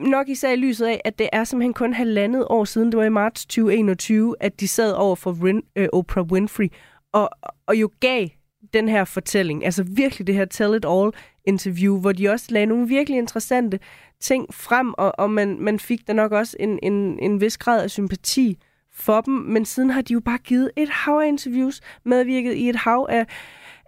Nok 0.00 0.28
især 0.28 0.52
i 0.52 0.56
lyset 0.56 0.86
af, 0.86 1.00
at 1.04 1.18
det 1.18 1.28
er 1.32 1.44
simpelthen 1.44 1.74
kun 1.74 1.92
halvandet 1.92 2.46
år 2.50 2.64
siden, 2.64 2.92
det 2.92 2.98
var 2.98 3.04
i 3.04 3.08
marts 3.08 3.46
2021, 3.46 4.34
at 4.40 4.60
de 4.60 4.68
sad 4.68 4.92
over 4.92 5.16
for 5.16 5.32
Win, 5.32 5.62
øh, 5.76 5.88
Oprah 5.92 6.24
Winfrey, 6.24 6.68
og, 7.12 7.30
og 7.66 7.76
jo 7.76 7.90
gav 8.00 8.28
den 8.74 8.88
her 8.88 9.04
fortælling, 9.04 9.64
altså 9.64 9.82
virkelig 9.82 10.26
det 10.26 10.34
her 10.34 10.44
Tell 10.44 10.76
It 10.76 10.84
All 10.88 11.12
interview, 11.44 12.00
hvor 12.00 12.12
de 12.12 12.28
også 12.28 12.46
lagde 12.50 12.66
nogle 12.66 12.88
virkelig 12.88 13.18
interessante 13.18 13.80
ting 14.20 14.54
frem, 14.54 14.94
og, 14.98 15.12
og 15.18 15.30
man, 15.30 15.56
man 15.60 15.78
fik 15.78 16.08
da 16.08 16.12
nok 16.12 16.32
også 16.32 16.56
en, 16.60 16.78
en, 16.82 17.18
en 17.18 17.40
vis 17.40 17.58
grad 17.58 17.82
af 17.82 17.90
sympati 17.90 18.58
for 18.92 19.20
dem, 19.20 19.34
men 19.34 19.64
siden 19.64 19.90
har 19.90 20.02
de 20.02 20.12
jo 20.12 20.20
bare 20.20 20.38
givet 20.38 20.70
et 20.76 20.88
hav 20.88 21.14
af 21.14 21.28
interviews, 21.28 21.80
medvirket 22.04 22.54
i 22.54 22.68
et 22.68 22.76
hav 22.76 23.06
af, 23.10 23.26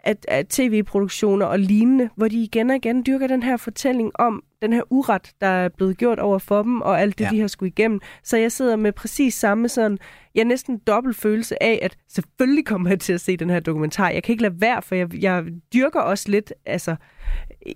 af, 0.04 0.16
af 0.28 0.46
tv-produktioner 0.46 1.46
og 1.46 1.58
lignende, 1.58 2.10
hvor 2.16 2.28
de 2.28 2.42
igen 2.42 2.70
og 2.70 2.76
igen 2.76 3.06
dyrker 3.06 3.26
den 3.26 3.42
her 3.42 3.56
fortælling 3.56 4.12
om 4.14 4.42
den 4.66 4.73
her 4.73 4.82
uret, 4.90 5.32
der 5.40 5.46
er 5.46 5.68
blevet 5.68 5.96
gjort 5.99 6.18
over 6.18 6.38
for 6.38 6.62
dem, 6.62 6.80
og 6.80 7.00
alt 7.00 7.18
det, 7.18 7.25
Ja. 7.25 7.28
ja. 7.30 7.37
de 7.37 7.40
har 7.40 7.46
skulle 7.49 7.68
igennem. 7.68 8.00
Så 8.23 8.37
jeg 8.37 8.52
sidder 8.52 8.76
med 8.76 8.92
præcis 8.92 9.35
samme 9.35 9.68
sådan, 9.68 9.99
jeg 10.35 10.44
næsten 10.44 10.78
dobbelt 10.87 11.16
følelse 11.16 11.62
af, 11.62 11.78
at 11.82 11.96
selvfølgelig 12.08 12.66
kommer 12.66 12.90
jeg 12.90 13.00
til 13.00 13.12
at 13.12 13.20
se 13.20 13.37
den 13.37 13.50
her 13.50 13.61
dokumentar. 13.61 14.08
Jeg 14.11 14.23
kan 14.23 14.32
ikke 14.32 14.42
lade 14.42 14.61
være, 14.61 14.82
for 14.82 14.94
jeg, 14.94 15.23
jeg 15.23 15.44
dyrker 15.75 16.00
også 16.00 16.30
lidt, 16.30 16.52
altså, 16.66 16.96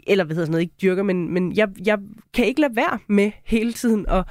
eller 0.06 0.24
hvad 0.24 0.34
hedder 0.36 0.46
sådan 0.46 0.50
noget, 0.52 0.62
ikke 0.62 0.74
dyrker, 0.82 1.02
men, 1.02 1.34
men 1.34 1.56
jeg, 1.56 1.68
jeg 1.86 1.98
kan 2.34 2.44
ikke 2.46 2.60
lade 2.60 2.76
være 2.76 2.98
med 3.08 3.30
hele 3.44 3.72
tiden 3.72 4.06
at, 4.08 4.24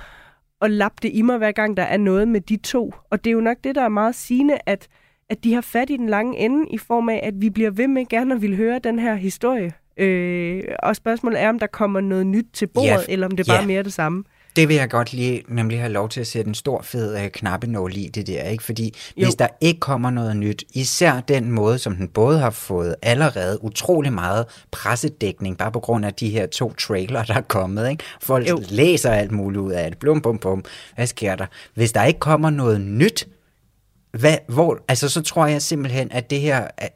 at 0.62 0.72
lappe 0.72 0.98
det 1.02 1.12
i 1.14 1.22
mig, 1.22 1.38
hver 1.38 1.52
gang 1.52 1.78
der 1.78 1.84
er 1.84 1.98
noget 1.98 2.28
med 2.28 2.42
de 2.42 2.58
to. 2.58 2.94
Og 3.10 3.24
det 3.24 3.30
er 3.30 3.34
jo 3.34 3.42
nok 3.42 3.58
det, 3.64 3.76
der 3.76 3.82
er 3.82 3.90
meget 3.90 4.16
sigende, 4.16 4.58
at, 4.66 4.88
at 5.30 5.44
de 5.44 5.54
har 5.54 5.62
fat 5.62 5.90
i 5.90 5.98
den 5.98 6.10
lange 6.10 6.38
ende 6.38 6.70
i 6.70 6.78
form 6.78 7.10
af, 7.10 7.20
at 7.24 7.34
vi 7.42 7.50
bliver 7.50 7.72
ved 7.72 7.88
med 7.88 8.06
gerne 8.06 8.36
at 8.36 8.42
ville 8.42 8.56
høre 8.56 8.80
den 8.80 9.00
her 9.00 9.16
historie. 9.16 9.72
Øh, 10.00 10.64
og 10.80 10.96
spørgsmålet 10.96 11.42
er, 11.42 11.50
om 11.50 11.60
der 11.60 11.68
kommer 11.68 12.02
noget 12.02 12.28
nyt 12.28 12.46
til 12.54 12.68
bordet, 12.68 12.90
ja, 12.90 12.98
eller 13.10 13.26
om 13.28 13.38
det 13.38 13.48
bare 13.48 13.58
ja. 13.58 13.64
er 13.64 13.68
mere 13.68 13.84
det 13.84 13.94
samme. 13.94 14.24
Det 14.56 14.68
vil 14.68 14.76
jeg 14.76 14.90
godt 14.90 15.14
lige 15.14 15.44
nemlig 15.48 15.80
have 15.80 15.92
lov 15.92 16.10
til 16.10 16.22
at 16.22 16.28
sætte 16.28 16.50
en 16.50 16.56
stor 16.56 16.82
fed 16.82 17.24
øh, 17.24 17.30
knappenål 17.30 17.98
i 17.98 18.08
det 18.08 18.28
der, 18.28 18.44
ikke? 18.44 18.64
Fordi 18.64 18.94
jo. 19.18 19.26
Hvis 19.26 19.36
der 19.36 19.48
ikke 19.62 19.80
kommer 19.80 20.10
noget 20.10 20.38
nyt, 20.38 20.64
især 20.74 21.20
den 21.20 21.52
måde, 21.52 21.78
som 21.78 21.96
den 21.96 22.08
både 22.08 22.40
har 22.40 22.50
fået 22.50 22.96
allerede 23.02 23.64
utrolig 23.64 24.14
meget 24.14 24.46
pressedækning, 24.72 25.58
bare 25.58 25.72
på 25.72 25.80
grund 25.80 26.06
af 26.06 26.14
de 26.14 26.30
her 26.30 26.46
to 26.46 26.74
trailer, 26.74 27.24
der 27.24 27.34
er 27.34 27.42
kommet, 27.42 27.90
ikke? 27.90 28.04
Folk 28.22 28.50
jo. 28.50 28.58
Jo. 28.58 28.64
læser 28.70 29.12
alt 29.12 29.32
muligt 29.32 29.60
ud 29.60 29.72
af 29.72 29.92
det. 29.92 30.00
Blum, 30.00 30.22
bum, 30.22 30.38
bum. 30.38 30.64
Hvad 30.96 31.08
sker 31.08 31.36
der? 31.36 31.46
Hvis 31.74 31.92
der 31.92 32.04
ikke 32.04 32.20
kommer 32.20 32.50
noget 32.50 32.82
nyt, 32.82 33.28
hvad, 34.12 34.38
hvor, 34.48 34.80
altså 34.88 35.10
så 35.10 35.22
tror 35.22 35.46
jeg 35.46 35.62
simpelthen, 35.62 36.12
at 36.12 36.30
det 36.30 36.42
her 36.42 36.68
øh, 36.82 36.88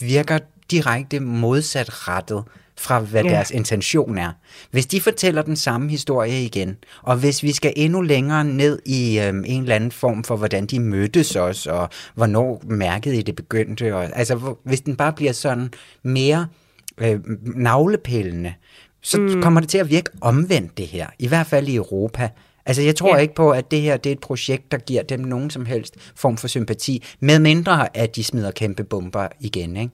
virker 0.00 0.38
direkte 0.70 1.20
modsatrettet 1.20 2.44
fra, 2.78 3.00
hvad 3.00 3.24
Ja. 3.24 3.30
deres 3.30 3.50
intention 3.50 4.18
er. 4.18 4.32
Hvis 4.70 4.86
de 4.86 5.00
fortæller 5.00 5.42
den 5.42 5.56
samme 5.56 5.90
historie 5.90 6.44
igen, 6.44 6.76
og 7.02 7.16
hvis 7.16 7.42
vi 7.42 7.52
skal 7.52 7.72
endnu 7.76 8.00
længere 8.00 8.44
ned 8.44 8.78
i 8.86 9.20
øhm, 9.20 9.44
en 9.46 9.62
eller 9.62 9.74
anden 9.74 9.92
form 9.92 10.24
for, 10.24 10.36
hvordan 10.36 10.66
de 10.66 10.80
mødtes 10.80 11.36
også, 11.36 11.70
og 11.70 11.88
hvornår 12.14 12.62
mærket 12.64 13.14
i 13.14 13.22
det 13.22 13.36
begyndte, 13.36 13.96
og, 13.96 14.18
altså 14.18 14.54
hvis 14.64 14.80
den 14.80 14.96
bare 14.96 15.12
bliver 15.12 15.32
sådan 15.32 15.70
mere 16.02 16.46
øh, 16.98 17.20
navlepillende, 17.42 18.54
så 19.02 19.20
mm. 19.20 19.42
kommer 19.42 19.60
det 19.60 19.68
til 19.68 19.78
at 19.78 19.90
virke 19.90 20.10
omvendt 20.20 20.78
det 20.78 20.86
her, 20.86 21.06
i 21.18 21.26
hvert 21.26 21.46
fald 21.46 21.68
i 21.68 21.74
Europa. 21.74 22.28
Altså 22.66 22.82
jeg 22.82 22.96
tror 22.96 23.08
ja. 23.08 23.14
Ja. 23.14 23.20
ikke 23.20 23.34
på, 23.34 23.50
at 23.50 23.70
det 23.70 23.80
her 23.80 23.96
det 23.96 24.10
er 24.10 24.14
et 24.14 24.20
projekt, 24.20 24.72
der 24.72 24.78
giver 24.78 25.02
dem 25.02 25.20
nogen 25.20 25.50
som 25.50 25.66
helst 25.66 25.94
form 26.16 26.36
for 26.36 26.48
sympati, 26.48 27.04
med 27.20 27.38
mindre 27.38 27.96
at 27.96 28.16
de 28.16 28.24
smider 28.24 28.50
kæmpe 28.50 28.84
bomber 28.84 29.28
igen, 29.40 29.76
ikke? 29.76 29.92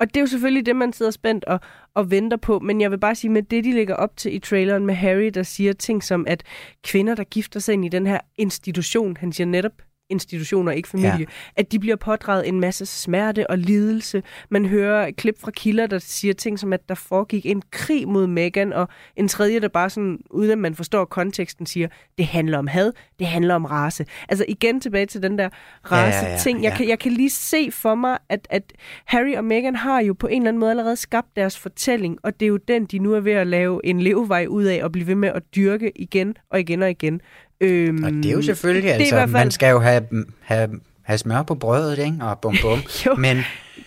Og 0.00 0.08
det 0.08 0.16
er 0.16 0.20
jo 0.20 0.26
selvfølgelig 0.26 0.66
det, 0.66 0.76
man 0.76 0.92
sidder 0.92 1.10
spændt 1.10 1.44
og, 1.44 1.60
og 1.94 2.10
venter 2.10 2.36
på. 2.36 2.58
Men 2.58 2.80
jeg 2.80 2.90
vil 2.90 2.98
bare 2.98 3.14
sige, 3.14 3.30
med 3.30 3.42
det, 3.42 3.64
de 3.64 3.72
lægger 3.72 3.94
op 3.94 4.16
til 4.16 4.34
i 4.34 4.38
traileren 4.38 4.86
med 4.86 4.94
Harry, 4.94 5.30
der 5.34 5.42
siger 5.42 5.72
ting 5.72 6.04
som, 6.04 6.24
at 6.28 6.42
kvinder, 6.82 7.14
der 7.14 7.24
gifter 7.24 7.60
sig 7.60 7.72
ind 7.72 7.84
i 7.84 7.88
den 7.88 8.06
her 8.06 8.20
institution, 8.38 9.16
han 9.16 9.32
siger 9.32 9.46
netop 9.46 9.72
institutioner, 10.10 10.72
ikke 10.72 10.88
familie, 10.88 11.10
Ja. 11.10 11.18
ja. 11.18 11.24
at 11.56 11.72
de 11.72 11.78
bliver 11.78 11.96
pådraget 11.96 12.48
en 12.48 12.60
masse 12.60 12.86
smerte 12.86 13.50
og 13.50 13.58
lidelse. 13.58 14.22
Man 14.50 14.66
hører 14.66 15.10
klip 15.10 15.40
fra 15.40 15.50
kilder, 15.50 15.86
der 15.86 15.98
siger 15.98 16.34
ting 16.34 16.58
som, 16.58 16.72
at 16.72 16.88
der 16.88 16.94
foregik 16.94 17.46
en 17.46 17.62
krig 17.70 18.08
mod 18.08 18.26
Meghan, 18.26 18.72
og 18.72 18.88
en 19.16 19.28
tredje, 19.28 19.60
der 19.60 19.68
bare 19.68 19.90
sådan, 19.90 20.18
uden 20.30 20.50
at 20.50 20.58
man 20.58 20.74
forstår 20.74 21.04
konteksten, 21.04 21.66
siger, 21.66 21.88
det 22.18 22.26
handler 22.26 22.58
om 22.58 22.66
had, 22.66 22.92
det 23.18 23.26
handler 23.26 23.54
om 23.54 23.64
race. 23.64 24.06
Altså 24.28 24.44
igen 24.48 24.80
tilbage 24.80 25.06
til 25.06 25.22
den 25.22 25.38
der 25.38 25.48
race-ting. 25.90 26.60
ja. 26.62 26.68
Jeg, 26.68 26.76
kan, 26.78 26.88
jeg 26.88 26.98
kan 26.98 27.12
lige 27.12 27.30
se 27.30 27.68
for 27.72 27.94
mig, 27.94 28.18
at, 28.28 28.46
at 28.50 28.72
Harry 29.04 29.34
og 29.36 29.44
Meghan 29.44 29.76
har 29.76 30.00
jo 30.00 30.12
på 30.14 30.26
en 30.26 30.42
eller 30.42 30.48
anden 30.48 30.60
måde 30.60 30.70
allerede 30.70 30.96
skabt 30.96 31.36
deres 31.36 31.58
fortælling, 31.58 32.18
og 32.22 32.40
det 32.40 32.46
er 32.46 32.50
jo 32.50 32.56
den, 32.56 32.84
de 32.84 32.98
nu 32.98 33.12
er 33.14 33.20
ved 33.20 33.32
at 33.32 33.46
lave 33.46 33.80
en 33.84 34.00
levevej 34.00 34.46
ud 34.48 34.64
af, 34.64 34.84
og 34.84 34.92
blive 34.92 35.06
ved 35.06 35.14
med 35.14 35.28
at 35.28 35.42
dyrke 35.56 35.92
igen 35.96 36.36
og 36.50 36.60
igen 36.60 36.82
og 36.82 36.90
igen. 36.90 37.20
Øhm, 37.60 38.04
Og 38.04 38.10
det 38.12 38.26
er 38.26 38.32
jo 38.32 38.42
selvfølgelig, 38.42 38.92
altså, 38.92 39.16
fald- 39.16 39.30
man 39.30 39.50
skal 39.50 39.70
jo 39.70 39.78
have, 39.80 40.02
have, 40.40 40.80
have 41.02 41.18
smør 41.18 41.42
på 41.42 41.54
brødet, 41.54 41.98
ikke? 41.98 42.16
Og 42.20 42.40
bum 42.40 42.56
bum. 42.62 42.78
Jo. 43.06 43.14
Men 43.14 43.38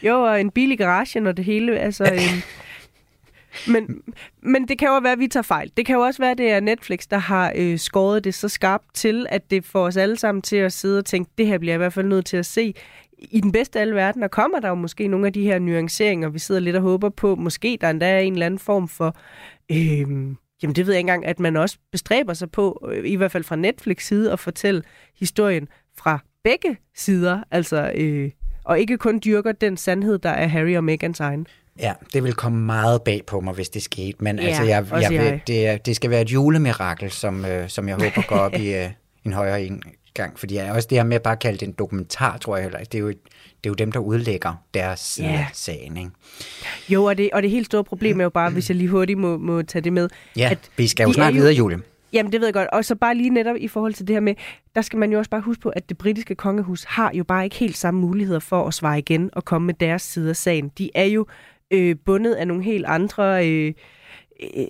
Jo, 0.04 0.22
og 0.24 0.42
en 0.42 0.52
bil 0.52 0.72
i 0.72 0.76
garagen 0.76 1.28
og 1.28 1.38
det 1.38 1.46
hele. 1.46 1.80
Altså, 1.80 2.04
øhm, 2.14 2.42
men, 3.68 4.02
men 4.42 4.68
det 4.68 4.80
kan 4.80 4.88
jo 4.88 5.00
være, 5.04 5.12
at 5.12 5.20
vi 5.20 5.28
tager 5.28 5.42
fejl. 5.44 5.72
Det 5.78 5.86
kan 5.86 5.96
jo 5.96 6.02
også 6.02 6.22
være, 6.22 6.32
at 6.32 6.38
det 6.38 6.52
er 6.52 6.60
Netflix, 6.60 7.00
der 7.12 7.18
har 7.18 7.54
øh, 7.56 7.80
skåret 7.80 8.24
det 8.24 8.34
så 8.34 8.50
skarpt 8.50 8.86
til, 8.94 9.26
at 9.30 9.52
det 9.52 9.66
får 9.66 9.86
os 9.86 9.98
alle 9.98 10.18
sammen 10.18 10.42
til 10.42 10.56
at 10.56 10.74
sidde 10.74 10.98
og 11.00 11.06
tænke, 11.06 11.32
det 11.38 11.48
her 11.48 11.58
bliver 11.58 11.74
jeg 11.74 11.78
i 11.78 11.84
hvert 11.84 11.94
fald 11.94 12.06
nødt 12.08 12.26
til 12.26 12.38
at 12.38 12.46
se. 12.46 12.74
I 13.20 13.42
den 13.42 13.52
bedste 13.52 13.80
af 13.80 13.82
alle 13.82 13.96
verdener 13.96 14.28
kommer 14.28 14.60
der 14.60 14.70
jo 14.70 14.76
måske 14.76 15.08
nogle 15.08 15.28
af 15.28 15.34
de 15.34 15.44
her 15.44 15.60
nuanceringer, 15.60 16.30
vi 16.30 16.40
sidder 16.40 16.62
lidt 16.62 16.76
og 16.76 16.82
håber 16.82 17.10
på. 17.10 17.36
Måske 17.36 17.78
der 17.82 17.90
endda 17.90 18.10
er 18.12 18.20
en 18.20 18.34
eller 18.34 18.46
anden 18.46 18.60
form 18.60 18.88
for... 18.88 19.16
Øh, 19.72 20.08
jamen 20.64 20.76
det 20.76 20.86
ved 20.86 20.94
jeg 20.94 21.00
ikke 21.00 21.12
engang, 21.12 21.26
at 21.26 21.40
man 21.40 21.56
også 21.56 21.78
bestræber 21.92 22.34
sig 22.34 22.52
på, 22.52 22.88
øh, 22.92 23.10
i 23.10 23.16
hvert 23.16 23.32
fald 23.32 23.44
fra 23.44 23.56
Netflix 23.56 24.04
side, 24.08 24.32
at 24.32 24.40
fortælle 24.40 24.84
historien 25.20 25.68
fra 25.98 26.20
begge 26.44 26.78
sider. 26.96 27.40
Altså, 27.52 27.92
øh, 27.96 28.32
og 28.64 28.80
ikke 28.80 28.98
kun 28.98 29.22
dyrker 29.26 29.52
den 29.52 29.78
sandhed, 29.78 30.18
der 30.20 30.30
er 30.30 30.48
Harry 30.48 30.76
og 30.76 30.84
Megans 30.84 31.20
egen. 31.20 31.48
ja, 31.80 31.94
det 32.14 32.24
vil 32.24 32.34
komme 32.34 32.60
meget 32.66 33.02
bag 33.04 33.22
på 33.28 33.40
mig, 33.40 33.54
hvis 33.54 33.70
det 33.70 33.82
skete. 33.84 34.18
Men 34.20 34.40
Ja, 34.40 34.46
altså, 34.48 34.64
jeg, 34.64 34.80
også 34.92 34.96
jeg 35.14 35.24
vil, 35.24 35.28
jeg. 35.30 35.42
det, 35.48 35.86
det 35.86 35.96
skal 35.96 36.10
være 36.10 36.22
et 36.22 36.30
julemirakel, 36.34 37.12
som, 37.12 37.46
øh, 37.46 37.70
som 37.70 37.88
jeg 37.88 37.96
håber 37.96 38.28
går 38.28 38.36
op 38.36 38.54
i 38.54 38.74
øh, 38.80 38.90
en 39.26 39.34
højere 39.34 39.66
indgang. 40.20 40.40
Fordi 40.40 40.58
også 40.58 40.88
det 40.90 40.98
her 40.98 41.04
med 41.06 41.16
at 41.16 41.22
bare 41.22 41.38
kalde 41.38 41.58
det 41.60 41.68
en 41.68 41.76
dokumentar, 41.80 42.38
tror 42.38 42.56
jeg 42.56 42.64
heller 42.64 42.80
ikke. 42.80 42.90
Det 42.90 42.98
er 42.98 43.02
jo, 43.02 43.08
et- 43.08 43.24
det 43.64 43.66
er 43.66 43.70
jo 43.70 43.74
dem, 43.74 43.92
der 43.92 44.00
udlægger 44.00 44.54
deres 44.74 45.00
side 45.00 45.28
af 45.28 45.48
sagen, 45.54 45.98
ikke? 45.98 46.12
Jo, 46.90 47.04
og 47.04 47.18
det, 47.18 47.30
og 47.34 47.42
det 47.42 47.52
helt 47.52 47.66
store 47.66 47.84
problem 47.84 48.20
er 48.20 48.24
jo 48.24 48.30
bare, 48.30 48.50
hvis 48.50 48.70
jeg 48.70 48.78
lige 48.78 48.90
hurtigt 48.90 49.20
må, 49.20 49.38
må 49.38 49.62
tage 49.62 49.82
det 49.82 49.94
med. 49.94 50.10
Ja, 50.38 50.50
at 50.52 50.70
vi 50.78 50.88
skal 50.88 51.04
jo 51.04 51.14
snart 51.14 51.34
videre, 51.34 51.54
Julie. 51.54 51.80
Jamen, 52.14 52.32
det 52.32 52.40
ved 52.42 52.48
jeg 52.48 52.54
godt. 52.54 52.68
Og 52.74 52.86
så 52.86 52.96
bare 52.96 53.16
lige 53.16 53.30
netop 53.30 53.56
i 53.60 53.68
forhold 53.68 53.94
til 53.94 54.08
det 54.08 54.16
her 54.16 54.20
med, 54.22 54.36
der 54.76 54.82
skal 54.82 55.00
man 55.00 55.12
jo 55.12 55.18
også 55.18 55.30
bare 55.30 55.42
huske 55.42 55.62
på, 55.62 55.70
at 55.70 55.90
det 55.90 55.98
britiske 55.98 56.36
kongehus 56.36 56.84
har 56.84 57.12
jo 57.14 57.24
bare 57.24 57.44
ikke 57.44 57.56
helt 57.56 57.78
samme 57.78 58.00
muligheder 58.00 58.40
for 58.40 58.68
at 58.68 58.74
svare 58.74 59.00
igen 59.00 59.30
og 59.34 59.46
komme 59.46 59.66
med 59.66 59.74
deres 59.74 60.02
side 60.02 60.30
af 60.30 60.36
sagen. 60.36 60.72
De 60.78 60.90
er 60.96 61.04
jo 61.06 61.26
øh, 61.72 61.96
bundet 62.06 62.34
af 62.34 62.48
nogle 62.48 62.64
helt 62.64 62.86
andre 62.86 63.48
øh, 63.50 63.74
øh, 64.44 64.66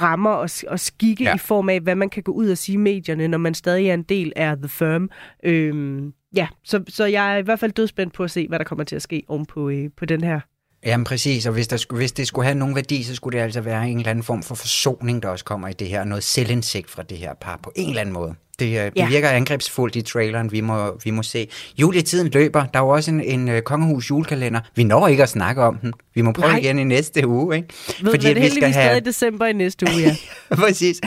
rammer 0.00 0.30
og, 0.30 0.50
og 0.68 0.80
skikke 0.80 1.24
Ja. 1.24 1.34
i 1.34 1.38
form 1.38 1.68
af, 1.68 1.80
hvad 1.80 1.94
man 1.94 2.10
kan 2.10 2.22
gå 2.22 2.32
ud 2.32 2.48
og 2.50 2.58
sige 2.58 2.74
i 2.74 2.76
medierne, 2.76 3.28
når 3.28 3.38
man 3.38 3.54
stadig 3.54 3.88
er 3.88 3.94
en 3.94 4.02
del 4.02 4.32
af 4.36 4.56
The 4.56 4.68
Firm. 4.68 5.10
Øhm, 5.44 6.12
ja, 6.36 6.48
så, 6.64 6.84
så 6.88 7.04
jeg 7.04 7.34
er 7.34 7.38
i 7.38 7.42
hvert 7.42 7.60
fald 7.60 7.72
dødspændt 7.72 8.12
på 8.14 8.24
at 8.24 8.30
se, 8.30 8.48
hvad 8.48 8.58
der 8.58 8.64
kommer 8.64 8.84
til 8.84 8.96
at 8.96 9.02
ske 9.02 9.22
oven 9.28 9.46
på, 9.46 9.68
øh, 9.68 9.90
på 9.96 10.04
den 10.04 10.24
her 10.24 10.40
Jamen 10.86 11.04
præcis, 11.04 11.46
og 11.46 11.52
hvis, 11.52 11.68
der, 11.68 11.94
hvis 11.96 12.12
det 12.12 12.26
skulle 12.26 12.44
have 12.46 12.58
nogen 12.58 12.74
værdi, 12.74 13.02
så 13.02 13.14
skulle 13.14 13.38
det 13.38 13.44
altså 13.44 13.60
være 13.60 13.88
en 13.88 13.96
eller 13.96 14.10
anden 14.10 14.22
form 14.22 14.42
for 14.42 14.54
forsoning, 14.54 15.22
der 15.22 15.28
også 15.28 15.44
kommer 15.44 15.68
i 15.68 15.72
det 15.72 15.88
her, 15.88 16.04
noget 16.04 16.24
selvindsigt 16.24 16.90
fra 16.90 17.02
det 17.02 17.18
her 17.18 17.34
par 17.34 17.56
på 17.62 17.72
en 17.76 17.88
eller 17.88 18.00
anden 18.00 18.12
måde. 18.12 18.34
Det, 18.58 18.66
øh, 18.66 18.84
det 18.84 18.92
Ja. 18.96 19.08
virker 19.08 19.28
angrebsfuldt 19.28 19.96
i 19.96 20.02
traileren, 20.02 20.52
vi 20.52 20.60
må, 20.60 20.98
vi 21.04 21.10
må 21.10 21.22
se. 21.22 21.48
Juletiden 21.78 22.28
løber, 22.30 22.66
der 22.66 22.78
er 22.80 22.82
jo 22.84 22.88
også 22.88 23.10
en, 23.10 23.20
en 23.20 23.48
uh, 23.48 23.58
kongehus 23.60 24.10
julekalender. 24.10 24.60
Vi 24.74 24.84
når 24.84 25.08
ikke 25.08 25.22
at 25.22 25.28
snakke 25.28 25.62
om 25.62 25.76
den. 25.78 25.92
Vi 26.14 26.22
må 26.22 26.32
prøve 26.32 26.48
Nej. 26.48 26.58
igen 26.58 26.78
i 26.78 26.84
næste 26.84 27.26
uge, 27.26 27.56
ikke? 27.56 27.68
Ved, 28.02 28.10
Fordi 28.10 28.26
det 28.26 28.36
er 28.36 28.40
heldigvis 28.40 28.74
stadig 28.74 28.96
i 28.96 29.00
december 29.04 29.46
i 29.46 29.52
næste 29.52 29.86
uge, 29.86 30.02
ja. 30.06 30.16
Præcis. 30.56 31.00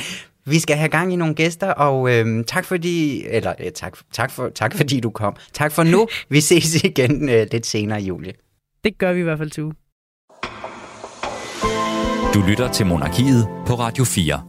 Vi 0.46 0.60
skal 0.60 0.76
have 0.76 0.90
gang 0.90 1.14
i 1.14 1.16
nogle 1.16 1.34
gæster, 1.36 1.72
og 1.72 2.12
øhm, 2.12 2.44
tak 2.44 2.66
fordi, 2.66 3.26
eller 3.28 3.54
øh, 3.60 3.72
tak, 3.72 3.98
tak, 4.14 4.32
for, 4.32 4.50
tak 4.56 4.76
fordi 4.76 5.00
du 5.00 5.10
kom. 5.10 5.36
Tak 5.54 5.72
for 5.72 5.84
nu. 5.84 6.08
Vi 6.30 6.42
ses 6.42 6.84
igen 6.84 7.30
øh, 7.30 7.48
lidt 7.52 7.66
senere, 7.66 8.00
Julie. 8.02 8.34
Det 8.84 8.98
gør 8.98 9.14
vi 9.14 9.20
i 9.20 9.24
hvert 9.24 9.38
fald 9.38 9.50
til 9.52 9.64
uge. 9.64 9.74
Du 12.34 12.42
lytter 12.48 12.72
til 12.72 12.86
Monarkiet 12.86 13.48
på 13.68 13.74
Radio 13.74 14.04
4. 14.04 14.42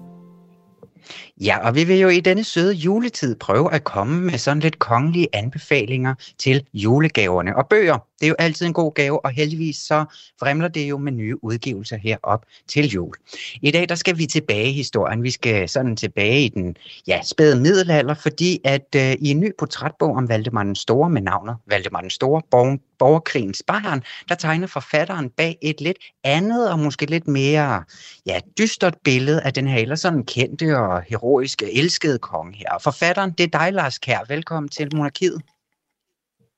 Ja, 1.41 1.67
og 1.67 1.75
vi 1.75 1.85
vil 1.85 1.99
jo 1.99 2.09
i 2.09 2.21
denne 2.21 2.45
søde 2.45 2.75
juletid 2.75 3.37
prøve 3.37 3.75
at 3.75 3.85
komme 3.85 4.21
med 4.21 4.39
sådan 4.39 4.61
lidt 4.61 4.79
kongelige 4.79 5.29
anbefalinger 5.33 6.15
til 6.39 6.67
julegaverne 6.75 7.57
og 7.57 7.67
bøger. 7.69 7.99
Det 8.21 8.27
er 8.27 8.29
jo 8.29 8.35
altid 8.39 8.67
en 8.67 8.73
god 8.73 8.95
gave, 8.95 9.25
og 9.25 9.31
heldigvis 9.31 9.77
så 9.77 10.05
fremler 10.41 10.69
det 10.69 10.89
jo 10.89 10.99
med 10.99 11.13
nye 11.13 11.45
udgivelser 11.45 11.97
herop 11.97 12.45
til 12.69 12.89
jul. 12.89 13.15
I 13.63 13.71
dag 13.71 13.89
der 13.89 13.95
skal 13.95 14.19
vi 14.19 14.27
tilbage 14.27 14.69
i 14.69 14.73
historien. 14.73 15.23
Vi 15.23 15.31
skal 15.31 15.69
sådan 15.69 15.97
tilbage 15.97 16.45
i 16.45 16.49
den 16.49 16.77
ja, 17.07 17.21
spæde 17.23 17.61
middelalder, 17.61 18.15
fordi 18.15 18.61
at 18.65 18.95
øh, 18.97 19.13
i 19.13 19.31
en 19.31 19.41
ny 19.41 19.51
portrætbog 19.59 20.17
om 20.17 20.29
Valdemar 20.29 20.63
den 20.63 20.77
Store 20.77 21.11
med 21.11 21.23
navnet 21.23 21.57
Valdemar 21.67 22.01
den 22.01 22.11
Store, 22.11 22.43
borg, 22.51 22.81
borgerkrigens 22.99 23.63
barn, 23.67 24.03
der 24.29 24.35
tegner 24.35 24.67
forfatteren 24.67 25.31
bag 25.31 25.59
et 25.63 25.81
lidt 25.81 25.99
andet 26.25 26.71
og 26.71 26.79
måske 26.79 27.07
lidt 27.07 27.29
mere 27.29 27.85
ja, 28.27 28.41
dystert 28.59 28.97
billede 29.05 29.43
af 29.43 29.53
den 29.55 29.67
her 29.67 29.79
ellers 29.79 30.01
sådan 30.01 30.25
kendte 30.25 30.79
og 30.79 31.03
heroiske, 31.03 31.26
elskede 31.73 32.19
konge 32.19 32.57
her. 32.57 32.79
Forfatteren, 32.83 33.31
det 33.31 33.55
er 33.55 33.59
dig, 33.59 33.73
Lars 33.73 33.99
Kær. 33.99 34.19
Velkommen 34.29 34.69
til 34.69 34.97
Monarkiet. 34.97 35.43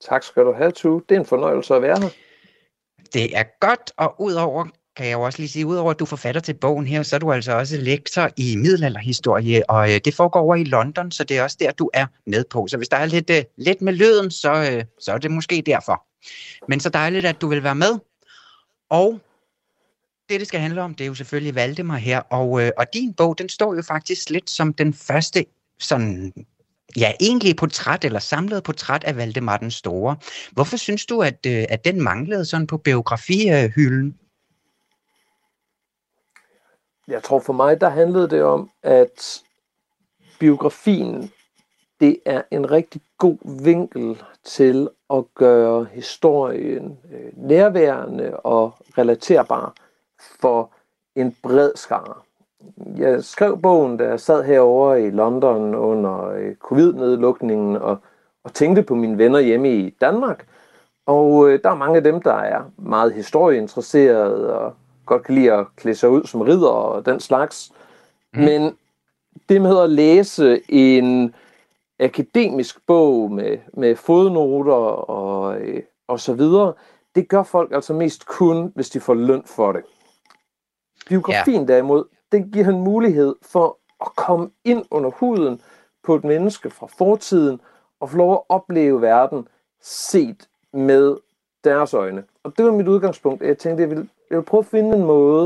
Tak 0.09 0.23
skal 0.23 0.45
du 0.45 0.53
have, 0.53 0.73
Tu. 0.73 1.01
Det 1.09 1.15
er 1.15 1.21
en 1.21 1.27
fornøjelse 1.27 1.75
at 1.75 1.83
være 1.83 2.01
her. 2.01 2.09
Det 3.13 3.39
er 3.39 3.45
godt, 3.61 3.93
og 3.97 4.15
udover 4.21 4.67
kan 4.97 5.07
jeg 5.07 5.13
jo 5.13 5.23
også 5.23 5.39
lige 5.39 5.49
sige, 5.49 5.67
udover 5.67 5.91
at 5.91 5.99
du 5.99 6.05
forfatter 6.05 6.41
til 6.41 6.55
bogen 6.55 6.87
her, 6.87 7.03
så 7.03 7.17
er 7.17 7.21
du 7.21 7.33
altså 7.33 7.53
også 7.53 7.77
lektor 7.77 8.31
i 8.37 8.57
middelalderhistorie, 8.57 9.71
og 9.71 9.95
øh, 9.95 10.01
det 10.05 10.15
foregår 10.15 10.41
over 10.41 10.55
i 10.55 10.65
London, 10.65 11.11
så 11.11 11.25
det 11.25 11.39
er 11.39 11.43
også 11.43 11.57
der, 11.61 11.71
du 11.71 11.91
er 11.95 12.07
med 12.27 12.45
på. 12.51 12.67
Så 12.67 12.77
hvis 12.77 12.89
der 12.89 12.97
er 12.97 13.07
lidt, 13.07 13.31
øh, 13.31 13.45
lidt 13.57 13.83
med 13.83 13.93
lyden, 13.93 14.31
så, 14.31 14.53
øh, 14.73 14.85
så 15.01 15.13
er 15.13 15.19
det 15.19 15.31
måske 15.31 15.63
derfor. 15.67 16.03
Men 16.69 16.81
så 16.81 16.89
dejligt, 16.89 17.27
at 17.27 17.41
du 17.41 17.49
vil 17.49 17.63
være 17.63 17.75
med. 17.75 17.99
Og 18.91 19.21
det, 20.29 20.41
det 20.41 20.49
skal 20.49 20.61
handle 20.61 20.83
om, 20.83 20.95
det 20.95 21.05
er 21.05 21.09
jo 21.09 21.15
selvfølgelig 21.15 21.55
Valdemar 21.55 21.97
her, 21.97 22.21
og, 22.21 22.63
øh, 22.63 22.71
og 22.79 22.95
din 22.95 23.15
bog, 23.15 23.39
den 23.39 23.49
står 23.49 23.75
jo 23.75 23.83
faktisk 23.83 24.31
lidt 24.31 24.51
som 24.51 24.73
den 24.73 24.95
første 24.95 25.45
sådan 25.79 26.33
ja, 26.97 27.13
egentlig 27.21 27.57
portræt 27.57 28.05
eller 28.05 28.19
samlet 28.19 28.63
portræt 28.63 29.05
af 29.05 29.17
Valdemar 29.17 29.57
den 29.57 29.71
Store. 29.71 30.17
Hvorfor 30.53 30.77
synes 30.77 31.07
du, 31.07 31.23
at, 31.23 31.47
øh, 31.47 31.65
at 31.69 31.85
den 31.85 32.03
manglede 32.03 32.45
sådan 32.45 32.67
på 32.67 32.77
biografihylden? 32.77 34.19
Jeg 37.09 37.23
tror 37.23 37.41
for 37.41 37.53
mig, 37.53 37.81
der 37.81 37.89
handlede 37.89 38.31
det 38.31 38.43
om, 38.43 38.71
at 38.83 39.43
biografien, 40.41 41.33
det 42.01 42.19
er 42.25 42.43
en 42.51 42.71
rigtig 42.71 43.01
god 43.19 43.63
vinkel 43.65 44.23
til 44.45 44.89
at 45.11 45.25
gøre 45.35 45.87
historien 45.93 46.99
øh, 47.13 47.49
nærværende 47.49 48.37
og 48.37 48.75
relaterbar 48.99 49.75
for 50.41 50.71
en 51.17 51.37
bred 51.43 51.71
skare. 51.75 52.15
Jeg 52.97 53.25
skrev 53.25 53.59
bogen, 53.59 53.97
da 53.97 54.05
jeg 54.05 54.21
sad 54.21 54.45
herovre 54.45 55.03
i 55.03 55.11
London 55.11 55.75
under 55.75 56.29
øh, 56.29 56.55
covid-nedlukningen 56.55 57.77
og, 57.77 57.99
og 58.45 58.55
tænkte 58.55 58.83
på 58.83 58.95
mine 58.95 59.19
venner 59.19 59.41
hjemme 59.41 59.75
i 59.75 59.91
Danmark. 60.01 60.47
Og 61.07 61.49
øh, 61.49 61.61
der 61.65 61.71
er 61.71 61.75
mange 61.75 61.97
af 61.97 62.03
dem, 62.03 62.23
der 62.23 62.35
er 62.35 62.63
meget 62.77 63.13
historieinteresserede 63.13 64.59
og 64.59 64.75
godt 65.07 65.23
kan 65.23 65.35
lide 65.35 65.53
at 65.53 65.67
klæde 65.77 65.97
sig 65.97 66.11
ud 66.11 66.25
som 66.25 66.41
ridder 66.41 66.69
og 66.69 67.07
den 67.07 67.21
slags. 67.21 67.73
Mm. 68.35 68.41
Men 68.41 68.77
det 69.49 69.63
med 69.63 69.79
at 69.79 69.91
læse 69.91 70.61
en 70.69 71.35
akademisk 72.01 72.87
bog 72.87 73.33
med, 73.33 73.59
med 73.73 73.97
fodnoter 73.97 75.11
og, 75.11 75.61
øh, 75.61 75.83
og 76.09 76.21
så 76.21 76.33
videre, 76.33 76.73
det 77.15 77.29
gør 77.29 77.43
folk 77.43 77.73
altså 77.73 77.93
mest 77.93 78.27
kun, 78.27 78.73
hvis 78.75 78.91
de 78.91 79.01
får 79.01 79.15
løn 79.15 79.43
for 79.47 79.73
det. 79.73 79.83
Biografien 81.09 81.61
ja. 81.61 81.73
derimod, 81.75 82.05
den 82.33 82.51
giver 82.51 82.69
en 82.69 82.81
mulighed 82.81 83.35
for 83.43 83.79
at 84.01 84.17
komme 84.17 84.51
ind 84.65 84.85
under 84.91 85.11
huden 85.11 85.61
på 86.03 86.15
et 86.15 86.25
menneske 86.25 86.71
fra 86.71 86.87
fortiden 86.99 87.61
og 88.01 88.11
få 88.11 88.17
lov 88.17 88.33
at 88.33 88.41
opleve 88.49 89.03
verden 89.03 89.49
set 89.81 90.49
med 90.73 91.17
deres 91.65 91.95
øjne. 91.95 92.25
Og 92.43 92.53
det 92.57 92.65
var 92.65 92.73
mit 92.73 92.89
udgangspunkt. 92.89 93.43
Jeg 93.43 93.59
tænkte, 93.59 93.83
jeg 93.83 93.91
ville, 93.91 94.09
jeg 94.31 94.37
ville 94.37 94.47
prøve 94.47 94.61
at 94.61 94.67
finde 94.67 94.97
en 94.97 95.05
måde 95.05 95.45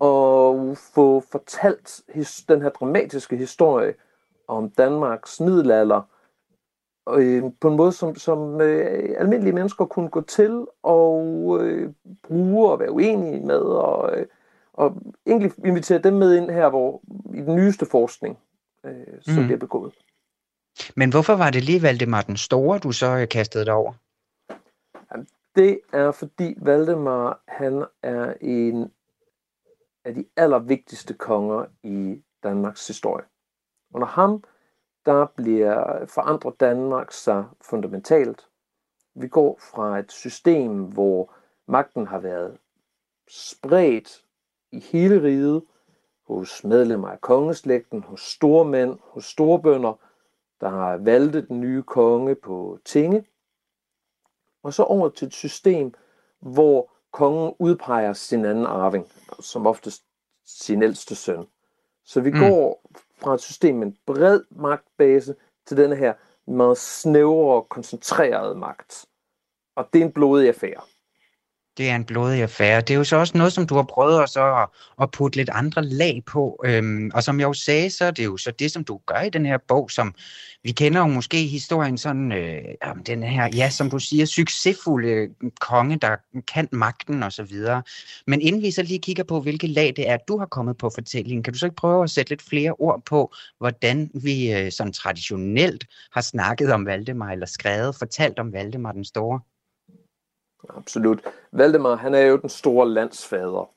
at 0.00 0.78
få 0.78 1.22
fortalt 1.32 2.00
his, 2.08 2.44
den 2.48 2.62
her 2.62 2.68
dramatiske 2.68 3.36
historie 3.36 3.94
om 4.48 4.70
Danmarks 4.70 5.40
middelalder 5.40 6.02
øh, 7.08 7.42
på 7.60 7.68
en 7.68 7.76
måde, 7.76 7.92
som, 7.92 8.14
som 8.14 8.60
øh, 8.60 9.14
almindelige 9.18 9.54
mennesker 9.54 9.84
kunne 9.84 10.08
gå 10.08 10.20
til 10.20 10.66
og 10.82 11.58
øh, 11.60 11.92
bruge 12.22 12.70
og 12.70 12.80
være 12.80 12.92
uenige 12.92 13.46
med 13.46 13.60
og 13.60 14.18
øh, 14.18 14.26
og 14.74 14.96
egentlig 15.26 15.52
invitere 15.64 15.98
dem 15.98 16.14
med 16.14 16.36
ind 16.36 16.50
her, 16.50 16.68
hvor 16.68 17.02
i 17.34 17.40
den 17.40 17.54
nyeste 17.54 17.86
forskning, 17.86 18.38
øh, 18.84 18.92
som 19.20 19.34
mm. 19.34 19.44
bliver 19.44 19.58
begået. 19.58 19.94
Men 20.96 21.10
hvorfor 21.10 21.32
var 21.36 21.50
det 21.50 21.64
lige 21.64 21.82
Valdemar 21.82 22.22
den 22.22 22.36
Store, 22.36 22.78
du 22.78 22.92
så 22.92 23.26
kastede 23.30 23.64
dig 23.64 23.74
over? 23.74 23.92
Det 25.56 25.80
er 25.92 26.10
fordi 26.10 26.54
Valdemar, 26.56 27.40
han 27.48 27.84
er 28.02 28.34
en 28.40 28.92
af 30.04 30.14
de 30.14 30.24
allervigtigste 30.36 31.14
konger 31.14 31.64
i 31.82 32.22
Danmarks 32.42 32.86
historie. 32.86 33.24
Under 33.94 34.06
ham, 34.06 34.44
der 35.06 35.26
bliver 35.36 36.06
forandret 36.06 36.60
Danmark 36.60 37.12
sig 37.12 37.44
fundamentalt. 37.60 38.48
Vi 39.14 39.28
går 39.28 39.58
fra 39.60 39.98
et 39.98 40.12
system, 40.12 40.84
hvor 40.84 41.34
magten 41.66 42.06
har 42.06 42.18
været 42.18 42.58
spredt 43.28 44.23
i 44.74 44.78
hele 44.80 45.22
riget, 45.22 45.62
hos 46.26 46.64
medlemmer 46.64 47.08
af 47.08 47.20
kongeslægten, 47.20 48.02
hos 48.02 48.20
store 48.20 48.64
mænd, 48.64 48.98
hos 49.02 49.24
storbønder, 49.24 49.94
der 50.60 50.68
har 50.68 50.96
valgt 50.96 51.48
den 51.48 51.60
nye 51.60 51.82
konge 51.82 52.34
på 52.34 52.78
tinge, 52.84 53.24
og 54.62 54.74
så 54.74 54.82
over 54.82 55.08
til 55.08 55.26
et 55.26 55.34
system, 55.34 55.94
hvor 56.40 56.90
kongen 57.10 57.54
udpeger 57.58 58.12
sin 58.12 58.44
anden 58.44 58.66
arving, 58.66 59.12
som 59.40 59.66
oftest 59.66 60.04
sin 60.44 60.82
ældste 60.82 61.14
søn. 61.14 61.46
Så 62.04 62.20
vi 62.20 62.30
mm. 62.30 62.38
går 62.38 62.90
fra 63.18 63.34
et 63.34 63.40
system 63.40 63.74
med 63.74 63.86
en 63.86 63.96
bred 64.06 64.40
magtbase 64.50 65.34
til 65.66 65.76
denne 65.76 65.96
her 65.96 66.14
meget 66.46 66.78
snævre, 66.78 67.62
koncentrerede 67.62 68.54
magt. 68.54 69.06
Og 69.74 69.88
det 69.92 70.00
er 70.00 70.04
en 70.04 70.12
blodig 70.12 70.48
affære 70.48 70.80
det 71.76 71.90
er 71.90 71.96
en 71.96 72.04
blodig 72.04 72.42
affære. 72.42 72.80
Det 72.80 72.90
er 72.90 72.94
jo 72.94 73.04
så 73.04 73.16
også 73.16 73.38
noget, 73.38 73.52
som 73.52 73.66
du 73.66 73.74
har 73.74 73.82
prøvet 73.82 74.22
at, 74.22 74.30
så 74.30 74.54
at, 74.62 74.68
at 75.02 75.10
putte 75.10 75.36
lidt 75.36 75.50
andre 75.52 75.84
lag 75.84 76.22
på. 76.26 76.62
Øhm, 76.64 77.10
og 77.14 77.22
som 77.22 77.40
jeg 77.40 77.46
jo 77.46 77.52
sagde, 77.52 77.90
så 77.90 78.04
er 78.04 78.10
det 78.10 78.24
jo 78.24 78.36
så 78.36 78.50
det, 78.50 78.70
som 78.72 78.84
du 78.84 79.00
gør 79.06 79.20
i 79.20 79.30
den 79.30 79.46
her 79.46 79.58
bog, 79.68 79.90
som 79.90 80.14
vi 80.62 80.72
kender 80.72 81.00
jo 81.00 81.06
måske 81.06 81.46
historien 81.46 81.98
sådan, 81.98 82.32
øh, 82.32 82.62
om 82.82 83.04
den 83.04 83.22
her, 83.22 83.48
ja, 83.54 83.70
som 83.70 83.90
du 83.90 83.98
siger, 83.98 84.26
succesfulde 84.26 85.28
konge, 85.60 85.96
der 85.96 86.16
kan 86.54 86.68
magten 86.72 87.22
og 87.22 87.32
så 87.32 87.42
videre. 87.42 87.82
Men 88.26 88.40
inden 88.40 88.62
vi 88.62 88.70
så 88.70 88.82
lige 88.82 88.98
kigger 88.98 89.24
på, 89.24 89.40
hvilke 89.40 89.66
lag 89.66 89.92
det 89.96 90.10
er, 90.10 90.16
du 90.16 90.38
har 90.38 90.46
kommet 90.46 90.76
på 90.78 90.90
fortællingen, 90.94 91.42
kan 91.42 91.52
du 91.52 91.58
så 91.58 91.66
ikke 91.66 91.76
prøve 91.76 92.04
at 92.04 92.10
sætte 92.10 92.30
lidt 92.30 92.42
flere 92.42 92.72
ord 92.72 93.02
på, 93.06 93.34
hvordan 93.58 94.10
vi 94.14 94.52
øh, 94.52 94.72
sådan 94.72 94.92
traditionelt 94.92 95.84
har 96.12 96.20
snakket 96.20 96.72
om 96.72 96.86
Valdemar, 96.86 97.30
eller 97.30 97.46
skrevet, 97.46 97.96
fortalt 97.96 98.38
om 98.38 98.52
Valdemar 98.52 98.92
den 98.92 99.04
Store? 99.04 99.40
Absolut. 100.68 101.24
Valdemar, 101.52 101.94
han 101.94 102.14
er 102.14 102.20
jo 102.20 102.36
den 102.36 102.48
store 102.48 102.88
landsfader. 102.88 103.70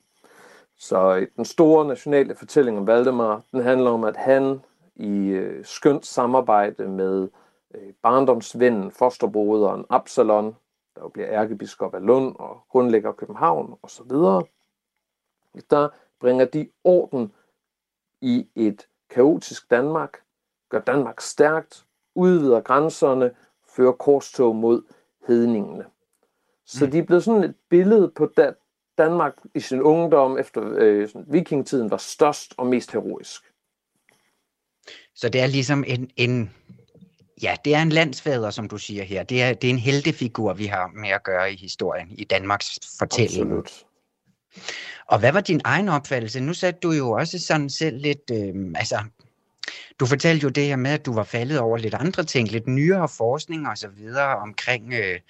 Så 0.78 1.16
øh, 1.16 1.28
den 1.36 1.44
store 1.44 1.84
nationale 1.84 2.34
fortælling 2.34 2.78
om 2.78 2.86
Valdemar, 2.86 3.42
den 3.52 3.60
handler 3.62 3.90
om, 3.90 4.04
at 4.04 4.16
han 4.16 4.60
i 4.96 5.28
øh, 5.28 5.64
skønt 5.64 6.06
samarbejde 6.06 6.88
med 6.88 7.28
øh, 7.74 7.92
barndomsvennen, 8.02 8.90
fosterbroderen 8.90 9.84
Absalon, 9.90 10.56
der 10.94 11.00
jo 11.02 11.08
bliver 11.08 11.28
ærkebiskop 11.28 11.94
af 11.94 12.06
Lund 12.06 12.36
og 12.38 12.60
grundlægger 12.70 13.12
København 13.12 13.78
osv., 13.82 14.10
der 15.70 15.88
bringer 16.20 16.44
de 16.44 16.68
orden 16.84 17.32
i 18.20 18.48
et 18.54 18.86
kaotisk 19.10 19.70
Danmark, 19.70 20.22
gør 20.68 20.80
Danmark 20.80 21.20
stærkt, 21.20 21.86
udvider 22.14 22.60
grænserne, 22.60 23.34
fører 23.68 23.92
korstog 23.92 24.56
mod 24.56 24.82
hedningene. 25.26 25.84
Så 26.68 26.84
mm. 26.84 26.90
de 26.90 26.98
er 26.98 27.02
blevet 27.02 27.24
sådan 27.24 27.44
et 27.44 27.54
billede 27.70 28.12
på, 28.16 28.32
da 28.36 28.52
Danmark 28.98 29.32
i 29.54 29.60
sin 29.60 29.82
ungdom 29.82 30.38
efter 30.38 30.62
øh, 30.78 31.08
sådan, 31.08 31.24
vikingetiden 31.28 31.90
var 31.90 31.96
størst 31.96 32.54
og 32.56 32.66
mest 32.66 32.92
heroisk. 32.92 33.42
Så 35.14 35.28
det 35.28 35.40
er 35.40 35.46
ligesom 35.46 35.84
en, 35.86 36.10
en, 36.16 36.50
ja, 37.42 37.56
det 37.64 37.74
er 37.74 37.82
en 37.82 37.88
landsfader, 37.88 38.50
som 38.50 38.68
du 38.68 38.78
siger 38.78 39.04
her. 39.04 39.22
Det 39.22 39.42
er, 39.42 39.54
det 39.54 39.68
er 39.68 39.72
en 39.72 39.78
heltefigur, 39.78 40.52
vi 40.52 40.66
har 40.66 40.90
med 40.94 41.08
at 41.08 41.22
gøre 41.22 41.52
i 41.52 41.56
historien, 41.56 42.10
i 42.10 42.24
Danmarks 42.24 42.78
fortælling. 42.98 43.42
Absolut. 43.42 43.84
Og 45.06 45.18
hvad 45.18 45.32
var 45.32 45.40
din 45.40 45.60
egen 45.64 45.88
opfattelse? 45.88 46.40
Nu 46.40 46.54
satte 46.54 46.80
du 46.80 46.90
jo 46.90 47.10
også 47.10 47.38
sådan 47.38 47.70
selv 47.70 47.96
lidt, 47.96 48.30
øh, 48.32 48.72
altså 48.74 48.98
du 50.00 50.06
fortalte 50.06 50.44
jo 50.44 50.48
det 50.48 50.64
her 50.64 50.76
med, 50.76 50.90
at 50.90 51.06
du 51.06 51.14
var 51.14 51.24
faldet 51.24 51.60
over 51.60 51.78
lidt 51.78 51.94
andre 51.94 52.24
ting, 52.24 52.48
lidt 52.48 52.66
nyere 52.66 53.08
forskning 53.08 53.68
og 53.68 53.78
så 53.78 53.88
videre 53.88 54.36
omkring, 54.36 54.92
øh, 54.92 55.20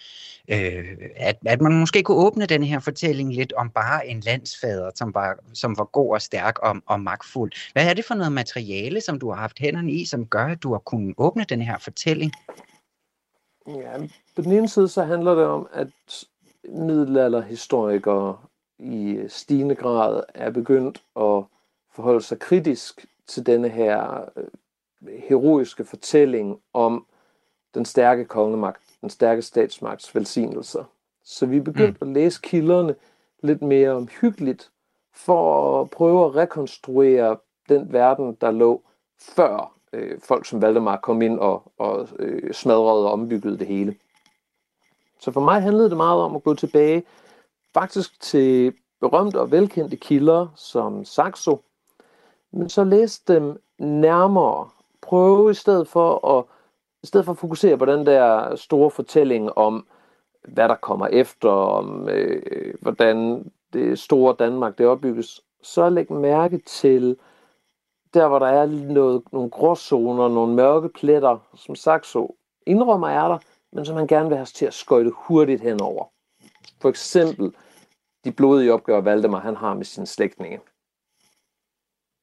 øh, 0.48 0.85
at, 1.16 1.38
at 1.46 1.61
man 1.61 1.72
måske 1.72 2.02
kunne 2.02 2.16
åbne 2.16 2.46
den 2.46 2.62
her 2.62 2.78
fortælling 2.81 3.35
lidt 3.35 3.52
om 3.52 3.70
bare 3.70 4.07
en 4.07 4.20
landsfader, 4.20 4.90
som 4.94 5.14
var, 5.14 5.38
som 5.54 5.78
var 5.78 5.85
god 5.85 6.14
og 6.14 6.22
stærk 6.22 6.59
og, 6.59 6.76
og 6.87 7.00
magtfuld. 7.00 7.52
Hvad 7.72 7.90
er 7.90 7.94
det 7.94 8.04
for 8.04 8.14
noget 8.14 8.33
materiale, 8.33 9.00
som 9.00 9.18
du 9.18 9.31
har 9.31 9.40
haft 9.40 9.59
hænderne 9.59 9.92
i, 9.92 10.04
som 10.04 10.26
gør, 10.26 10.46
at 10.46 10.62
du 10.62 10.72
har 10.72 10.78
kunnet 10.78 11.14
åbne 11.18 11.44
den 11.44 11.62
her 11.62 11.78
fortælling? 11.78 12.33
Ja, 13.66 13.98
på 14.37 14.42
den 14.42 14.52
ene 14.52 14.68
side 14.68 14.88
så 14.88 15.04
handler 15.04 15.35
det 15.35 15.44
om, 15.44 15.68
at 15.72 15.88
middelalderhistorikere 16.68 18.38
i 18.78 19.18
stigende 19.28 19.74
grad 19.74 20.22
er 20.35 20.50
begyndt 20.50 21.02
at 21.16 21.44
forholde 21.94 22.22
sig 22.22 22.38
kritisk 22.38 23.07
til 23.28 23.46
denne 23.46 23.68
her 23.68 24.24
øh, 24.36 24.44
heroiske 25.28 25.84
fortælling 25.84 26.60
om 26.72 27.06
den 27.74 27.84
stærke 27.84 28.24
kongemagt, 28.24 28.82
den 29.00 29.10
stærke 29.10 29.42
statsmagts 29.42 30.14
velsignelser. 30.14 30.84
Så 31.24 31.46
vi 31.46 31.56
er 31.56 31.62
begyndt 31.62 32.00
mm. 32.00 32.08
at 32.08 32.14
læse 32.14 32.40
kilderne 32.42 32.94
lidt 33.42 33.62
mere 33.62 33.90
omhyggeligt, 33.90 34.70
for 35.12 35.80
at 35.80 35.90
prøve 35.90 36.24
at 36.24 36.34
rekonstruere 36.34 37.36
den 37.68 37.92
verden, 37.92 38.34
der 38.40 38.50
lå 38.50 38.82
før 39.18 39.74
øh, 39.92 40.20
folk 40.20 40.46
som 40.46 40.62
Valdemar 40.62 40.96
kom 40.96 41.22
ind 41.22 41.38
og, 41.38 41.72
og 41.78 42.08
øh, 42.18 42.54
smadrede 42.54 43.06
og 43.06 43.12
ombyggede 43.12 43.58
det 43.58 43.66
hele. 43.66 43.96
Så 45.20 45.30
for 45.30 45.40
mig 45.40 45.62
handlede 45.62 45.88
det 45.88 45.96
meget 45.96 46.20
om 46.20 46.36
at 46.36 46.42
gå 46.42 46.54
tilbage 46.54 47.02
faktisk 47.74 48.20
til 48.20 48.74
berømte 49.00 49.40
og 49.40 49.50
velkendte 49.50 49.96
kilder 49.96 50.46
som 50.56 51.04
Saxo, 51.04 51.60
men 52.52 52.68
så 52.68 52.84
læs 52.84 53.18
dem 53.18 53.62
nærmere. 53.78 54.68
Prøve 55.02 55.50
i 55.50 55.54
stedet 55.54 55.88
for 55.88 56.38
at, 56.38 56.44
i 57.02 57.06
stedet 57.06 57.24
for 57.24 57.32
at 57.32 57.38
fokusere 57.38 57.78
på 57.78 57.84
den 57.84 58.06
der 58.06 58.56
store 58.56 58.90
fortælling 58.90 59.58
om, 59.58 59.87
hvad 60.48 60.68
der 60.68 60.74
kommer 60.74 61.06
efter, 61.06 61.48
om 61.48 62.08
øh, 62.08 62.74
hvordan 62.80 63.44
det 63.72 63.98
store 63.98 64.37
Danmark 64.38 64.78
det 64.78 64.87
opbygges, 64.87 65.40
så 65.62 65.90
læg 65.90 66.12
mærke 66.12 66.58
til 66.58 67.16
der, 68.14 68.28
hvor 68.28 68.38
der 68.38 68.46
er 68.46 68.66
noget, 68.66 69.22
nogle 69.32 69.50
gråzoner, 69.50 70.28
nogle 70.28 70.54
mørke 70.54 70.88
pletter, 70.88 71.38
som 71.54 71.74
Saxo 71.74 72.37
indrømmer 72.66 73.08
er 73.08 73.28
der, 73.28 73.38
men 73.72 73.84
som 73.84 73.96
han 73.96 74.06
gerne 74.06 74.28
vil 74.28 74.37
have 74.37 74.46
til 74.46 74.66
at 74.66 74.74
skøjte 74.74 75.11
hurtigt 75.16 75.61
henover. 75.61 76.04
For 76.80 76.88
eksempel 76.88 77.54
de 78.24 78.32
blodige 78.32 78.72
opgør, 78.72 79.00
Valdemar 79.00 79.40
han 79.40 79.56
har 79.56 79.74
med 79.74 79.84
sine 79.84 80.06
slægtninge. 80.06 80.61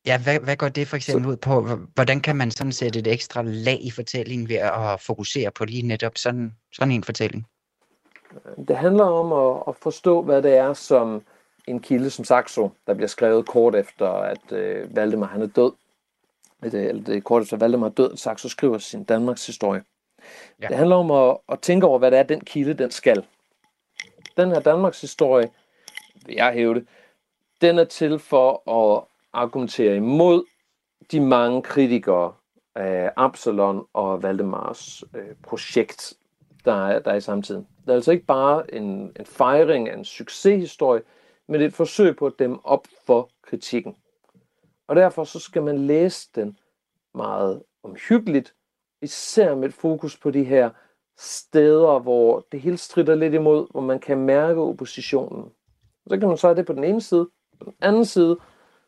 Ja, 0.05 0.19
hvad, 0.23 0.39
hvad 0.39 0.55
går 0.55 0.69
det 0.69 0.87
for 0.87 0.95
eksempel 0.95 1.31
ud 1.31 1.37
på? 1.37 1.61
Hvordan 1.95 2.21
kan 2.21 2.35
man 2.35 2.51
sådan 2.51 2.71
sætte 2.71 2.99
et 2.99 3.07
ekstra 3.07 3.41
lag 3.41 3.79
i 3.81 3.91
fortællingen 3.91 4.49
ved 4.49 4.55
at 4.55 5.01
fokusere 5.01 5.51
på 5.51 5.65
lige 5.65 5.87
netop 5.87 6.17
sådan, 6.17 6.55
sådan 6.73 6.91
en 6.91 7.03
fortælling? 7.03 7.47
Det 8.67 8.77
handler 8.77 9.03
om 9.03 9.55
at, 9.55 9.63
at 9.67 9.75
forstå, 9.75 10.21
hvad 10.21 10.41
det 10.41 10.57
er, 10.57 10.73
som 10.73 11.21
en 11.67 11.79
kilde 11.79 12.09
som 12.09 12.25
Saxo, 12.25 12.69
der 12.87 12.93
bliver 12.93 13.07
skrevet 13.07 13.47
kort 13.47 13.75
efter, 13.75 14.09
at 14.09 14.51
øh, 14.51 14.95
Valdemar 14.95 15.27
han 15.27 15.41
er 15.41 15.47
død. 15.47 15.71
Det, 16.63 16.73
eller 16.73 17.03
det 17.03 17.17
er 17.17 17.21
kort 17.21 17.43
efter, 17.43 17.57
Valdemar 17.57 17.87
er 17.87 17.91
død, 17.91 18.17
Saxo 18.17 18.49
skriver 18.49 18.77
sin 18.77 19.03
Danmarks 19.03 19.45
historie. 19.45 19.83
Ja. 20.61 20.67
Det 20.67 20.77
handler 20.77 20.95
om 20.95 21.11
at, 21.11 21.37
at 21.49 21.59
tænke 21.59 21.87
over, 21.87 21.99
hvad 21.99 22.11
det 22.11 22.19
er, 22.19 22.23
den 22.23 22.41
kilde, 22.41 22.73
den 22.73 22.91
skal. 22.91 23.25
Den 24.37 24.49
her 24.49 24.59
Danmarks 24.59 25.01
historie, 25.01 25.49
vil 26.25 26.35
jeg 26.35 26.53
hæve 26.53 26.73
det, 26.73 26.87
den 27.61 27.79
er 27.79 27.83
til 27.83 28.19
for 28.19 28.69
at 28.69 29.03
argumentere 29.35 29.95
imod 29.95 30.43
de 31.11 31.19
mange 31.19 31.61
kritikere 31.61 32.33
af 32.75 33.11
Absalon 33.15 33.85
og 33.93 34.23
Valdemars 34.23 35.03
øh, 35.15 35.35
projekt, 35.43 36.13
der 36.65 36.87
er, 36.87 36.99
der 36.99 37.11
er 37.11 37.15
i 37.15 37.21
samtiden. 37.21 37.67
Det 37.81 37.91
er 37.91 37.95
altså 37.95 38.11
ikke 38.11 38.25
bare 38.25 38.73
en, 38.73 39.11
en 39.19 39.25
fejring 39.25 39.89
af 39.89 39.97
en 39.97 40.05
succeshistorie, 40.05 41.01
men 41.47 41.61
et 41.61 41.73
forsøg 41.73 42.15
på 42.15 42.25
at 42.25 42.33
dæmme 42.39 42.65
op 42.65 42.87
for 43.05 43.29
kritikken. 43.41 43.95
Og 44.87 44.95
derfor 44.95 45.23
så 45.23 45.39
skal 45.39 45.63
man 45.63 45.77
læse 45.77 46.29
den 46.35 46.57
meget 47.15 47.63
omhyggeligt, 47.83 48.53
især 49.01 49.55
med 49.55 49.67
et 49.67 49.73
fokus 49.73 50.17
på 50.17 50.31
de 50.31 50.43
her 50.43 50.69
steder, 51.17 51.99
hvor 51.99 52.45
det 52.51 52.61
hele 52.61 52.77
strider 52.77 53.15
lidt 53.15 53.33
imod, 53.33 53.67
hvor 53.71 53.81
man 53.81 53.99
kan 53.99 54.17
mærke 54.17 54.61
oppositionen. 54.61 55.51
Så 56.07 56.17
kan 56.17 56.27
man 56.27 56.37
så 56.37 56.47
have 56.47 56.57
det 56.57 56.65
på 56.65 56.73
den 56.73 56.83
ene 56.83 57.01
side. 57.01 57.29
På 57.59 57.65
den 57.65 57.73
anden 57.81 58.05
side, 58.05 58.37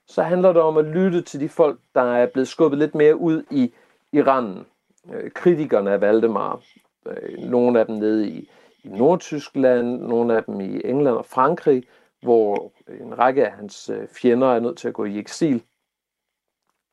så 0.08 0.24
handler 0.24 0.54
det 0.54 0.62
om 0.62 0.78
at 0.78 0.86
lytte 0.86 1.22
til 1.22 1.40
de 1.40 1.50
folk, 1.50 1.80
der 1.96 2.02
er 2.02 2.26
blevet 2.26 2.48
skubbet 2.48 2.80
lidt 2.80 2.96
mere 2.96 3.16
ud 3.16 3.44
i 3.52 3.74
Iran. 4.12 4.66
Øh, 5.14 5.32
kritikerne 5.32 5.92
af 5.92 6.02
Valdemar. 6.02 6.62
Øh, 7.08 7.38
nogle 7.38 7.80
af 7.80 7.86
dem 7.86 7.96
nede 7.96 8.30
i, 8.30 8.50
i 8.84 8.88
Nordtyskland, 8.88 10.02
nogle 10.02 10.38
af 10.38 10.44
dem 10.44 10.62
i 10.62 10.82
England 10.86 11.16
og 11.16 11.26
Frankrig, 11.26 11.84
hvor 12.22 12.72
en 13.02 13.20
række 13.20 13.46
af 13.46 13.52
hans 13.52 13.90
øh, 13.90 14.08
fjender 14.08 14.48
er 14.48 14.60
nødt 14.60 14.78
til 14.78 14.88
at 14.88 14.94
gå 14.94 15.06
i 15.06 15.20
eksil. 15.20 15.64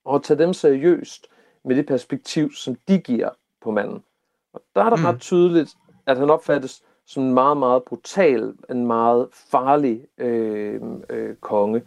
Og 0.05 0.23
tage 0.23 0.39
dem 0.39 0.53
seriøst 0.53 1.27
med 1.65 1.77
det 1.77 1.87
perspektiv, 1.87 2.53
som 2.53 2.77
de 2.89 2.99
giver 2.99 3.31
på 3.61 3.71
manden. 3.71 4.05
Og 4.53 4.63
der 4.75 4.85
er 4.85 4.91
det 4.91 4.99
mm. 4.99 5.05
ret 5.05 5.21
tydeligt, 5.21 5.75
at 6.07 6.19
han 6.19 6.31
opfattes 6.31 6.83
som 7.07 7.23
en 7.23 7.35
meget, 7.35 7.57
meget 7.57 7.83
brutal, 7.83 8.55
en 8.71 8.87
meget 8.87 9.29
farlig 9.33 10.07
øh, 10.19 10.81
øh, 11.11 11.37
konge. 11.37 11.83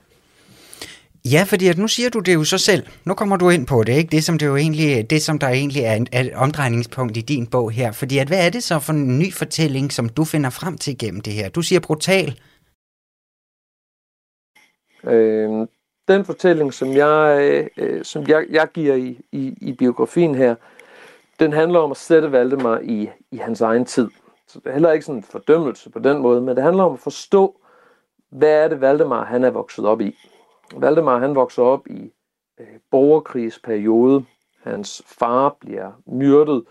Ja, 1.32 1.44
fordi 1.44 1.68
at 1.68 1.78
nu 1.78 1.88
siger 1.88 2.10
du 2.10 2.20
det 2.20 2.34
jo 2.34 2.44
så 2.44 2.58
selv. 2.58 2.84
Nu 3.06 3.14
kommer 3.14 3.38
du 3.38 3.50
ind 3.50 3.68
på 3.68 3.84
det, 3.84 3.94
ikke? 3.94 4.12
Det 4.12 4.24
som, 4.24 4.38
det 4.38 4.46
jo 4.46 4.56
egentlig, 4.56 5.10
det, 5.10 5.22
som 5.22 5.40
der 5.40 5.48
egentlig 5.48 5.82
er 5.84 6.22
et 6.22 6.34
omdrejningspunkt 6.34 7.18
i 7.18 7.22
din 7.22 7.48
bog 7.48 7.72
her. 7.72 7.92
Fordi 7.92 8.18
at, 8.18 8.28
hvad 8.28 8.46
er 8.46 8.50
det 8.50 8.64
så 8.64 8.80
for 8.80 8.94
en 8.94 9.20
ny 9.20 9.34
fortælling, 9.34 9.92
som 9.92 10.10
du 10.10 10.24
finder 10.24 10.50
frem 10.50 10.78
til 10.78 10.98
gennem 10.98 11.22
det 11.22 11.34
her? 11.34 11.50
Du 11.50 11.62
siger 11.62 11.80
brutal. 11.80 12.40
Øh, 15.04 15.68
den 16.08 16.26
fortælling, 16.26 16.74
som 16.74 16.94
jeg, 16.94 17.68
øh, 17.78 18.04
som 18.04 18.28
jeg, 18.28 18.46
jeg 18.50 18.68
giver 18.74 18.96
i, 18.96 19.20
i, 19.32 19.54
i 19.62 19.74
biografien 19.74 20.36
her, 20.36 20.56
den 21.40 21.54
handler 21.54 21.80
om 21.80 21.92
at 21.92 21.98
sætte 21.98 22.32
Valdemar 22.32 22.80
i, 22.84 23.10
i 23.32 23.38
hans 23.38 23.62
egen 23.62 23.86
tid. 23.86 24.10
Så 24.48 24.60
det 24.60 24.70
er 24.70 24.74
heller 24.74 24.92
ikke 24.92 25.06
sådan 25.06 25.20
en 25.20 25.24
fordømmelse 25.24 25.90
på 25.90 26.00
den 26.00 26.18
måde, 26.18 26.42
men 26.42 26.56
det 26.56 26.64
handler 26.64 26.84
om 26.84 26.94
at 26.94 27.00
forstå, 27.00 27.62
hvad 28.30 28.64
er 28.64 28.68
det 28.68 28.82
Valdemar 28.82 29.26
han 29.26 29.44
er 29.44 29.50
vokset 29.50 29.86
op 29.86 30.02
i. 30.02 30.16
Valdemar 30.76 31.20
han 31.20 31.36
vokser 31.36 31.64
op 31.64 31.88
i 31.88 32.14
øh, 32.60 32.68
borgerkrigsperiode. 32.92 34.26
Hans 34.64 35.04
far 35.06 35.58
bliver 35.60 35.92
myrdet 36.06 36.66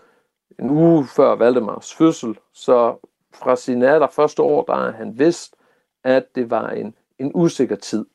en 0.59 0.69
uge 0.69 1.05
før 1.05 1.35
Valdemars 1.35 1.93
fødsel, 1.93 2.39
så 2.53 2.97
fra 3.33 3.55
sine 3.55 3.89
allerførste 3.89 4.41
år, 4.41 4.63
der 4.63 4.73
er 4.73 4.91
han 4.91 5.19
vidst, 5.19 5.55
at 6.03 6.35
det 6.35 6.49
var 6.49 6.69
en, 6.69 6.95
en 7.19 7.31
usikker 7.35 7.75
tid. 7.75 8.05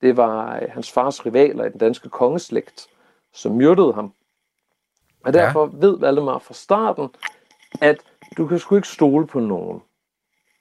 Det 0.00 0.16
var 0.16 0.56
øh, 0.56 0.68
hans 0.70 0.92
fars 0.92 1.26
rivaler 1.26 1.64
i 1.64 1.68
den 1.68 1.78
danske 1.78 2.08
kongeslægt, 2.08 2.86
som 3.32 3.52
myrdede 3.52 3.92
ham. 3.92 4.12
Og 5.24 5.32
derfor 5.32 5.70
ja. 5.72 5.86
ved 5.86 5.98
Valdemar 5.98 6.38
fra 6.38 6.54
starten, 6.54 7.08
at 7.80 7.96
du 8.36 8.46
kan 8.46 8.58
sgu 8.58 8.76
ikke 8.76 8.88
stole 8.88 9.26
på 9.26 9.40
nogen. 9.40 9.82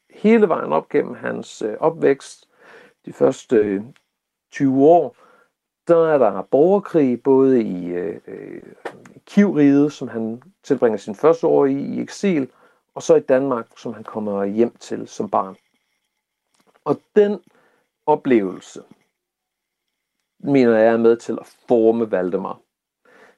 Hele 0.10 0.50
vejen 0.50 0.74
op 0.74 0.90
gennem 0.90 1.16
hans 1.16 1.62
øh, 1.62 1.76
opvækst, 1.80 2.50
de 3.06 3.14
første 3.14 3.56
øh, 3.56 3.84
20 4.54 4.86
år, 4.86 5.16
der 5.88 6.08
er 6.08 6.18
der 6.18 6.42
borgerkrig 6.42 7.24
både 7.24 7.64
i 7.64 7.86
øh, 7.86 8.20
øh 8.28 8.62
Kivriget, 9.26 9.94
som 9.94 10.08
han 10.08 10.44
tilbringer 10.64 10.98
sin 10.98 11.16
første 11.16 11.48
år 11.48 11.66
i, 11.66 11.74
i 11.74 12.02
eksil, 12.02 12.52
og 12.96 13.04
så 13.04 13.16
i 13.16 13.20
Danmark, 13.20 13.68
som 13.78 13.94
han 13.94 14.04
kommer 14.04 14.46
hjem 14.46 14.76
til 14.76 15.08
som 15.08 15.30
barn. 15.30 15.56
Og 16.86 17.02
den 17.16 17.40
oplevelse, 18.06 18.84
mener 20.40 20.78
jeg 20.78 20.94
er 20.94 20.98
med 20.98 21.18
til 21.18 21.38
at 21.42 21.56
forme 21.68 22.12
Valdemar. 22.12 22.60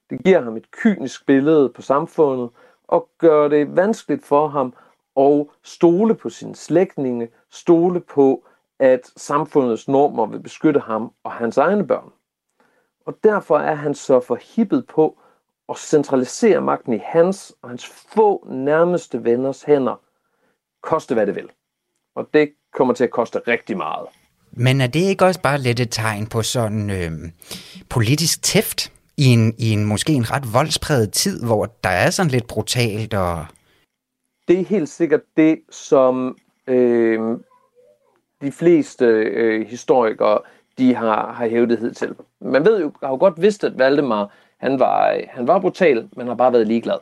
Det 0.09 0.23
giver 0.23 0.41
ham 0.41 0.57
et 0.57 0.71
kynisk 0.71 1.25
billede 1.25 1.69
på 1.69 1.81
samfundet, 1.81 2.49
og 2.83 3.09
gør 3.17 3.47
det 3.47 3.75
vanskeligt 3.75 4.25
for 4.25 4.47
ham 4.47 4.73
at 5.17 5.47
stole 5.63 6.15
på 6.15 6.29
sine 6.29 6.55
slægtninge, 6.55 7.29
stole 7.49 7.99
på, 7.99 8.45
at 8.79 9.01
samfundets 9.17 9.87
normer 9.87 10.25
vil 10.25 10.39
beskytte 10.39 10.79
ham 10.79 11.11
og 11.23 11.31
hans 11.31 11.57
egne 11.57 11.87
børn. 11.87 12.11
Og 13.05 13.17
derfor 13.23 13.57
er 13.57 13.75
han 13.75 13.93
så 13.95 14.19
forhippet 14.19 14.87
på 14.87 15.19
at 15.69 15.77
centralisere 15.77 16.61
magten 16.61 16.93
i 16.93 17.01
hans 17.05 17.53
og 17.61 17.69
hans 17.69 17.85
få 17.85 18.47
nærmeste 18.49 19.23
venners 19.23 19.63
hænder, 19.63 20.01
koste 20.83 21.13
hvad 21.13 21.27
det 21.27 21.35
vil. 21.35 21.49
Og 22.15 22.29
det 22.33 22.53
kommer 22.73 22.93
til 22.93 23.03
at 23.03 23.11
koste 23.11 23.39
rigtig 23.47 23.77
meget. 23.77 24.07
Men 24.51 24.81
er 24.81 24.87
det 24.87 24.99
ikke 24.99 25.25
også 25.25 25.41
bare 25.41 25.57
lidt 25.57 25.79
et 25.79 25.91
tegn 25.91 26.27
på 26.27 26.41
sådan 26.41 26.89
øh, 26.89 27.11
politisk 27.89 28.43
tæft 28.43 28.91
i 29.17 29.25
en, 29.25 29.55
i 29.57 29.71
en 29.71 29.85
måske 29.85 30.13
en 30.13 30.31
ret 30.31 30.53
voldspræget 30.53 31.13
tid, 31.13 31.43
hvor 31.45 31.65
der 31.83 31.89
er 31.89 32.09
sådan 32.09 32.31
lidt 32.31 32.47
brutalt 32.47 33.13
og... 33.13 33.45
Det 34.47 34.59
er 34.59 34.65
helt 34.65 34.89
sikkert 34.89 35.21
det, 35.37 35.59
som 35.71 36.37
øh, 36.67 37.19
de 38.45 38.51
fleste 38.51 39.05
øh, 39.05 39.67
historikere 39.67 40.39
de 40.77 40.95
har, 40.95 41.33
har 41.33 41.47
hævdet 41.47 41.97
til. 41.97 42.15
Man 42.41 42.65
ved 42.65 42.81
jo, 42.81 42.91
har 43.03 43.09
jo 43.09 43.17
godt 43.17 43.41
vidst, 43.41 43.63
at 43.63 43.77
Valdemar 43.77 44.31
Han 44.57 44.79
var, 44.79 45.19
han 45.29 45.47
var 45.47 45.59
brutal, 45.59 46.09
men 46.15 46.27
har 46.27 46.35
bare 46.35 46.53
været 46.53 46.67
ligeglad. 46.67 46.97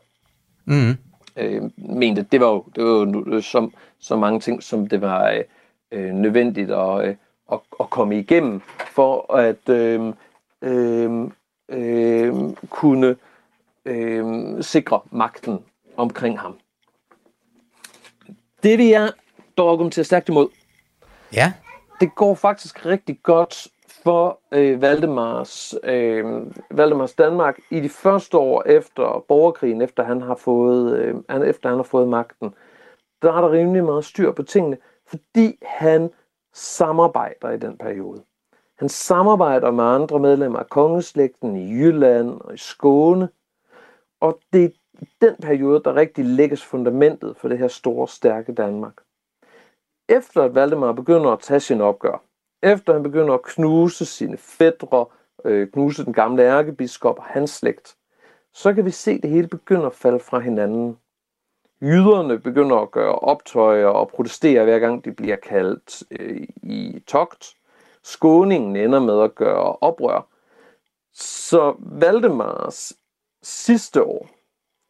Mm. 0.65 0.97
Øh, 1.37 1.61
mente, 1.77 2.25
det 2.31 2.39
var 2.39 2.47
jo, 2.47 2.65
det 2.75 2.83
var 2.83 3.33
jo 3.35 3.41
som, 3.41 3.73
så 3.99 4.15
mange 4.15 4.39
ting, 4.39 4.63
som 4.63 4.87
det 4.87 5.01
var 5.01 5.43
øh, 5.91 6.13
nødvendigt 6.13 6.71
at, 6.71 7.07
øh, 7.07 7.15
at, 7.51 7.59
at 7.79 7.89
komme 7.89 8.19
igennem, 8.19 8.61
for 8.95 9.35
at 9.35 9.69
øh, 9.69 10.13
øh, 10.61 11.29
øh, 11.69 12.33
kunne 12.69 13.15
øh, 13.85 14.23
sikre 14.63 14.99
magten 15.11 15.59
omkring 15.97 16.39
ham. 16.39 16.57
Det 18.63 18.77
vil 18.77 18.87
jeg 18.87 19.11
dog 19.57 19.71
argumentere 19.71 20.05
stærkt 20.05 20.29
imod. 20.29 20.47
Ja. 21.33 21.53
Det 21.99 22.15
går 22.15 22.35
faktisk 22.35 22.85
rigtig 22.85 23.19
godt 23.23 23.67
for 24.03 24.39
øh, 24.51 24.81
Valdemars, 24.81 25.75
øh, 25.83 26.25
Valdemars 26.71 27.13
Danmark 27.13 27.59
i 27.71 27.79
de 27.79 27.89
første 27.89 28.37
år 28.37 28.63
efter 28.65 29.25
borgerkrigen, 29.27 29.81
efter 29.81 30.03
han 30.03 30.21
har 30.21 30.35
fået, 30.35 30.97
øh, 30.97 31.15
han, 31.29 31.43
efter 31.43 31.69
han 31.69 31.77
har 31.77 31.83
fået 31.83 32.07
magten. 32.07 32.53
Der 33.21 33.33
er 33.33 33.41
der 33.41 33.51
rimelig 33.51 33.83
meget 33.83 34.05
styr 34.05 34.31
på 34.31 34.43
tingene, 34.43 34.77
fordi 35.07 35.57
han 35.61 36.09
samarbejder 36.53 37.49
i 37.49 37.57
den 37.57 37.77
periode. 37.77 38.23
Han 38.79 38.89
samarbejder 38.89 39.71
med 39.71 39.83
andre 39.83 40.19
medlemmer 40.19 40.59
af 40.59 40.69
kongeslægten 40.69 41.55
i 41.55 41.71
Jylland 41.71 42.41
og 42.41 42.53
i 42.53 42.57
Skåne. 42.57 43.29
Og 44.21 44.39
det 44.53 44.63
er 44.63 44.69
i 45.01 45.09
den 45.21 45.35
periode, 45.41 45.81
der 45.85 45.95
rigtig 45.95 46.25
lægges 46.25 46.63
fundamentet 46.63 47.37
for 47.37 47.47
det 47.47 47.57
her 47.57 47.67
store, 47.67 48.07
stærke 48.07 48.53
Danmark. 48.53 48.93
Efter 50.09 50.43
at 50.43 50.55
Valdemar 50.55 50.91
begynder 50.91 51.31
at 51.31 51.39
tage 51.39 51.59
sin 51.59 51.81
opgør, 51.81 52.23
efter 52.63 52.93
han 52.93 53.03
begynder 53.03 53.33
at 53.33 53.43
knuse 53.43 54.05
sine 54.05 54.37
fædre, 54.37 55.05
øh, 55.45 55.67
knuse 55.71 56.05
den 56.05 56.13
gamle 56.13 56.43
ærkebiskop 56.43 57.17
og 57.17 57.23
hans 57.23 57.49
slægt, 57.49 57.95
så 58.53 58.73
kan 58.73 58.85
vi 58.85 58.91
se, 58.91 59.11
at 59.11 59.23
det 59.23 59.29
hele 59.29 59.47
begynder 59.47 59.85
at 59.85 59.93
falde 59.93 60.19
fra 60.19 60.39
hinanden. 60.39 60.97
Jyderne 61.81 62.39
begynder 62.39 62.77
at 62.77 62.91
gøre 62.91 63.15
optøjer 63.15 63.85
og 63.85 64.07
protestere 64.07 64.63
hver 64.63 64.79
gang 64.79 65.05
de 65.05 65.11
bliver 65.11 65.35
kaldt 65.35 66.03
øh, 66.11 66.47
i 66.63 67.03
togt. 67.07 67.53
Skåningen 68.03 68.75
ender 68.75 68.99
med 68.99 69.21
at 69.21 69.35
gøre 69.35 69.75
oprør. 69.75 70.27
Så 71.13 71.75
Valdemars 71.79 72.93
sidste 73.41 74.03
år 74.03 74.29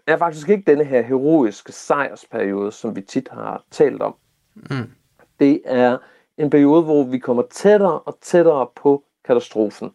er 0.07 0.17
faktisk 0.17 0.49
ikke 0.49 0.71
denne 0.71 0.83
her 0.83 1.01
heroiske 1.01 1.71
sejrsperiode, 1.71 2.71
som 2.71 2.95
vi 2.95 3.01
tit 3.01 3.29
har 3.31 3.63
talt 3.71 4.01
om. 4.01 4.15
Mm. 4.55 4.91
Det 5.39 5.61
er 5.65 5.97
en 6.37 6.49
periode, 6.49 6.83
hvor 6.83 7.03
vi 7.03 7.19
kommer 7.19 7.43
tættere 7.51 7.99
og 7.99 8.17
tættere 8.21 8.67
på 8.75 9.03
katastrofen. 9.25 9.91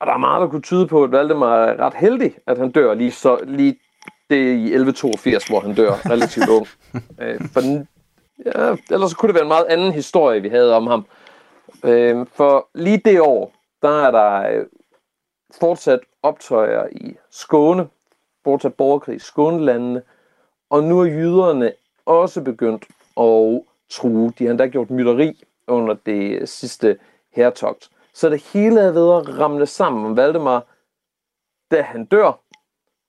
Og 0.00 0.06
der 0.06 0.12
er 0.12 0.18
meget, 0.18 0.40
der 0.40 0.48
kunne 0.48 0.62
tyde 0.62 0.86
på, 0.86 1.04
at 1.04 1.12
Valdemar 1.12 1.56
er 1.56 1.80
ret 1.80 1.94
heldig, 1.94 2.34
at 2.46 2.58
han 2.58 2.70
dør 2.70 2.94
lige, 2.94 3.12
så, 3.12 3.38
lige 3.44 3.78
det 4.30 4.36
i 4.36 4.64
1182, 4.64 5.48
hvor 5.48 5.60
han 5.60 5.74
dør 5.74 5.92
relativt 6.10 6.48
ung. 6.48 6.66
Øh, 7.20 7.40
for, 7.52 7.60
ja, 8.46 8.76
ellers 8.90 9.14
kunne 9.14 9.26
det 9.28 9.34
være 9.34 9.42
en 9.42 9.48
meget 9.48 9.66
anden 9.68 9.92
historie, 9.92 10.42
vi 10.42 10.48
havde 10.48 10.76
om 10.76 10.86
ham. 10.86 11.06
Øh, 11.84 12.26
for 12.32 12.68
lige 12.74 13.02
det 13.04 13.20
år, 13.20 13.52
der 13.82 14.06
er 14.06 14.10
der 14.10 14.58
øh, 14.58 14.66
fortsat 15.60 16.00
optøjer 16.22 16.86
i 16.90 17.16
Skåne, 17.30 17.88
fortsat 18.44 18.74
borgerkrig 18.74 19.16
i 19.16 19.18
Skånelandene, 19.18 20.02
og 20.70 20.84
nu 20.84 21.00
er 21.00 21.06
jyderne 21.06 21.72
også 22.06 22.42
begyndt 22.42 22.84
at 23.16 23.62
true. 23.90 24.32
De 24.38 24.44
har 24.44 24.50
endda 24.50 24.66
gjort 24.66 24.90
mytteri 24.90 25.44
under 25.66 25.96
det 26.06 26.48
sidste 26.48 26.98
hertogt. 27.32 27.90
Så 28.14 28.28
det 28.28 28.42
hele 28.52 28.80
er 28.80 28.90
ved 28.90 29.14
at 29.16 29.38
ramle 29.38 29.66
sammen 29.66 30.06
om 30.06 30.16
Valdemar, 30.16 30.66
da 31.70 31.82
han 31.82 32.04
dør. 32.04 32.40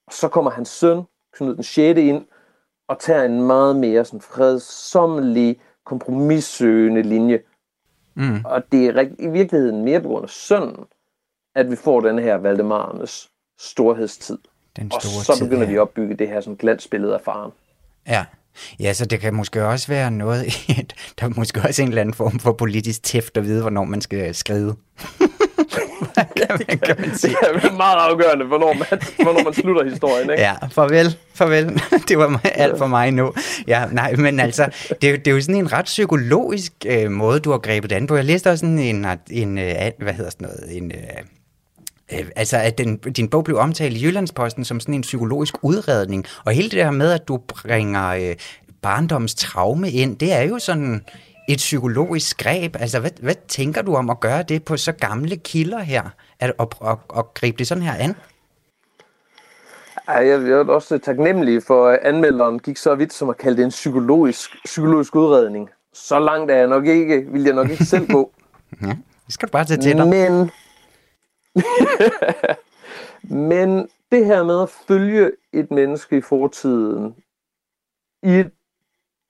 Og 0.07 0.13
så 0.13 0.27
kommer 0.27 0.51
hans 0.51 0.69
søn, 0.69 1.03
Knud 1.33 1.55
den 1.55 1.63
6. 1.63 1.99
ind, 1.99 2.25
og 2.87 2.99
tager 2.99 3.23
en 3.23 3.41
meget 3.41 3.75
mere 3.75 4.05
sådan 4.05 4.21
fredsommelig, 4.21 5.59
kompromissøgende 5.85 7.01
linje. 7.01 7.39
Mm. 8.13 8.45
Og 8.45 8.71
det 8.71 8.87
er 8.87 9.09
i 9.19 9.27
virkeligheden 9.27 9.83
mere 9.83 10.01
på 10.01 10.07
grund 10.07 10.23
af 10.23 10.29
sønnen, 10.29 10.85
at 11.55 11.71
vi 11.71 11.75
får 11.75 12.01
den 12.01 12.19
her 12.19 12.35
Valdemarens 12.35 13.29
storhedstid. 13.59 14.37
Den 14.75 14.91
store 14.91 15.19
og 15.19 15.37
så 15.37 15.43
begynder 15.45 15.65
tid, 15.65 15.65
ja. 15.65 15.71
vi 15.71 15.75
at 15.75 15.81
opbygge 15.81 16.15
det 16.15 16.27
her 16.27 16.41
som 16.41 16.57
glansbillede 16.57 17.13
af 17.13 17.21
faren. 17.21 17.51
Ja. 18.07 18.25
Ja, 18.79 18.93
så 18.93 19.05
det 19.05 19.19
kan 19.19 19.33
måske 19.33 19.65
også 19.65 19.88
være 19.88 20.12
noget, 20.12 20.45
der 21.19 21.25
er 21.25 21.31
måske 21.35 21.62
også 21.62 21.81
en 21.81 21.88
eller 21.88 22.01
anden 22.01 22.13
form 22.13 22.39
for 22.39 22.51
politisk 22.53 23.03
tæft 23.03 23.38
at 23.38 23.43
vide, 23.43 23.62
hvornår 23.62 23.83
man 23.83 24.01
skal 24.01 24.35
skrive. 24.35 24.75
kan 26.15 26.47
man, 26.49 26.79
kan 26.79 26.95
man 26.99 27.15
sige. 27.17 27.35
Det 27.53 27.63
er 27.63 27.71
meget 27.71 27.97
afgørende, 27.97 28.45
hvornår 28.45 28.73
man, 28.73 29.01
hvornår 29.23 29.43
man 29.43 29.53
slutter 29.53 29.89
historien. 29.89 30.29
Ikke? 30.29 30.41
Ja, 30.41 30.53
farvel, 30.71 31.17
farvel. 31.33 31.81
Det 32.07 32.17
var 32.17 32.41
alt 32.43 32.77
for 32.77 32.88
mig 32.88 33.12
nu. 33.12 33.33
Ja, 33.67 33.85
nej, 33.91 34.15
men 34.15 34.39
altså, 34.39 34.69
det, 35.01 35.09
er, 35.09 35.17
det 35.17 35.27
er 35.27 35.31
jo 35.31 35.41
sådan 35.41 35.55
en 35.55 35.73
ret 35.73 35.85
psykologisk 35.85 36.73
øh, 36.85 37.12
måde, 37.12 37.39
du 37.39 37.51
har 37.51 37.57
grebet 37.57 37.91
an 37.91 38.07
på. 38.07 38.15
Jeg 38.15 38.25
læste 38.25 38.51
også 38.51 38.59
sådan 38.59 38.79
en, 38.79 39.05
en, 39.31 39.57
øh, 39.57 39.73
hvad 39.99 40.13
hedder 40.13 40.31
sådan 40.31 40.47
noget, 40.47 40.77
en... 40.77 40.91
Øh, 40.91 41.38
Øh, 42.13 42.25
altså, 42.35 42.57
at 42.57 42.77
den, 42.77 42.97
din 42.97 43.29
bog 43.29 43.43
blev 43.43 43.57
omtalt 43.57 43.97
i 43.97 44.05
Jyllandsposten 44.05 44.65
som 44.65 44.79
sådan 44.79 44.95
en 44.95 45.01
psykologisk 45.01 45.55
udredning, 45.61 46.25
og 46.45 46.51
hele 46.51 46.69
det 46.69 46.77
der 46.77 46.91
med, 46.91 47.11
at 47.11 47.27
du 47.27 47.37
bringer 47.37 48.07
øh, 48.07 48.35
barndoms 48.81 49.35
traume 49.35 49.91
ind, 49.91 50.17
det 50.17 50.33
er 50.33 50.41
jo 50.41 50.59
sådan 50.59 51.05
et 51.49 51.57
psykologisk 51.57 52.37
greb. 52.37 52.75
Altså, 52.79 52.99
hvad, 52.99 53.11
hvad 53.21 53.35
tænker 53.47 53.81
du 53.81 53.95
om 53.95 54.09
at 54.09 54.19
gøre 54.19 54.43
det 54.43 54.63
på 54.63 54.77
så 54.77 54.91
gamle 54.91 55.37
kilder 55.37 55.79
her, 55.79 56.03
at, 56.39 56.53
at, 56.59 56.67
at, 56.87 56.97
at 57.17 57.33
gribe 57.33 57.57
det 57.57 57.67
sådan 57.67 57.83
her 57.83 57.93
an? 57.93 58.15
Jeg 60.07 60.27
er 60.27 60.63
også 60.67 60.97
taknemmelig 60.97 61.63
for, 61.63 61.87
at 61.87 61.99
anmelderen 62.03 62.59
gik 62.59 62.77
så 62.77 62.95
vidt 62.95 63.13
som 63.13 63.29
at 63.29 63.37
kalde 63.37 63.57
det 63.57 63.63
en 63.63 63.69
psykologisk, 63.69 64.55
psykologisk 64.65 65.15
udredning. 65.15 65.69
Så 65.93 66.19
langt 66.19 66.51
er 66.51 66.55
jeg 66.55 66.67
nok 66.67 66.85
ikke, 66.85 67.25
vil 67.31 67.43
jeg 67.43 67.53
nok 67.53 67.69
ikke 67.69 67.85
selv 67.85 68.07
gå. 68.07 68.31
ja, 68.81 68.87
det 69.25 69.33
skal 69.33 69.47
du 69.47 69.51
bare 69.51 69.65
tage 69.65 69.81
til 69.81 69.97
dig. 69.97 70.07
Men 70.07 70.51
Men 73.49 73.89
det 74.12 74.25
her 74.25 74.43
med 74.43 74.62
at 74.62 74.69
følge 74.69 75.31
et 75.53 75.71
menneske 75.71 76.17
i 76.17 76.21
fortiden, 76.21 77.15
i 78.23 78.43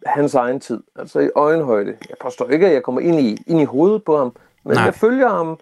hans 0.05 0.35
egen 0.35 0.59
tid, 0.59 0.83
altså 0.95 1.19
i 1.19 1.29
øjenhøjde. 1.35 1.97
Jeg 2.09 2.17
påstår 2.21 2.49
ikke, 2.49 2.67
at 2.67 2.73
jeg 2.73 2.83
kommer 2.83 3.01
ind 3.01 3.19
i, 3.19 3.37
ind 3.47 3.61
i 3.61 3.65
hovedet 3.65 4.03
på 4.03 4.17
ham, 4.17 4.35
men 4.63 4.73
Nej. 4.73 4.83
jeg 4.83 4.95
følger 4.95 5.29
ham 5.29 5.59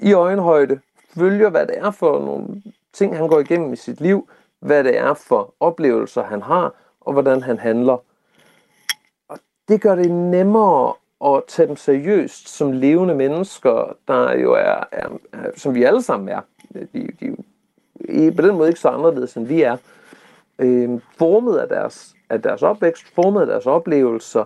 i 0.00 0.12
øjenhøjde, 0.12 0.80
følger, 1.14 1.50
hvad 1.50 1.66
det 1.66 1.78
er 1.78 1.90
for 1.90 2.20
nogle 2.20 2.62
ting, 2.92 3.16
han 3.16 3.28
går 3.28 3.40
igennem 3.40 3.72
i 3.72 3.76
sit 3.76 4.00
liv, 4.00 4.28
hvad 4.60 4.84
det 4.84 4.98
er 4.98 5.14
for 5.14 5.54
oplevelser, 5.60 6.22
han 6.22 6.42
har, 6.42 6.74
og 7.00 7.12
hvordan 7.12 7.42
han 7.42 7.58
handler. 7.58 7.96
Og 9.28 9.38
det 9.68 9.80
gør 9.80 9.94
det 9.94 10.10
nemmere 10.10 10.94
at 11.24 11.42
tage 11.48 11.68
dem 11.68 11.76
seriøst 11.76 12.48
som 12.48 12.72
levende 12.72 13.14
mennesker, 13.14 13.96
der 14.08 14.32
jo 14.32 14.52
er, 14.52 14.84
er, 14.92 15.08
som 15.56 15.74
vi 15.74 15.82
alle 15.82 16.02
sammen 16.02 16.28
er. 16.28 16.40
De, 16.74 17.08
de 17.20 17.36
er 18.08 18.32
på 18.32 18.42
den 18.42 18.56
måde 18.56 18.68
ikke 18.68 18.80
så 18.80 18.88
anderledes, 18.88 19.34
end 19.34 19.46
vi 19.46 19.62
er. 19.62 19.76
Øh, 20.58 21.00
formet 21.18 21.58
af 21.58 21.68
deres, 21.68 22.14
af 22.30 22.42
deres 22.42 22.62
opvækst, 22.62 23.14
formet 23.14 23.40
af 23.40 23.46
deres 23.46 23.66
oplevelser, 23.66 24.44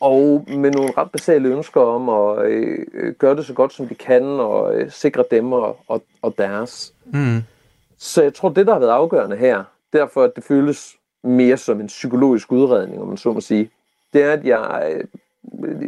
og 0.00 0.44
med 0.48 0.70
nogle 0.70 0.92
ret 0.96 1.10
basale 1.10 1.48
ønsker 1.48 1.80
om 1.80 2.08
at 2.08 2.46
øh, 2.46 3.14
gøre 3.14 3.36
det 3.36 3.46
så 3.46 3.52
godt, 3.52 3.72
som 3.72 3.88
de 3.88 3.94
kan, 3.94 4.24
og 4.24 4.74
øh, 4.74 4.90
sikre 4.90 5.24
dem 5.30 5.52
og, 5.52 5.76
og, 5.88 6.02
og 6.22 6.34
deres. 6.38 6.94
Mm. 7.04 7.42
Så 7.98 8.22
jeg 8.22 8.34
tror, 8.34 8.48
det, 8.48 8.66
der 8.66 8.72
har 8.72 8.80
været 8.80 8.90
afgørende 8.90 9.36
her, 9.36 9.64
derfor 9.92 10.22
at 10.22 10.32
det 10.36 10.44
føles 10.44 10.96
mere 11.24 11.56
som 11.56 11.80
en 11.80 11.86
psykologisk 11.86 12.52
udredning, 12.52 13.02
om 13.02 13.08
man 13.08 13.16
så 13.16 13.32
må 13.32 13.40
sige, 13.40 13.70
det 14.12 14.22
er, 14.22 14.32
at 14.32 14.44
jeg 14.44 14.92
øh, 14.94 15.04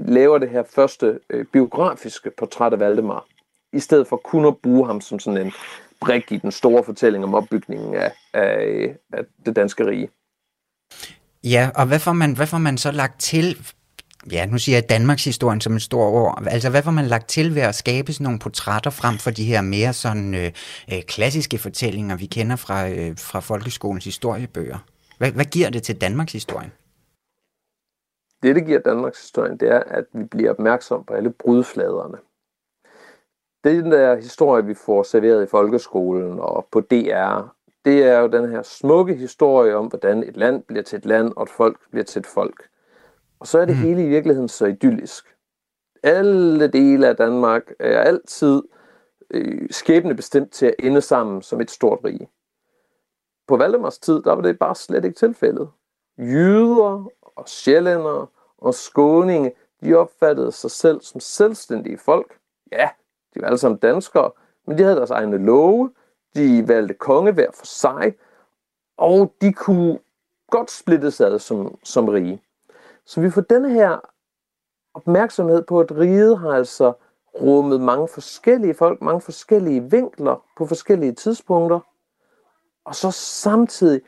laver 0.06 0.38
det 0.38 0.50
her 0.50 0.62
første 0.74 1.20
øh, 1.30 1.44
biografiske 1.52 2.30
portræt 2.38 2.72
af 2.72 2.80
Valdemar, 2.80 3.24
i 3.72 3.80
stedet 3.80 4.06
for 4.06 4.16
kun 4.16 4.46
at 4.46 4.56
bruge 4.56 4.86
ham 4.86 5.00
som 5.00 5.18
sådan 5.18 5.46
en 5.46 5.52
brik 6.00 6.32
i 6.32 6.36
den 6.36 6.52
store 6.52 6.84
fortælling 6.84 7.24
om 7.24 7.34
opbygningen 7.34 7.94
af, 7.94 8.12
af, 8.32 8.94
af 9.12 9.24
det 9.46 9.56
danske 9.56 9.86
rige. 9.86 10.08
Ja, 11.44 11.70
og 11.74 11.86
hvad 11.86 11.98
får, 11.98 12.12
man, 12.12 12.36
hvad 12.36 12.46
får 12.46 12.58
man 12.58 12.78
så 12.78 12.90
lagt 12.90 13.20
til 13.20 13.56
ja, 14.32 14.46
nu 14.46 14.58
siger 14.58 14.76
jeg 14.76 14.88
Danmarks 14.88 15.24
historien 15.24 15.60
som 15.60 15.72
en 15.72 15.80
stor 15.80 16.04
ord. 16.04 16.42
Altså, 16.46 16.70
hvad 16.70 16.82
får 16.82 16.90
man 16.90 17.06
lagt 17.06 17.28
til 17.28 17.54
ved 17.54 17.62
at 17.62 17.74
skabe 17.74 18.12
sådan 18.12 18.24
nogle 18.24 18.38
portrætter 18.38 18.90
frem 18.90 19.18
for 19.18 19.30
de 19.30 19.44
her 19.44 19.60
mere 19.60 19.92
sådan 19.92 20.34
øh, 20.34 20.52
øh, 20.92 21.02
klassiske 21.02 21.58
fortællinger, 21.58 22.16
vi 22.16 22.26
kender 22.26 22.56
fra, 22.56 22.88
øh, 22.88 23.16
fra 23.18 23.40
folkeskolens 23.40 24.04
historiebøger? 24.04 24.78
Hvad, 25.18 25.32
hvad 25.32 25.44
giver 25.44 25.70
det 25.70 25.82
til 25.82 26.00
Danmarks 26.00 26.32
historien? 26.32 26.72
Det, 28.42 28.56
det 28.56 28.66
giver 28.66 28.78
Danmarks 28.78 29.20
historien, 29.20 29.56
det 29.56 29.68
er, 29.68 29.80
at 29.80 30.04
vi 30.12 30.24
bliver 30.24 30.50
opmærksom 30.50 31.04
på 31.04 31.14
alle 31.14 31.30
brudfladerne. 31.30 32.18
Det 33.64 33.72
er 33.72 33.82
den 33.82 33.92
der 33.92 34.16
historie, 34.16 34.64
vi 34.64 34.74
får 34.74 35.02
serveret 35.02 35.42
i 35.42 35.46
folkeskolen 35.46 36.40
og 36.40 36.68
på 36.70 36.80
DR. 36.80 37.54
Det 37.84 38.02
er 38.02 38.18
jo 38.18 38.26
den 38.26 38.50
her 38.50 38.62
smukke 38.62 39.14
historie 39.14 39.76
om, 39.76 39.86
hvordan 39.86 40.22
et 40.22 40.36
land 40.36 40.62
bliver 40.62 40.82
til 40.82 40.96
et 40.96 41.06
land, 41.06 41.32
og 41.36 41.42
et 41.42 41.50
folk 41.50 41.90
bliver 41.90 42.04
til 42.04 42.20
et 42.20 42.26
folk. 42.26 42.68
Og 43.40 43.46
så 43.46 43.58
er 43.58 43.64
det 43.64 43.76
mm. 43.76 43.82
hele 43.82 44.04
i 44.04 44.08
virkeligheden 44.08 44.48
så 44.48 44.66
idyllisk. 44.66 45.36
Alle 46.02 46.68
dele 46.68 47.08
af 47.08 47.16
Danmark 47.16 47.72
er 47.78 48.00
altid 48.00 48.62
øh, 49.30 49.68
skæbne 49.70 50.14
bestemt 50.14 50.52
til 50.52 50.66
at 50.66 50.74
ende 50.78 51.00
sammen 51.00 51.42
som 51.42 51.60
et 51.60 51.70
stort 51.70 51.98
rige. 52.04 52.28
På 53.48 53.56
Valdemars 53.56 53.98
tid, 53.98 54.22
der 54.22 54.32
var 54.32 54.42
det 54.42 54.58
bare 54.58 54.74
slet 54.74 55.04
ikke 55.04 55.18
tilfældet. 55.18 55.68
Jyder 56.18 57.10
og 57.38 57.48
sjællændere 57.48 58.26
og 58.58 58.74
skåninge, 58.74 59.52
de 59.82 59.94
opfattede 59.94 60.52
sig 60.52 60.70
selv 60.70 61.00
som 61.00 61.20
selvstændige 61.20 61.98
folk. 61.98 62.38
Ja, 62.72 62.88
de 63.34 63.40
var 63.40 63.46
alle 63.46 63.58
sammen 63.58 63.78
danskere, 63.78 64.30
men 64.66 64.78
de 64.78 64.82
havde 64.82 64.96
deres 64.96 65.10
egne 65.10 65.38
love, 65.38 65.92
de 66.34 66.68
valgte 66.68 66.94
konge 66.94 67.32
hver 67.32 67.50
for 67.54 67.66
sig, 67.66 68.14
og 68.96 69.34
de 69.40 69.52
kunne 69.52 69.98
godt 70.50 70.70
splittes 70.70 71.20
ad 71.20 71.38
som, 71.38 71.78
som 71.84 72.08
rige. 72.08 72.42
Så 73.04 73.20
vi 73.20 73.30
får 73.30 73.40
denne 73.40 73.70
her 73.70 73.98
opmærksomhed 74.94 75.62
på, 75.62 75.80
at 75.80 75.96
riget 75.98 76.38
har 76.38 76.50
altså 76.50 76.92
rummet 77.42 77.80
mange 77.80 78.08
forskellige 78.08 78.74
folk, 78.74 79.02
mange 79.02 79.20
forskellige 79.20 79.90
vinkler 79.90 80.44
på 80.56 80.66
forskellige 80.66 81.12
tidspunkter. 81.12 81.80
Og 82.84 82.94
så 82.94 83.10
samtidig, 83.10 84.00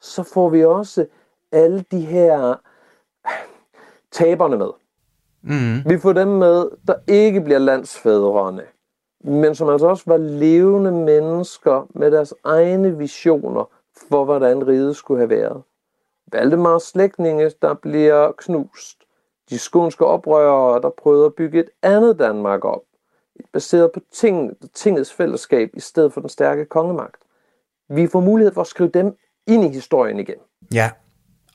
så 0.00 0.22
får 0.22 0.48
vi 0.48 0.64
også 0.64 1.06
alle 1.52 1.84
de 1.90 2.00
her 2.00 2.54
taberne 4.16 4.56
med. 4.56 4.70
Mm. 5.42 5.90
Vi 5.90 5.98
får 5.98 6.12
dem 6.12 6.28
med, 6.28 6.68
der 6.86 6.94
ikke 7.06 7.40
bliver 7.40 7.58
landsfædrene, 7.58 8.62
men 9.24 9.54
som 9.54 9.68
altså 9.68 9.86
også 9.86 10.04
var 10.06 10.16
levende 10.16 10.92
mennesker 10.92 11.86
med 11.94 12.10
deres 12.10 12.34
egne 12.44 12.98
visioner 12.98 13.70
for, 14.08 14.24
hvordan 14.24 14.66
riget 14.66 14.96
skulle 14.96 15.20
have 15.20 15.30
været. 15.30 15.62
Valdemars 16.32 16.82
slægtninge, 16.82 17.50
der 17.62 17.74
bliver 17.74 18.32
knust. 18.32 19.02
De 19.50 19.58
skånske 19.58 20.06
oprørere, 20.06 20.82
der 20.82 20.90
prøvede 20.90 21.26
at 21.26 21.34
bygge 21.34 21.60
et 21.60 21.70
andet 21.82 22.18
Danmark 22.18 22.64
op, 22.64 22.82
baseret 23.52 23.90
på 23.92 24.00
ting, 24.12 24.56
tingets 24.74 25.12
fællesskab 25.12 25.70
i 25.74 25.80
stedet 25.80 26.12
for 26.12 26.20
den 26.20 26.28
stærke 26.28 26.64
kongemagt. 26.64 27.22
Vi 27.88 28.06
får 28.06 28.20
mulighed 28.20 28.54
for 28.54 28.60
at 28.60 28.66
skrive 28.66 28.88
dem 28.88 29.16
ind 29.46 29.64
i 29.64 29.68
historien 29.68 30.18
igen. 30.18 30.38
Ja, 30.74 30.90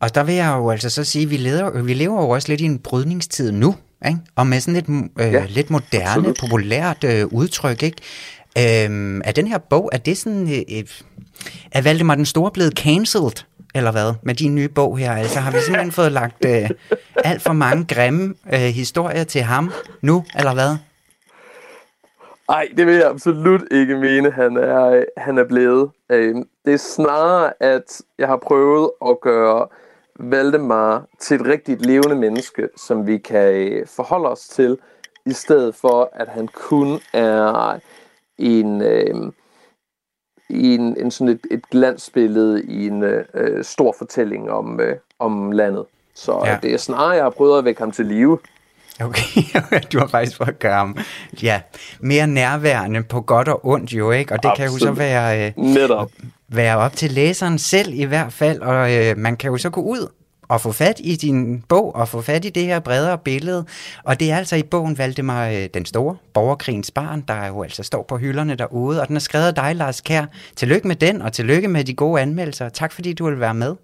og 0.01 0.15
der 0.15 0.23
vil 0.23 0.35
jeg 0.35 0.55
jo 0.57 0.69
altså 0.69 0.89
så 0.89 1.03
sige, 1.03 1.23
at 1.23 1.29
vi, 1.29 1.37
leder, 1.37 1.81
vi 1.81 1.93
lever 1.93 2.21
jo 2.21 2.29
også 2.29 2.49
lidt 2.49 2.61
i 2.61 2.65
en 2.65 2.79
brydningstid 2.79 3.51
nu, 3.51 3.75
ikke? 4.05 4.19
og 4.35 4.47
med 4.47 4.59
sådan 4.59 4.75
et 4.75 5.09
øh, 5.19 5.33
ja, 5.33 5.45
lidt 5.49 5.69
moderne, 5.69 6.07
absolut. 6.07 6.37
populært 6.39 7.03
øh, 7.03 7.25
udtryk. 7.27 7.83
Ikke? 7.83 8.85
Øhm, 8.85 9.21
er 9.25 9.31
den 9.31 9.47
her 9.47 9.57
bog, 9.57 9.89
er 9.91 9.97
det 9.97 10.17
sådan, 10.17 10.49
øh, 10.49 10.77
øh, 10.77 10.83
er 11.71 11.81
Valdemar 11.81 12.15
den 12.15 12.25
Store 12.25 12.51
blevet 12.51 12.73
cancelled? 12.73 13.45
eller 13.75 13.91
hvad, 13.91 14.13
med 14.23 14.35
din 14.35 14.55
nye 14.55 14.67
bog 14.67 14.97
her? 14.97 15.11
Altså 15.11 15.39
har 15.39 15.51
vi 15.51 15.57
simpelthen 15.59 15.91
fået 15.91 16.11
lagt 16.11 16.45
øh, 16.45 16.69
alt 17.23 17.41
for 17.41 17.53
mange 17.53 17.85
grimme 17.95 18.35
øh, 18.53 18.59
historier 18.59 19.23
til 19.23 19.41
ham 19.41 19.71
nu, 20.01 20.23
eller 20.37 20.53
hvad? 20.53 20.75
Nej, 22.49 22.67
det 22.77 22.87
vil 22.87 22.95
jeg 22.95 23.07
absolut 23.07 23.61
ikke 23.71 23.95
mene, 23.95 24.31
han 24.31 24.57
er, 24.57 25.03
han 25.17 25.37
er 25.37 25.43
blevet. 25.43 25.89
Øh, 26.09 26.35
det 26.65 26.73
er 26.73 26.77
snarere, 26.77 27.53
at 27.59 28.01
jeg 28.19 28.27
har 28.27 28.37
prøvet 28.37 28.91
at 29.09 29.17
gøre 29.21 29.67
Valdemar 30.23 31.05
til 31.19 31.35
et 31.35 31.47
rigtigt 31.47 31.85
levende 31.85 32.15
menneske, 32.15 32.69
som 32.77 33.07
vi 33.07 33.17
kan 33.17 33.53
øh, 33.53 33.87
forholde 33.87 34.29
os 34.29 34.47
til, 34.47 34.77
i 35.25 35.33
stedet 35.33 35.75
for, 35.75 36.09
at 36.13 36.27
han 36.27 36.47
kun 36.47 36.99
er 37.13 37.79
en, 38.37 38.81
øh, 38.81 39.31
en, 40.49 40.97
en 40.97 41.11
sådan 41.11 41.33
et, 41.33 41.47
et 41.51 41.69
glansbillede 41.69 42.63
i 42.63 42.87
en 42.87 43.03
øh, 43.03 43.63
stor 43.63 43.95
fortælling 43.97 44.51
om, 44.51 44.79
øh, 44.79 44.95
om 45.19 45.51
landet. 45.51 45.85
Så 46.13 46.41
ja. 46.45 46.59
det 46.63 46.73
er 46.73 46.77
snarere, 46.77 47.09
jeg 47.09 47.23
har 47.23 47.29
prøvet 47.29 47.57
at 47.57 47.65
vække 47.65 47.81
ham 47.81 47.91
til 47.91 48.05
live. 48.05 48.39
Okay, 49.03 49.41
du 49.93 49.99
har 49.99 50.07
faktisk 50.07 50.37
fået 50.37 50.47
at 50.47 50.59
gøre 50.59 50.75
ham 50.75 50.97
ja, 51.43 51.61
mere 51.99 52.27
nærværende 52.27 53.03
på 53.03 53.21
godt 53.21 53.47
og 53.47 53.65
ondt 53.65 53.93
jo, 53.93 54.11
ikke? 54.11 54.33
Og 54.33 54.43
det 54.43 54.49
Absolut. 54.49 54.69
kan 54.71 54.79
jo 54.79 54.85
så 54.85 54.91
være, 54.91 55.47
øh, 55.47 55.53
Netop. 55.57 56.11
være 56.47 56.77
op 56.77 56.93
til 56.93 57.11
læseren 57.11 57.59
selv 57.59 57.93
i 57.93 58.03
hvert 58.03 58.33
fald, 58.33 58.61
og 58.61 58.93
øh, 58.93 59.17
man 59.17 59.37
kan 59.37 59.51
jo 59.51 59.57
så 59.57 59.69
gå 59.69 59.81
ud 59.81 60.07
at 60.49 60.61
få 60.61 60.71
fat 60.71 61.01
i 61.03 61.15
din 61.15 61.61
bog 61.69 61.95
og 61.95 62.07
få 62.07 62.21
fat 62.21 62.45
i 62.45 62.49
det 62.49 62.63
her 62.65 62.79
bredere 62.79 63.17
billede. 63.17 63.65
Og 64.03 64.19
det 64.19 64.31
er 64.31 64.37
altså 64.37 64.55
i 64.55 64.63
bogen 64.63 64.97
Valdemar 64.97 65.47
øh, 65.47 65.67
den 65.73 65.85
Store, 65.85 66.17
Borgerkrigens 66.33 66.91
Barn, 66.91 67.21
der 67.27 67.47
jo 67.47 67.63
altså 67.63 67.83
står 67.83 68.05
på 68.07 68.17
hylderne 68.17 68.55
derude. 68.55 69.01
Og 69.01 69.07
den 69.07 69.15
er 69.15 69.19
skrevet 69.19 69.47
af 69.47 69.55
dig, 69.55 69.75
Lars 69.75 70.01
Kær. 70.01 70.25
Tillykke 70.55 70.87
med 70.87 70.95
den, 70.95 71.21
og 71.21 71.33
tillykke 71.33 71.67
med 71.67 71.83
de 71.83 71.93
gode 71.93 72.21
anmeldelser. 72.21 72.69
Tak 72.69 72.91
fordi 72.91 73.13
du 73.13 73.25
vil 73.25 73.39
være 73.39 73.53
med. 73.53 73.75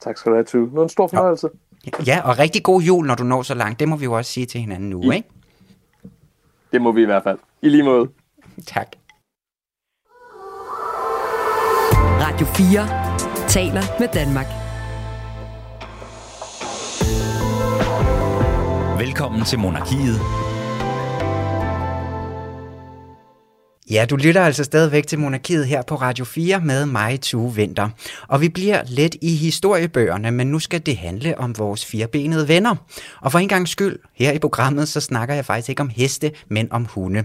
Tak 0.00 0.18
skal 0.18 0.30
du 0.30 0.36
have, 0.36 0.44
Tue. 0.44 0.68
Nu 0.72 0.78
er 0.80 0.82
en 0.82 0.88
stor 0.88 1.06
fornøjelse. 1.06 1.48
Ja, 1.52 1.65
og 2.24 2.38
rigtig 2.38 2.62
god 2.62 2.82
jul, 2.82 3.06
når 3.06 3.14
du 3.14 3.24
når 3.24 3.42
så 3.42 3.54
langt. 3.54 3.80
Det 3.80 3.88
må 3.88 3.96
vi 3.96 4.04
jo 4.04 4.12
også 4.12 4.32
sige 4.32 4.46
til 4.46 4.60
hinanden 4.60 4.90
nu, 4.90 5.12
I, 5.12 5.16
ikke? 5.16 5.28
Det 6.72 6.82
må 6.82 6.92
vi 6.92 7.02
i 7.02 7.04
hvert 7.04 7.22
fald. 7.22 7.38
I 7.62 7.68
lige 7.68 7.82
måde. 7.82 8.08
Tak. 8.66 8.86
Radio 12.20 12.46
4 12.46 13.48
taler 13.48 13.82
med 14.00 14.08
Danmark. 14.08 14.46
Velkommen 18.98 19.44
til 19.44 19.58
Monarkiet. 19.58 20.35
Ja, 23.90 24.06
du 24.10 24.16
lytter 24.16 24.42
altså 24.42 24.64
stadigvæk 24.64 25.06
til 25.06 25.18
Monarkiet 25.18 25.66
her 25.66 25.82
på 25.82 25.94
Radio 25.94 26.24
4 26.24 26.60
med 26.60 26.86
mig, 26.86 27.20
Tue 27.20 27.54
Vinter. 27.54 27.88
Og 28.28 28.40
vi 28.40 28.48
bliver 28.48 28.82
lidt 28.86 29.16
i 29.22 29.36
historiebøgerne, 29.36 30.30
men 30.30 30.46
nu 30.46 30.58
skal 30.58 30.86
det 30.86 30.96
handle 30.96 31.38
om 31.38 31.58
vores 31.58 31.84
firebenede 31.84 32.48
venner. 32.48 32.74
Og 33.20 33.32
for 33.32 33.38
en 33.38 33.48
gang 33.48 33.68
skyld, 33.68 33.98
her 34.14 34.32
i 34.32 34.38
programmet, 34.38 34.88
så 34.88 35.00
snakker 35.00 35.34
jeg 35.34 35.44
faktisk 35.44 35.68
ikke 35.68 35.80
om 35.80 35.88
heste, 35.88 36.32
men 36.50 36.72
om 36.72 36.84
hunde. 36.84 37.24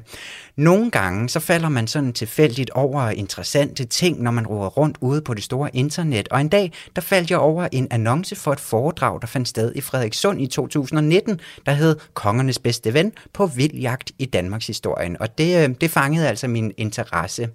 Nogle 0.61 0.91
gange 0.91 1.29
så 1.29 1.39
falder 1.39 1.69
man 1.69 1.87
sådan 1.87 2.13
tilfældigt 2.13 2.69
over 2.69 3.09
interessante 3.09 3.85
ting, 3.85 4.21
når 4.21 4.31
man 4.31 4.47
roer 4.47 4.67
rundt 4.67 4.97
ude 5.01 5.21
på 5.21 5.33
det 5.33 5.43
store 5.43 5.69
internet. 5.75 6.27
Og 6.27 6.41
en 6.41 6.49
dag, 6.49 6.71
der 6.95 7.01
faldt 7.01 7.31
jeg 7.31 7.39
over 7.39 7.67
en 7.71 7.87
annonce 7.91 8.35
for 8.35 8.51
et 8.51 8.59
foredrag, 8.59 9.21
der 9.21 9.27
fandt 9.27 9.47
sted 9.47 9.75
i 9.75 9.81
Frederikssund 9.81 10.41
i 10.41 10.47
2019, 10.47 11.39
der 11.65 11.71
hed 11.71 11.95
Kongernes 12.13 12.59
bedste 12.59 12.93
ven 12.93 13.13
på 13.33 13.45
vildjagt 13.45 14.11
i 14.19 14.25
Danmarks 14.25 14.67
historien. 14.67 15.21
Og 15.21 15.37
det, 15.37 15.69
øh, 15.69 15.75
det 15.81 15.89
fangede 15.91 16.27
altså 16.27 16.47
min 16.47 16.73
interesse. 16.77 17.49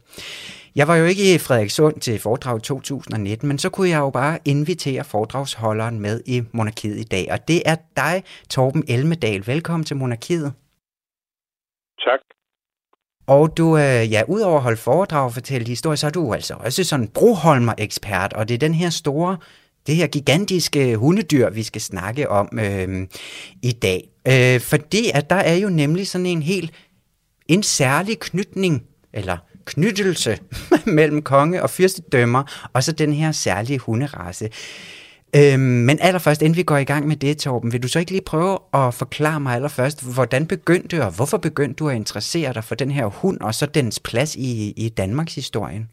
Jeg 0.77 0.89
var 0.89 0.97
jo 0.97 1.05
ikke 1.05 1.35
i 1.35 1.39
Frederikssund 1.39 2.01
til 2.01 2.19
foredrag 2.19 2.63
2019, 2.63 3.49
men 3.49 3.59
så 3.59 3.71
kunne 3.71 3.89
jeg 3.89 3.99
jo 3.99 4.11
bare 4.11 4.39
invitere 4.45 5.05
foredragsholderen 5.05 6.01
med 6.01 6.21
i 6.27 6.43
Monarkiet 6.53 6.99
i 6.99 7.05
dag. 7.05 7.29
Og 7.31 7.49
det 7.49 7.63
er 7.67 7.77
dig, 7.97 8.25
Torben 8.51 8.85
Elmedal. 8.89 9.47
Velkommen 9.47 9.85
til 9.85 9.97
Monarkiet. 9.97 10.53
Tak. 11.99 12.36
Og 13.27 13.57
du, 13.57 13.77
øh, 13.77 14.13
ja, 14.13 14.23
udover 14.29 14.57
at 14.57 14.63
holde 14.63 14.77
foredrag 14.77 15.25
og 15.25 15.35
fortælle 15.35 15.69
historie, 15.69 15.97
så 15.97 16.07
er 16.07 16.11
du 16.11 16.35
altså 16.35 16.55
også 16.55 16.85
sådan 16.85 17.09
broholmer-ekspert, 17.09 18.33
og 18.33 18.49
det 18.49 18.55
er 18.55 18.59
den 18.59 18.75
her 18.75 18.91
store, 18.91 19.37
det 19.87 19.97
her 19.97 20.07
gigantiske 20.07 20.97
hundedyr, 20.97 21.51
vi 21.51 21.63
skal 21.63 21.81
snakke 21.81 22.31
om 22.31 22.59
øh, 22.61 23.07
i 23.63 23.73
dag. 23.73 24.09
Øh, 24.29 24.61
fordi 24.61 25.11
at 25.15 25.31
der 25.31 25.37
er 25.37 25.55
jo 25.55 25.69
nemlig 25.69 26.09
sådan 26.09 26.27
en 26.27 26.43
helt, 26.43 26.71
en 27.49 27.63
særlig 27.63 28.19
knytning, 28.19 28.83
eller 29.13 29.37
knyttelse 29.65 30.39
mellem 30.87 31.23
konge 31.23 31.63
og 31.63 31.71
fyrstedømmer, 31.71 32.69
og 32.73 32.85
så 32.85 32.93
den 32.93 33.13
her 33.13 33.33
særlige 33.33 33.79
hunderace. 33.79 34.51
Øhm, 35.39 35.81
men 35.89 35.97
allerførst, 36.07 36.43
inden 36.43 36.61
vi 36.61 36.71
går 36.71 36.81
i 36.83 36.91
gang 36.93 37.05
med 37.09 37.17
det, 37.25 37.35
Torben, 37.39 37.73
vil 37.73 37.83
du 37.83 37.89
så 37.89 37.99
ikke 37.99 38.15
lige 38.17 38.31
prøve 38.33 38.55
at 38.81 38.89
forklare 39.03 39.41
mig 39.45 39.53
allerførst, 39.55 39.99
hvordan 40.17 40.43
begyndte 40.55 40.89
du, 40.93 40.97
og 41.07 41.13
hvorfor 41.19 41.39
begyndte 41.49 41.79
du 41.81 41.89
at 41.89 41.97
interessere 42.03 42.51
dig 42.57 42.65
for 42.69 42.75
den 42.83 42.91
her 42.99 43.07
hund, 43.21 43.39
og 43.47 43.53
så 43.59 43.65
dens 43.79 43.97
plads 44.09 44.33
i, 44.49 44.51
i 44.85 44.87
Danmarks 45.03 45.35
historien? 45.41 45.85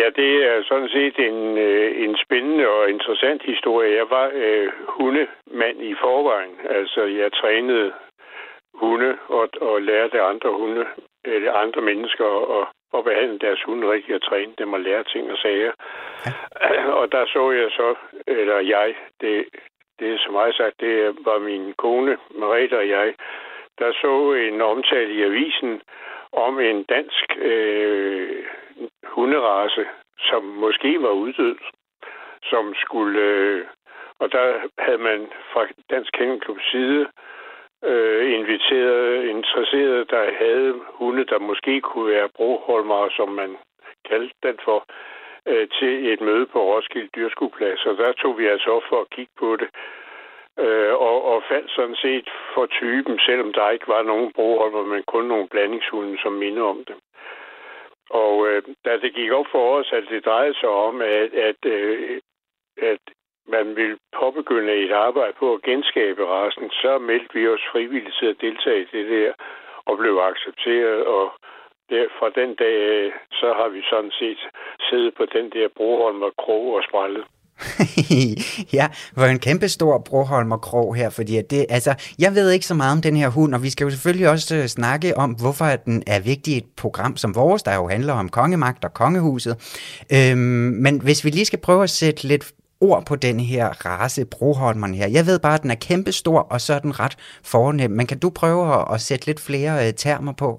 Ja, 0.00 0.08
det 0.20 0.32
er 0.50 0.56
sådan 0.70 0.88
set 0.88 1.16
en, 1.28 1.58
øh, 1.58 1.88
en 2.04 2.16
spændende 2.24 2.68
og 2.68 2.90
interessant 2.90 3.42
historie. 3.52 3.90
Jeg 4.00 4.06
var 4.10 4.30
øh, 4.34 4.68
hundemand 4.96 5.78
i 5.90 5.94
forvejen. 6.04 6.54
Altså, 6.78 7.00
jeg 7.20 7.32
trænede 7.32 7.92
hunde 8.74 9.12
og, 9.28 9.48
og 9.60 9.82
lærte 9.82 10.20
andre 10.20 10.50
hunde, 10.58 10.84
eller 11.24 11.52
andre 11.52 11.82
mennesker 11.82 12.28
at, 12.60 12.66
at 12.94 13.04
behandle 13.04 13.38
deres 13.38 13.62
hunde 13.62 13.92
rigtigt 13.92 14.14
og 14.14 14.22
træne 14.22 14.52
dem 14.58 14.72
og 14.72 14.80
lære 14.80 15.04
ting 15.04 15.32
og 15.32 15.38
sager. 15.38 15.72
Ja. 16.26 16.92
Og 17.00 17.12
der 17.12 17.26
så 17.26 17.50
jeg 17.50 17.70
så, 17.70 17.94
eller 18.26 18.58
jeg, 18.58 18.94
det, 19.20 19.46
det 19.98 20.14
er 20.14 20.18
som 20.18 20.34
jeg 20.34 20.54
sagt, 20.54 20.80
det 20.80 21.16
var 21.24 21.38
min 21.38 21.72
kone, 21.72 22.18
Merete 22.30 22.78
og 22.78 22.88
jeg, 22.88 23.14
der 23.78 23.92
så 23.92 24.32
en 24.32 24.60
omtale 24.60 25.12
i 25.12 25.22
avisen 25.22 25.82
om 26.32 26.60
en 26.60 26.82
dansk 26.82 27.36
øh, 27.38 28.44
hunderace, 29.04 29.86
som 30.18 30.42
måske 30.44 31.02
var 31.02 31.10
uddød, 31.10 31.56
som 32.42 32.74
skulle... 32.74 33.20
Øh, 33.20 33.64
og 34.20 34.32
der 34.32 34.60
havde 34.78 34.98
man 34.98 35.28
fra 35.52 35.66
Dansk 35.90 36.12
Kennelklubs 36.12 36.70
side 36.70 37.06
øh, 37.84 38.32
inviterede 38.38 39.30
interesserede, 39.30 40.04
der 40.04 40.32
havde 40.38 40.80
hunde, 40.98 41.24
der 41.24 41.38
måske 41.38 41.80
kunne 41.80 42.12
være 42.12 42.28
broholmere, 42.36 43.10
som 43.16 43.28
man 43.28 43.56
kaldte 44.08 44.34
den 44.42 44.58
for, 44.64 44.84
øh, 45.46 45.68
til 45.78 46.12
et 46.12 46.20
møde 46.20 46.46
på 46.46 46.60
Roskilde 46.62 47.08
Dyrskueplads. 47.16 47.86
Og 47.86 47.96
der 47.96 48.12
tog 48.12 48.38
vi 48.38 48.46
altså 48.46 48.70
op 48.70 48.82
for 48.88 49.00
at 49.00 49.10
kigge 49.10 49.32
på 49.38 49.56
det. 49.56 49.68
øh, 50.58 50.94
og, 50.94 51.24
og 51.24 51.42
faldt 51.48 51.70
sådan 51.70 51.96
set 51.96 52.28
for 52.54 52.66
typen, 52.66 53.18
selvom 53.18 53.52
der 53.52 53.70
ikke 53.70 53.88
var 53.88 54.02
nogen 54.02 54.32
broholmer, 54.32 54.84
men 54.84 55.02
kun 55.02 55.24
nogle 55.24 55.48
blandingshunde, 55.48 56.18
som 56.22 56.32
minder 56.32 56.62
om 56.62 56.84
det. 56.84 56.96
Og 58.10 58.48
øh, 58.48 58.62
da 58.84 58.98
det 58.98 59.14
gik 59.14 59.30
op 59.32 59.46
for 59.52 59.78
os, 59.78 59.92
at 59.92 60.04
det 60.10 60.24
drejede 60.24 60.54
sig 60.54 60.68
om, 60.68 61.00
at, 61.02 61.34
at, 61.34 61.60
øh, 61.66 62.20
at 62.82 63.00
man 63.48 63.76
ville 63.76 63.98
påbegynde 64.38 64.74
et 64.86 64.92
arbejde 64.92 65.34
på 65.38 65.54
at 65.54 65.62
genskabe 65.62 66.22
rasen, 66.34 66.70
så 66.82 66.98
meldte 66.98 67.34
vi 67.34 67.48
os 67.48 67.64
frivilligt 67.72 68.16
til 68.20 68.26
at 68.32 68.40
deltage 68.40 68.82
i 68.82 68.90
det 68.96 69.06
der, 69.14 69.32
og 69.88 69.98
blev 69.98 70.14
accepteret, 70.30 71.00
og 71.16 71.24
der, 71.90 72.04
fra 72.18 72.28
den 72.40 72.50
dag, 72.54 73.12
så 73.40 73.48
har 73.58 73.68
vi 73.68 73.80
sådan 73.90 74.14
set 74.20 74.42
siddet 74.88 75.12
på 75.18 75.24
den 75.36 75.46
der 75.56 75.68
Broholm 75.76 76.22
og 76.22 76.32
Krog 76.42 76.66
og 76.76 76.82
sprællet. 76.88 77.24
ja, 78.78 78.86
hvor 79.14 79.24
en 79.24 79.38
kæmpe 79.38 79.68
stor 79.68 79.98
Broholm 80.08 80.52
og 80.52 80.60
Krog 80.60 80.94
her, 80.94 81.10
fordi 81.10 81.36
at 81.36 81.50
det, 81.50 81.66
altså, 81.68 81.92
jeg 82.18 82.30
ved 82.34 82.50
ikke 82.50 82.66
så 82.66 82.74
meget 82.74 82.92
om 82.96 83.02
den 83.02 83.16
her 83.16 83.28
hund, 83.28 83.54
og 83.54 83.62
vi 83.62 83.70
skal 83.70 83.84
jo 83.84 83.90
selvfølgelig 83.90 84.28
også 84.28 84.56
øh, 84.56 84.66
snakke 84.66 85.16
om, 85.16 85.30
hvorfor 85.42 85.64
den 85.84 86.02
er 86.06 86.20
vigtig 86.20 86.54
i 86.54 86.56
et 86.56 86.68
program 86.76 87.16
som 87.16 87.34
vores, 87.34 87.62
der 87.62 87.74
jo 87.74 87.88
handler 87.88 88.12
om 88.12 88.28
kongemagt 88.28 88.84
og 88.84 88.94
kongehuset. 88.94 89.54
Øhm, 90.16 90.72
men 90.84 91.00
hvis 91.00 91.24
vi 91.24 91.30
lige 91.30 91.50
skal 91.50 91.60
prøve 91.66 91.82
at 91.82 91.90
sætte 91.90 92.28
lidt 92.28 92.44
ord 92.80 93.02
på 93.08 93.16
den 93.16 93.40
her 93.40 93.66
race, 93.86 94.26
Broholmeren 94.34 94.94
her. 94.94 95.08
Jeg 95.16 95.24
ved 95.28 95.38
bare, 95.40 95.58
at 95.58 95.62
den 95.62 95.70
er 95.70 95.84
kæmpestor, 95.88 96.40
og 96.52 96.58
så 96.60 96.70
er 96.74 96.82
den 96.86 97.00
ret 97.02 97.16
fornem. 97.52 97.90
Men 97.90 98.06
kan 98.06 98.20
du 98.24 98.28
prøve 98.40 98.62
at, 98.76 98.84
at 98.94 99.00
sætte 99.00 99.26
lidt 99.26 99.40
flere 99.48 99.72
øh, 99.84 99.92
termer 100.04 100.34
på? 100.44 100.50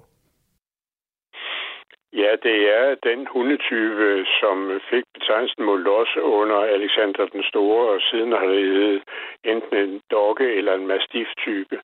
Ja, 2.14 2.32
det 2.44 2.60
er 2.80 2.96
den 3.10 3.28
hundetype, 3.34 4.26
som 4.40 4.82
fik 4.90 5.04
betegnelsen 5.14 5.64
Molos 5.66 6.18
under 6.38 6.60
Alexander 6.78 7.26
den 7.26 7.44
Store, 7.44 7.90
og 7.94 8.02
siden 8.02 8.32
har 8.32 8.48
det 8.48 8.66
heddet 8.66 9.04
enten 9.44 9.78
en 9.78 10.02
dogge 10.12 10.48
eller 10.58 10.74
en 10.74 10.88
mastiff-type. 10.88 11.78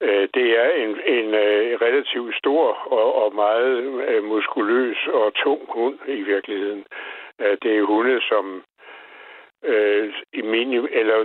Øh, 0.00 0.28
det 0.34 0.48
er 0.62 0.70
en, 0.84 0.92
en 1.16 1.28
øh, 1.34 1.80
relativt 1.86 2.34
stor 2.36 2.66
og, 2.98 3.14
og 3.22 3.34
meget 3.34 3.76
øh, 4.08 4.24
muskuløs 4.24 5.00
og 5.12 5.34
tung 5.34 5.60
hund 5.68 5.98
i 6.08 6.22
virkeligheden. 6.22 6.84
Det 7.62 7.72
er 7.78 7.82
hunde, 7.82 8.20
som 8.28 8.62
øh, 9.64 10.04
i, 10.32 10.42
minim, 10.42 10.84
eller 11.00 11.18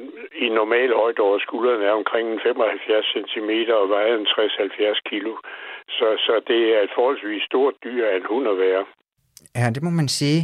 i 0.44 0.50
normal 0.50 0.90
højde 1.02 1.22
over 1.28 1.40
skuldrene 1.40 1.86
er 1.86 1.96
omkring 2.02 2.28
75 2.44 3.06
cm 3.14 3.52
og 3.80 3.90
vejer 3.90 4.16
60-70 4.18 5.00
kg. 5.10 5.26
Så, 5.98 6.08
så 6.26 6.34
det 6.48 6.62
er 6.76 6.82
et 6.82 6.96
forholdsvis 6.96 7.44
stort 7.44 7.74
dyr 7.84 8.06
af 8.08 8.16
en 8.16 8.26
hund 8.30 8.48
at 8.48 8.58
være. 8.58 8.86
Ja, 9.56 9.70
det 9.76 9.84
må 9.84 9.90
man 9.90 10.08
sige. 10.08 10.42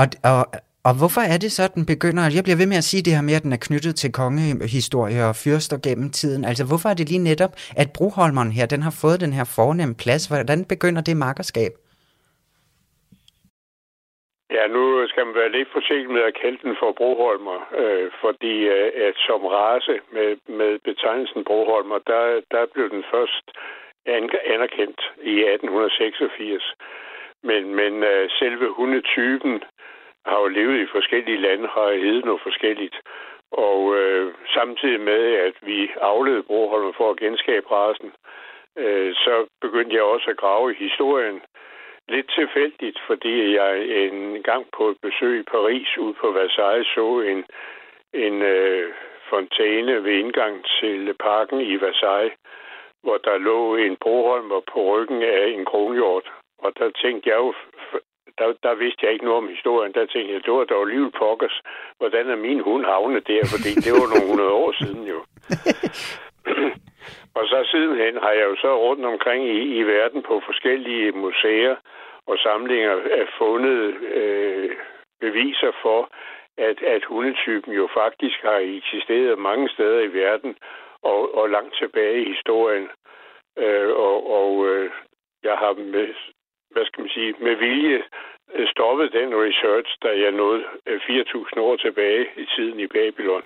Og, 0.00 0.06
og, 0.30 0.42
og 0.84 0.94
hvorfor 0.98 1.20
er 1.20 1.38
det 1.38 1.52
så, 1.52 1.62
at 1.62 1.74
den 1.74 1.86
begynder... 1.86 2.22
Jeg 2.34 2.44
bliver 2.44 2.56
ved 2.56 2.66
med 2.66 2.76
at 2.76 2.84
sige 2.84 3.02
det 3.02 3.14
her 3.14 3.22
med, 3.22 3.34
at 3.34 3.42
den 3.42 3.52
er 3.52 3.56
knyttet 3.66 3.96
til 3.96 4.12
kongehistorie 4.12 5.24
og 5.24 5.36
fyrster 5.36 5.78
gennem 5.78 6.10
tiden. 6.10 6.44
Altså, 6.44 6.64
hvorfor 6.64 6.88
er 6.88 6.94
det 6.94 7.08
lige 7.08 7.18
netop, 7.18 7.52
at 7.76 7.92
Broholmeren 7.92 8.52
her, 8.52 8.66
den 8.66 8.82
har 8.82 8.96
fået 9.02 9.20
den 9.20 9.32
her 9.32 9.44
fornemme 9.44 9.94
plads? 9.94 10.26
Hvordan 10.26 10.64
begynder 10.64 11.02
det 11.02 11.16
makkerskab? 11.16 11.72
Ja, 14.54 14.66
nu 14.66 15.06
skal 15.08 15.26
man 15.26 15.34
være 15.34 15.56
lidt 15.56 15.68
forsigtig 15.72 16.10
med 16.10 16.22
at 16.22 16.38
kalde 16.42 16.58
den 16.62 16.76
for 16.80 16.92
Broholmer, 16.92 17.58
øh, 17.82 18.10
fordi 18.20 18.54
øh, 18.76 18.90
at 19.08 19.16
som 19.26 19.46
race 19.46 20.00
med, 20.12 20.36
med 20.58 20.78
betegnelsen 20.78 21.44
Broholmer, 21.44 21.98
der, 21.98 22.40
der 22.50 22.66
blev 22.74 22.90
den 22.90 23.04
først 23.12 23.44
anerkendt 24.54 25.00
i 25.22 25.34
1886. 25.40 26.74
Men, 27.42 27.74
men 27.74 28.02
øh, 28.02 28.30
selve 28.38 28.68
hundetypen 28.68 29.64
har 30.26 30.40
jo 30.40 30.48
levet 30.48 30.80
i 30.80 30.92
forskellige 30.96 31.40
lande, 31.46 31.68
har 31.68 31.92
heddet 32.04 32.24
noget 32.24 32.42
forskelligt. 32.42 32.96
Og 33.52 33.96
øh, 33.96 34.34
samtidig 34.54 35.00
med, 35.00 35.22
at 35.48 35.54
vi 35.62 35.90
afledte 36.00 36.42
Broholmer 36.42 36.92
for 36.96 37.10
at 37.10 37.16
genskabe 37.16 37.66
rasen, 37.70 38.12
øh, 38.76 39.14
så 39.14 39.46
begyndte 39.60 39.96
jeg 39.96 40.02
også 40.02 40.30
at 40.30 40.36
grave 40.36 40.72
i 40.72 40.82
historien 40.86 41.40
lidt 42.08 42.28
tilfældigt, 42.38 42.98
fordi 43.06 43.54
jeg 43.54 43.70
en 44.06 44.42
gang 44.42 44.66
på 44.76 44.88
et 44.88 44.98
besøg 45.02 45.40
i 45.40 45.50
Paris 45.54 45.88
ude 45.98 46.14
på 46.20 46.30
Versailles 46.30 46.86
så 46.86 47.20
en, 47.20 47.44
en 48.24 48.42
øh, 48.42 48.92
fontæne 49.30 50.04
ved 50.04 50.12
indgang 50.12 50.64
til 50.80 51.14
parken 51.26 51.60
i 51.60 51.74
Versailles, 51.76 52.38
hvor 53.02 53.18
der 53.24 53.38
lå 53.38 53.76
en 53.76 53.96
broholmer 54.00 54.60
på 54.72 54.78
ryggen 54.90 55.22
af 55.22 55.46
en 55.46 55.64
kronhjort. 55.64 56.26
Og 56.58 56.72
der 56.78 56.90
tænkte 57.02 57.30
jeg 57.30 57.36
jo, 57.36 57.54
der, 58.38 58.52
der 58.62 58.74
vidste 58.74 59.00
jeg 59.02 59.12
ikke 59.12 59.24
noget 59.24 59.42
om 59.42 59.48
historien. 59.48 59.92
Der 59.94 60.06
tænkte 60.06 60.32
jeg, 60.34 60.44
det 60.44 60.52
var 60.52 60.64
dog 60.64 60.82
alligevel 60.82 61.12
pokkers. 61.18 61.60
Hvordan 61.98 62.30
er 62.30 62.36
min 62.36 62.60
hund 62.60 62.84
havnet 62.84 63.26
der? 63.26 63.42
Fordi 63.54 63.70
det 63.84 63.92
var 63.92 64.06
nogle 64.12 64.28
hundrede 64.30 64.52
år 64.62 64.72
siden 64.80 65.04
jo. 65.12 65.18
og 67.34 67.42
så 67.46 67.68
sidenhen 67.70 68.16
har 68.22 68.30
jeg 68.30 68.44
jo 68.50 68.56
så 68.56 68.78
rundt 68.78 69.04
omkring 69.04 69.48
i, 69.48 69.78
i 69.78 69.82
verden 69.82 70.22
på 70.22 70.42
forskellige 70.46 71.12
museer 71.12 71.76
og 72.26 72.38
samlinger 72.38 72.96
øh, 72.96 73.26
fundet 73.38 73.94
øh, 74.20 74.70
beviser 75.20 75.72
for, 75.82 76.10
at, 76.58 76.82
at 76.82 77.04
hundetypen 77.04 77.72
jo 77.72 77.88
faktisk 77.94 78.42
har 78.42 78.58
eksisteret 78.78 79.38
mange 79.38 79.68
steder 79.68 80.00
i 80.00 80.12
verden, 80.12 80.56
og, 81.02 81.34
og 81.38 81.50
langt 81.50 81.74
tilbage 81.78 82.22
i 82.22 82.32
historien. 82.34 82.88
Øh, 83.58 83.90
og 84.06 84.16
og 84.40 84.66
øh, 84.68 84.90
jeg 85.42 85.56
har 85.56 85.72
med, 85.72 86.14
hvad 86.70 86.84
skal 86.86 87.00
man 87.00 87.10
sige, 87.10 87.34
med 87.40 87.54
vilje 87.56 88.02
øh, 88.54 88.66
stoppet 88.68 89.12
den 89.12 89.30
research, 89.46 89.90
da 90.02 90.08
jeg 90.08 90.32
nåede 90.32 90.64
øh, 90.86 91.00
4.000 91.00 91.60
år 91.60 91.76
tilbage 91.76 92.26
i 92.36 92.46
tiden 92.56 92.80
i 92.80 92.86
Babylon. 92.86 93.42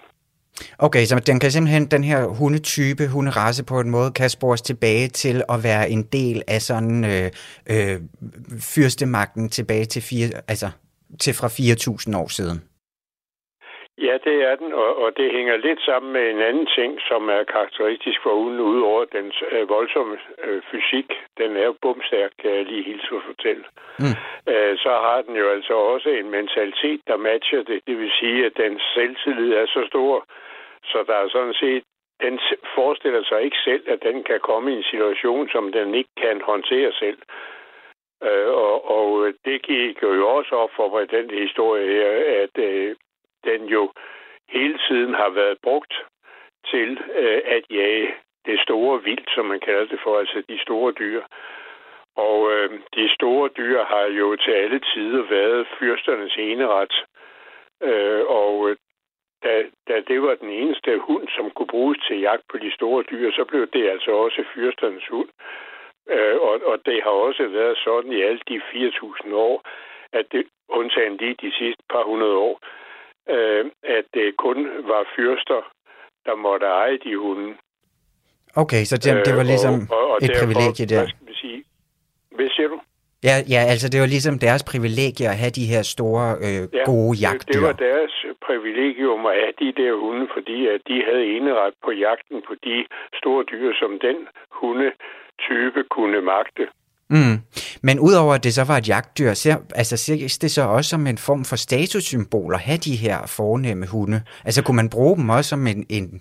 Okay, 0.79 1.07
så 1.07 1.19
den 1.19 1.41
kan 1.41 1.51
simpelthen, 1.51 1.87
den 1.87 2.05
her 2.05 2.27
hundetype, 2.27 3.09
hunderace 3.09 3.63
på 3.63 3.81
en 3.81 3.91
måde, 3.91 4.11
kan 4.11 4.31
spores 4.31 4.63
tilbage 4.63 5.09
til 5.09 5.43
at 5.49 5.63
være 5.63 5.91
en 5.91 6.03
del 6.03 6.43
af 6.49 6.63
sådan 6.63 7.05
øh, 7.05 7.31
øh, 7.67 8.01
fyrstemagten 8.59 9.49
tilbage 9.49 9.85
til, 9.85 10.03
fire, 10.03 10.31
altså, 10.49 10.71
til 11.21 11.35
fra 11.35 11.49
4.000 11.49 12.17
år 12.17 12.29
siden. 12.29 12.63
Ja, 14.07 14.19
det 14.25 14.37
er 14.43 14.57
den, 14.57 14.73
og, 14.73 14.97
og 15.03 15.17
det 15.17 15.33
hænger 15.33 15.57
lidt 15.57 15.81
sammen 15.81 16.13
med 16.13 16.31
en 16.31 16.41
anden 16.41 16.67
ting, 16.67 17.01
som 17.09 17.29
er 17.29 17.43
karakteristisk 17.45 18.23
for 18.23 18.33
ugen, 18.33 18.61
udover 18.61 19.05
dens 19.05 19.43
øh, 19.51 19.69
voldsomme 19.69 20.19
øh, 20.45 20.63
fysik. 20.71 21.09
Den 21.39 21.57
er 21.57 21.65
jo 21.65 21.75
bumstærk, 21.83 22.31
kan 22.43 22.51
jeg 22.55 22.65
lige 22.65 22.85
hilse 22.85 23.17
at 23.17 23.23
fortælle. 23.27 23.65
Mm. 23.99 24.15
Øh, 24.53 24.79
så 24.79 24.91
har 25.07 25.23
den 25.27 25.37
jo 25.37 25.49
altså 25.49 25.75
også 25.75 26.09
en 26.09 26.31
mentalitet, 26.31 27.01
der 27.07 27.17
matcher 27.17 27.63
det. 27.63 27.81
Det 27.87 27.99
vil 27.99 28.11
sige, 28.21 28.47
at 28.47 28.57
dens 28.57 28.83
selvtillid 28.95 29.53
er 29.53 29.67
så 29.67 29.85
stor, 29.91 30.25
så 30.85 31.05
der 31.07 31.15
er 31.15 31.29
sådan 31.29 31.55
set 31.55 31.83
den 32.21 32.39
forestiller 32.75 33.25
sig 33.25 33.43
ikke 33.43 33.61
selv, 33.65 33.85
at 33.87 34.03
den 34.03 34.25
kan 34.25 34.41
komme 34.41 34.73
i 34.73 34.77
en 34.77 34.91
situation, 34.91 35.49
som 35.49 35.73
den 35.73 35.95
ikke 35.95 36.15
kan 36.17 36.41
håndtere 36.41 36.93
selv. 36.93 37.19
Øh, 38.23 38.49
og, 38.49 38.91
og 38.97 39.33
det 39.45 39.63
gik 39.63 40.03
jo 40.03 40.29
også 40.29 40.55
op 40.55 40.71
for 40.77 40.89
mig, 40.89 41.11
den 41.11 41.31
historie 41.31 41.87
her, 41.87 42.43
at 42.43 42.65
øh, 42.65 42.97
den 43.51 43.63
jo 43.65 43.93
hele 44.49 44.79
tiden 44.89 45.15
har 45.15 45.29
været 45.29 45.59
brugt 45.63 45.95
til 46.71 46.91
øh, 47.15 47.41
at 47.45 47.65
jage 47.71 48.15
det 48.47 48.61
store 48.61 49.03
vildt, 49.03 49.31
som 49.35 49.45
man 49.47 49.61
kalder 49.61 49.87
det 49.87 50.01
for, 50.05 50.19
altså 50.19 50.43
de 50.49 50.59
store 50.63 50.93
dyr. 50.93 51.23
Og 52.17 52.53
øh, 52.53 52.71
de 52.95 53.15
store 53.15 53.49
dyr 53.59 53.85
har 53.85 54.07
jo 54.21 54.37
til 54.37 54.51
alle 54.51 54.81
tider 54.81 55.23
været 55.23 55.67
fyrsternes 55.79 56.37
eneret. 56.39 56.95
Øh, 57.83 58.23
og 58.27 58.71
øh, 58.71 58.77
da, 59.43 59.65
da 59.89 60.01
det 60.09 60.23
var 60.23 60.35
den 60.35 60.51
eneste 60.51 60.99
hund, 60.99 61.29
som 61.29 61.51
kunne 61.51 61.73
bruges 61.75 61.99
til 62.09 62.21
jagt 62.21 62.43
på 62.51 62.59
de 62.59 62.71
store 62.75 63.03
dyr, 63.11 63.31
så 63.33 63.45
blev 63.45 63.67
det 63.67 63.91
altså 63.91 64.11
også 64.11 64.45
fyrsternes 64.55 65.07
hund. 65.11 65.29
Øh, 66.11 66.37
og, 66.41 66.61
og 66.71 66.79
det 66.87 67.03
har 67.03 67.11
også 67.11 67.47
været 67.47 67.79
sådan 67.85 68.13
i 68.13 68.23
alle 68.23 68.41
de 68.49 68.57
4.000 68.57 69.35
år, 69.35 69.63
at 70.13 70.27
det, 70.33 70.47
undtagen 70.69 71.17
lige 71.17 71.35
de 71.35 71.53
sidste 71.59 71.83
par 71.91 72.03
hundrede 72.03 72.37
år, 72.37 72.61
øh, 73.37 73.65
at 73.97 74.05
det 74.15 74.37
kun 74.37 74.59
var 74.91 75.03
fyrster, 75.17 75.61
der 76.27 76.35
måtte 76.37 76.67
eje 76.67 76.99
de 77.05 77.17
hunde. 77.17 77.51
Okay, 78.63 78.83
så 78.85 78.97
det, 78.97 79.27
det 79.27 79.35
var 79.41 79.47
øh, 79.47 79.53
ligesom 79.53 79.75
og, 79.91 79.99
og, 79.99 80.11
og 80.11 80.17
et 80.17 80.29
derfor, 80.29 80.41
privilegie 80.41 80.87
der. 80.87 81.03
Hvad 81.03 81.09
skal 81.09 81.35
sige? 81.35 81.65
Hvad 82.37 82.49
siger 82.57 82.69
du? 82.69 82.81
Ja, 83.29 83.37
ja, 83.55 83.61
altså 83.73 83.87
det 83.93 83.99
var 84.01 84.07
ligesom 84.07 84.39
deres 84.39 84.63
privilegie 84.71 85.27
at 85.33 85.39
have 85.43 85.55
de 85.61 85.67
her 85.73 85.83
store, 85.95 86.27
øh, 86.47 86.63
ja, 86.79 86.85
gode 86.91 87.15
jagtdyr. 87.27 87.53
det 87.53 87.63
var 87.69 87.77
deres 87.89 88.15
privilegium 88.47 89.21
at 89.31 89.35
have 89.43 89.55
de 89.63 89.71
der 89.81 89.93
hunde, 90.03 90.27
fordi 90.37 90.59
at 90.75 90.81
de 90.89 90.97
havde 91.09 91.27
eneret 91.37 91.75
på 91.85 91.91
jagten 92.05 92.39
på 92.49 92.55
de 92.67 92.77
store 93.21 93.43
dyr, 93.53 93.69
som 93.81 93.91
den 94.07 94.19
hundetype 94.61 95.81
kunne 95.97 96.21
magte. 96.35 96.65
Mm. 97.11 97.39
Men 97.83 97.99
udover 97.99 98.35
at 98.35 98.45
det 98.45 98.55
så 98.55 98.65
var 98.65 98.77
et 98.77 98.89
jagtdyr, 98.89 99.35
ser, 99.35 99.57
altså 99.75 99.97
ses 99.97 100.39
det 100.39 100.51
så 100.51 100.63
også 100.63 100.89
som 100.89 101.07
en 101.07 101.19
form 101.19 101.45
for 101.45 101.57
statussymbol 101.57 102.55
at 102.55 102.61
have 102.61 102.79
de 102.79 102.97
her 102.97 103.27
fornemme 103.27 103.87
hunde? 103.87 104.23
Altså 104.45 104.63
kunne 104.63 104.77
man 104.77 104.89
bruge 104.89 105.17
dem 105.17 105.29
også 105.29 105.49
som 105.49 105.67
en, 105.67 105.87
en 105.89 106.21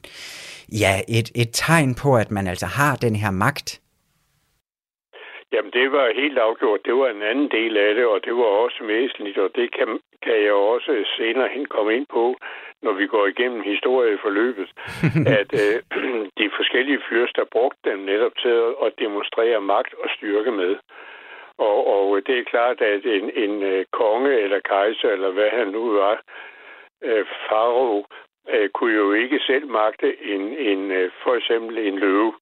ja, 0.72 1.02
et, 1.08 1.32
et 1.36 1.50
tegn 1.54 1.96
på, 1.96 2.18
at 2.18 2.32
man 2.32 2.48
altså 2.48 2.66
har 2.66 2.96
den 2.96 3.16
her 3.16 3.32
magt? 3.32 3.80
Jamen, 5.54 5.72
det 5.72 5.92
var 5.92 6.14
helt 6.22 6.38
afgjort. 6.38 6.86
Det 6.86 6.96
var 6.96 7.10
en 7.10 7.22
anden 7.22 7.50
del 7.52 7.78
af 7.78 7.96
det, 7.96 8.06
og 8.06 8.26
det 8.26 8.34
var 8.36 8.52
også 8.66 8.84
væsentligt, 8.84 9.38
og 9.38 9.50
det 9.56 9.72
kan, 9.72 10.00
kan 10.24 10.44
jeg 10.44 10.54
også 10.54 11.06
senere 11.18 11.50
hen 11.50 11.66
komme 11.66 11.96
ind 11.96 12.06
på. 12.10 12.36
når 12.82 12.92
vi 12.92 13.08
går 13.08 13.28
igennem 13.28 13.62
historieforløbet, 13.62 14.70
at 15.40 15.52
øh, 15.64 15.78
de 16.40 16.50
forskellige 16.58 17.02
fyrster 17.10 17.44
brugte 17.52 17.90
dem 17.90 18.00
netop 18.00 18.32
til 18.42 18.56
at 18.86 18.94
demonstrere 19.00 19.62
magt 19.62 19.94
og 20.04 20.10
styrke 20.10 20.52
med. 20.52 20.76
Og, 21.58 21.88
og 21.88 22.22
det 22.28 22.40
er 22.40 22.44
klart, 22.44 22.82
at 22.82 23.06
en, 23.06 23.32
en 23.36 23.64
øh, 23.64 23.86
konge 23.92 24.34
eller 24.40 24.60
kejser, 24.60 25.10
eller 25.10 25.32
hvad 25.32 25.50
han 25.50 25.68
nu 25.68 25.92
var, 25.92 26.22
øh, 27.04 27.26
farao, 27.50 28.06
øh, 28.50 28.70
kunne 28.70 28.94
jo 28.94 29.14
ikke 29.14 29.40
selv 29.40 29.68
magte 29.68 30.24
en, 30.24 30.42
en, 30.42 30.92
øh, 30.92 31.12
for 31.24 31.36
eksempel 31.36 31.78
en 31.78 32.00
løve. 32.00 32.34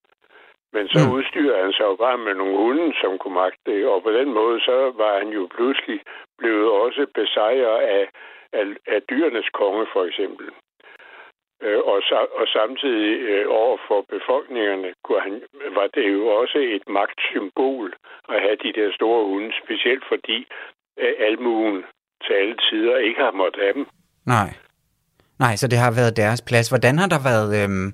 Men 0.75 0.85
så 0.93 0.99
mm. 1.01 1.11
udstyrer 1.15 1.57
han 1.63 1.71
sig 1.73 1.85
jo 1.91 1.95
bare 2.05 2.17
med 2.17 2.33
nogle 2.41 2.57
hunde, 2.63 2.87
som 3.01 3.11
kunne 3.17 3.39
magte 3.43 3.63
det. 3.71 3.79
Og 3.93 4.03
på 4.03 4.11
den 4.19 4.29
måde, 4.39 4.57
så 4.67 4.75
var 5.01 5.11
han 5.19 5.29
jo 5.37 5.43
pludselig 5.55 5.99
blevet 6.39 6.69
også 6.83 7.01
besejret 7.19 7.79
af, 7.97 8.05
af, 8.59 8.65
af 8.93 8.99
dyrenes 9.09 9.49
konge, 9.59 9.85
for 9.93 10.03
eksempel. 10.09 10.47
Øh, 11.63 11.81
og, 11.91 11.97
og 12.39 12.45
samtidig 12.57 13.11
øh, 13.31 13.45
over 13.61 13.77
for 13.87 13.99
befolkningerne 14.15 14.89
kunne 15.03 15.21
han, 15.21 15.41
var 15.77 15.87
det 15.95 16.05
jo 16.13 16.27
også 16.41 16.57
et 16.75 16.85
magtsymbol 16.97 17.93
at 18.33 18.41
have 18.45 18.57
de 18.65 18.73
der 18.79 18.89
store 18.97 19.25
hunde, 19.29 19.51
specielt 19.63 20.03
fordi 20.11 20.37
øh, 20.99 21.13
almuen 21.27 21.83
til 22.23 22.33
alle 22.33 22.57
tider 22.69 22.97
ikke 22.97 23.21
har 23.21 23.31
måttet 23.31 23.63
have 23.63 23.73
dem. 23.73 23.85
Nej. 24.25 24.49
Nej, 25.39 25.55
så 25.55 25.67
det 25.67 25.79
har 25.79 25.91
været 25.99 26.17
deres 26.17 26.41
plads. 26.41 26.69
Hvordan 26.69 26.95
har 26.99 27.09
der 27.15 27.21
været... 27.29 27.49
Øhm, 27.63 27.89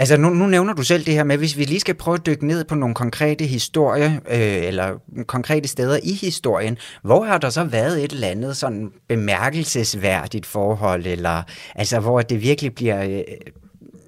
altså, 0.00 0.14
nu, 0.22 0.28
nu 0.40 0.46
nævner 0.46 0.74
du 0.74 0.84
selv 0.92 1.02
det 1.08 1.14
her 1.18 1.24
med, 1.24 1.38
hvis 1.38 1.58
vi 1.58 1.64
lige 1.64 1.84
skal 1.86 1.96
prøve 2.02 2.18
at 2.20 2.26
dykke 2.26 2.46
ned 2.46 2.60
på 2.70 2.74
nogle 2.74 2.94
konkrete 2.94 3.44
historier, 3.56 4.12
øh, 4.36 4.68
eller 4.70 4.88
konkrete 5.34 5.68
steder 5.68 5.98
i 6.12 6.14
historien, 6.26 6.74
hvor 7.08 7.22
har 7.30 7.38
der 7.38 7.50
så 7.58 7.64
været 7.76 8.04
et 8.04 8.12
eller 8.12 8.28
andet 8.34 8.56
sådan 8.56 8.92
bemærkelsesværdigt 9.08 10.46
forhold, 10.56 11.04
eller 11.06 11.36
altså, 11.80 11.96
hvor 12.00 12.20
det 12.20 12.38
virkelig 12.50 12.72
bliver 12.74 13.00
øh, 13.04 13.24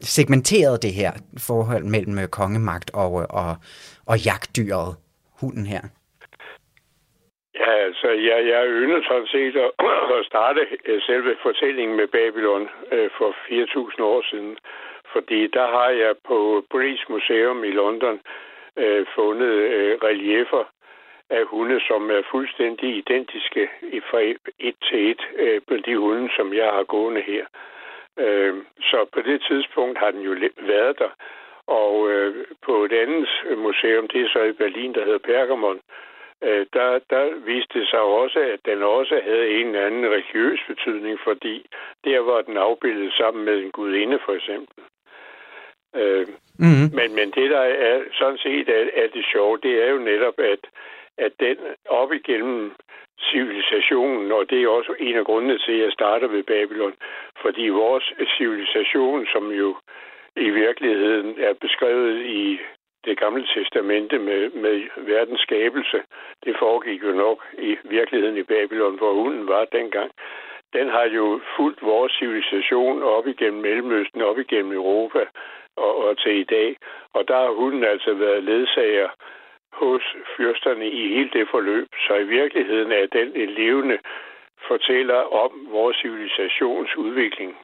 segmenteret, 0.03 0.83
det 0.83 0.93
her 0.93 1.13
forhold 1.49 1.85
mellem 1.85 2.19
øh, 2.19 2.29
kongemagt 2.39 2.91
og, 2.95 3.13
øh, 3.21 3.27
og, 3.41 3.51
og 4.11 4.17
jagtdyret, 4.29 4.91
hunden 5.41 5.67
her? 5.67 5.83
Ja, 7.63 7.73
altså, 7.89 8.09
jeg, 8.29 8.39
jeg 8.53 8.63
ynder 8.83 9.01
sådan 9.09 9.31
set 9.35 9.55
at, 9.65 9.71
at 10.19 10.25
starte 10.31 10.61
øh, 10.87 11.01
selve 11.03 11.37
fortællingen 11.43 11.97
med 11.97 12.09
Babylon 12.17 12.69
øh, 12.93 13.11
for 13.19 13.31
4.000 13.31 14.03
år 14.03 14.23
siden. 14.31 14.57
Fordi 15.13 15.47
der 15.47 15.67
har 15.67 15.89
jeg 15.89 16.15
på 16.27 16.65
British 16.71 17.05
Museum 17.11 17.65
i 17.65 17.71
London 17.71 18.21
øh, 18.77 19.07
fundet 19.15 19.53
øh, 19.77 19.99
reliefer 20.03 20.65
af 21.31 21.45
hunde, 21.45 21.81
som 21.89 22.11
er 22.11 22.23
fuldstændig 22.31 22.97
identiske 22.97 23.69
fra 24.11 24.21
et 24.59 24.77
til 24.89 25.11
et 25.11 25.23
øh, 25.37 25.61
på 25.69 25.77
de 25.77 25.97
hunde, 25.97 26.29
som 26.37 26.55
jeg 26.55 26.71
har 26.71 26.85
gående 26.85 27.21
her. 27.21 27.45
Øh, 28.19 28.55
så 28.81 29.07
på 29.13 29.21
det 29.21 29.43
tidspunkt 29.49 29.99
har 29.99 30.11
den 30.11 30.21
jo 30.21 30.35
været 30.61 30.99
der. 30.99 31.11
Og 31.67 32.11
øh, 32.11 32.47
på 32.63 32.85
et 32.85 32.93
andet 32.93 33.29
museum, 33.57 34.09
det 34.09 34.21
er 34.23 34.29
så 34.29 34.43
i 34.43 34.53
Berlin, 34.53 34.95
der 34.95 35.05
hedder 35.05 35.19
Pergamon, 35.19 35.81
øh, 36.43 36.67
der, 36.73 37.01
der 37.11 37.35
viste 37.35 37.79
det 37.81 37.89
sig 37.89 38.01
også, 38.01 38.39
at 38.39 38.61
den 38.65 38.83
også 38.83 39.21
havde 39.25 39.49
en 39.51 39.67
eller 39.67 39.87
anden 39.87 40.11
religiøs 40.11 40.61
betydning, 40.69 41.19
fordi 41.25 41.67
der 42.05 42.21
var 42.21 42.43
den 42.43 42.57
afbildet 42.57 43.13
sammen 43.13 43.45
med 43.45 43.59
en 43.59 43.71
gudinde, 43.71 44.19
for 44.25 44.33
eksempel. 44.33 44.85
Øh, 45.97 46.27
mm-hmm. 46.59 46.89
men, 46.99 47.15
men 47.15 47.31
det, 47.31 47.51
der 47.51 47.61
er 47.61 48.01
sådan 48.19 48.39
set 48.39 48.69
er, 48.69 48.85
er 49.03 49.09
det 49.15 49.25
sjove, 49.33 49.59
det 49.63 49.85
er 49.85 49.91
jo 49.91 49.99
netop, 49.99 50.39
at, 50.39 50.63
at 51.19 51.33
den 51.41 51.57
op 51.89 52.13
igennem 52.13 52.73
civilisationen, 53.21 54.33
og 54.33 54.51
det 54.51 54.63
er 54.63 54.69
også 54.69 54.95
en 54.99 55.17
af 55.17 55.25
grundene 55.25 55.59
til, 55.59 55.73
at 55.73 55.85
jeg 55.85 55.93
starter 55.93 56.29
ved 56.29 56.43
Babylon, 56.43 56.95
fordi 57.43 57.69
vores 57.69 58.13
civilisation, 58.37 59.27
som 59.27 59.51
jo 59.51 59.77
i 60.37 60.51
virkeligheden 60.51 61.35
er 61.39 61.53
beskrevet 61.53 62.27
i 62.27 62.59
det 63.05 63.19
gamle 63.19 63.47
testamente 63.55 64.19
med, 64.19 64.51
med 64.51 64.83
verdens 64.97 65.41
skabelse, 65.41 65.99
det 66.45 66.57
foregik 66.59 67.03
jo 67.03 67.13
nok 67.13 67.47
i 67.59 67.77
virkeligheden 67.85 68.37
i 68.37 68.43
Babylon, 68.43 68.99
hvor 68.99 69.13
hunden 69.13 69.49
var 69.49 69.65
dengang. 69.65 70.11
Den 70.73 70.89
har 70.89 71.05
jo 71.05 71.41
fulgt 71.57 71.83
vores 71.83 72.13
civilisation 72.13 73.03
op 73.03 73.27
igennem 73.27 73.63
Mellemøsten, 73.63 74.23
op 74.23 74.39
igennem 74.39 74.73
Europa 74.73 75.27
og, 75.87 75.93
og 76.05 76.19
til 76.19 76.35
i 76.41 76.45
dag. 76.45 76.77
Og 77.13 77.29
der 77.29 77.37
har 77.37 77.51
hunden 77.61 77.85
altså 77.85 78.15
været 78.15 78.45
ledsager 78.45 79.09
hos 79.73 80.03
fyrsterne 80.37 80.87
i 80.91 81.03
hele 81.15 81.31
det 81.33 81.49
forløb. 81.51 81.89
Så 82.07 82.15
i 82.15 82.25
virkeligheden 82.25 82.93
er 82.93 83.07
den 83.07 83.29
en 83.37 83.51
levende 83.51 83.99
fortæller 84.69 85.21
om 85.43 85.51
vores 85.71 85.97
civilisations 85.97 86.97
udvikling 86.97 87.57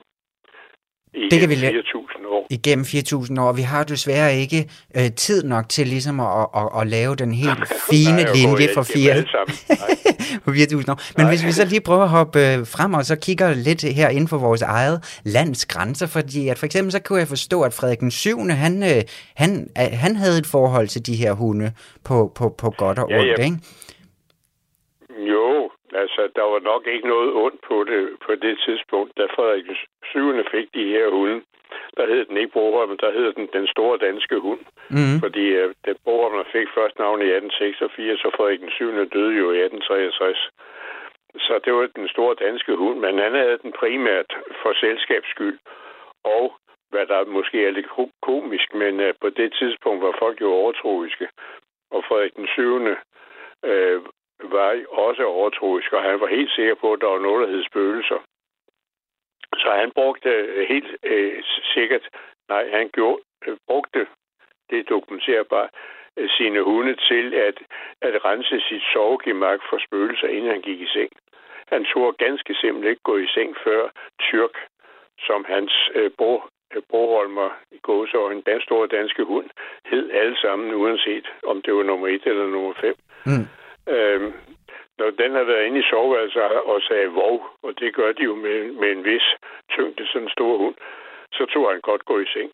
det 1.30 1.40
kan 1.40 1.48
vi 1.48 1.54
4.000 1.54 2.28
år. 2.28 2.46
Igennem 2.50 2.84
4.000 2.84 3.40
år. 3.40 3.52
Vi 3.52 3.62
har 3.62 3.84
desværre 3.84 4.36
ikke 4.36 4.68
øh, 4.96 5.10
tid 5.16 5.44
nok 5.44 5.68
til 5.68 5.86
ligesom 5.86 6.20
at, 6.20 6.46
at, 6.56 6.68
at 6.80 6.86
lave 6.86 7.16
den 7.16 7.32
helt 7.32 7.68
fine 7.90 8.16
Nej, 8.22 8.32
linje 8.34 8.68
for 8.74 8.82
4.000 8.82 10.90
år. 10.90 11.00
Men 11.16 11.24
Nej. 11.24 11.30
hvis 11.30 11.44
vi 11.46 11.52
så 11.52 11.64
lige 11.64 11.80
prøver 11.80 12.02
at 12.02 12.08
hoppe 12.08 12.38
øh, 12.38 12.66
frem 12.66 12.94
og 12.94 13.04
så 13.04 13.16
kigger 13.16 13.54
lidt 13.54 13.82
her 13.82 14.08
inden 14.08 14.28
for 14.28 14.38
vores 14.38 14.62
eget 14.62 15.20
lands 15.24 15.66
grænser, 15.66 16.06
fordi 16.06 16.48
at 16.48 16.58
for 16.58 16.66
eksempel 16.66 16.92
så 16.92 16.98
kunne 16.98 17.18
jeg 17.18 17.28
forstå, 17.28 17.62
at 17.62 17.72
Frederik 17.72 18.00
den 18.00 18.10
7. 18.10 18.38
Han, 18.38 18.82
øh, 18.82 19.02
han, 19.36 19.68
han 19.76 20.16
havde 20.16 20.38
et 20.38 20.46
forhold 20.46 20.88
til 20.88 21.06
de 21.06 21.16
her 21.16 21.32
hunde 21.32 21.72
på, 22.04 22.32
på, 22.34 22.54
på 22.58 22.70
godt 22.70 22.98
og 22.98 23.04
ondt, 23.04 23.14
ja, 23.14 23.24
ja. 23.38 23.44
ikke? 23.44 23.58
Jo, 25.30 25.70
Altså, 26.02 26.22
der 26.36 26.42
var 26.52 26.60
nok 26.60 26.86
ikke 26.86 27.08
noget 27.08 27.30
ondt 27.44 27.60
på 27.68 27.84
det 27.84 28.02
på 28.26 28.34
det 28.34 28.54
tidspunkt, 28.66 29.12
da 29.18 29.24
Frederik 29.24 29.66
7. 30.04 30.44
fik 30.50 30.66
de 30.74 30.84
her 30.94 31.08
hunde. 31.10 31.42
Der 31.96 32.06
hed 32.06 32.24
den 32.24 32.36
ikke 32.36 32.52
Broholm, 32.52 32.98
der 32.98 33.10
hed 33.12 33.32
den 33.32 33.48
den 33.52 33.66
store 33.66 33.98
danske 33.98 34.36
hund. 34.38 34.60
Mm. 34.90 35.16
Fordi 35.22 35.44
uh, 35.62 35.70
den 35.86 35.96
Broholm 36.04 36.44
fik 36.52 36.68
først 36.78 36.98
navn 36.98 37.20
i 37.22 37.28
1886, 37.30 38.24
og 38.24 38.32
Frederik 38.36 38.60
den 38.60 38.70
7. 38.70 38.84
døde 39.14 39.34
jo 39.42 39.46
i 39.52 39.60
1863. 39.60 40.50
Så 41.46 41.54
det 41.64 41.72
var 41.74 41.86
den 41.96 42.08
store 42.08 42.34
danske 42.46 42.74
hund, 42.82 42.98
men 42.98 43.18
han 43.18 43.34
havde 43.34 43.58
den 43.62 43.72
primært 43.72 44.30
for 44.62 44.72
selskabs 44.80 45.30
skyld. 45.34 45.58
Og 46.24 46.44
hvad 46.90 47.06
der 47.06 47.24
måske 47.24 47.66
er 47.66 47.70
lidt 47.70 47.90
komisk, 48.22 48.74
men 48.74 48.94
uh, 49.00 49.10
på 49.20 49.28
det 49.30 49.50
tidspunkt 49.60 50.00
var 50.06 50.14
folk 50.18 50.40
jo 50.40 50.48
overtroiske. 50.60 51.28
Og 51.94 52.04
Frederik 52.08 52.34
den 52.36 52.46
7 52.46 52.78
var 54.42 54.82
også 54.90 55.24
overtroisk, 55.24 55.92
og 55.92 56.02
han 56.02 56.20
var 56.20 56.26
helt 56.26 56.52
sikker 56.52 56.74
på, 56.74 56.92
at 56.92 57.00
der 57.00 57.06
var 57.06 57.18
noget, 57.18 57.48
der 57.48 57.54
hed 57.54 57.64
spøgelser. 57.64 58.20
Så 59.56 59.70
han 59.70 59.90
brugte 59.94 60.28
øh, 60.28 60.68
helt 60.68 60.96
øh, 61.02 61.42
sikkert, 61.74 62.08
nej, 62.48 62.70
han 62.70 62.90
gjorde, 62.92 63.22
øh, 63.46 63.56
brugte, 63.66 64.06
det 64.70 64.88
dokumenterbart, 64.88 65.70
øh, 66.16 66.28
sine 66.30 66.62
hunde 66.62 66.94
til 67.08 67.34
at, 67.34 67.58
at 68.02 68.24
rense 68.24 68.60
sit 68.68 68.82
sovegemak 68.92 69.60
for 69.70 69.78
spøgelser, 69.86 70.28
inden 70.28 70.50
han 70.50 70.62
gik 70.62 70.80
i 70.80 70.86
seng. 70.86 71.10
Han 71.72 71.84
tog 71.84 72.16
ganske 72.16 72.54
simpelthen 72.54 72.90
ikke 72.90 73.02
gå 73.02 73.16
i 73.16 73.26
seng 73.26 73.56
før 73.64 73.88
Tyrk, 74.20 74.56
som 75.26 75.44
hans 75.48 75.90
øh, 75.94 76.10
bror 76.18 76.48
øh, 76.74 76.82
broholmer 76.90 77.50
i 77.70 77.78
gåseøjne, 77.82 78.42
den 78.46 78.60
store 78.60 78.86
danske 78.86 79.24
hund, 79.24 79.50
hed 79.84 80.10
alle 80.10 80.36
sammen, 80.40 80.74
uanset 80.74 81.26
om 81.46 81.62
det 81.62 81.74
var 81.74 81.82
nummer 81.82 82.08
et 82.08 82.26
eller 82.26 82.46
nummer 82.46 82.74
fem. 82.80 82.94
Mm. 83.26 83.46
Øhm, 83.88 84.32
når 84.98 85.10
den 85.22 85.30
har 85.38 85.44
været 85.50 85.66
inde 85.66 85.80
i 85.80 85.88
soveværelset 85.90 86.42
og 86.72 86.78
sagde 86.88 87.08
vov, 87.22 87.36
og 87.66 87.72
det 87.80 87.94
gør 87.98 88.10
de 88.12 88.22
jo 88.30 88.34
med, 88.34 88.58
med 88.80 88.88
en 88.96 89.04
vis 89.10 89.26
tyngde, 89.74 90.06
sådan 90.06 90.22
en 90.22 90.34
stor 90.36 90.52
hund, 90.62 90.76
så 91.36 91.42
tog 91.52 91.64
han 91.72 91.80
godt 91.90 92.04
gå 92.10 92.16
i 92.24 92.28
seng. 92.34 92.50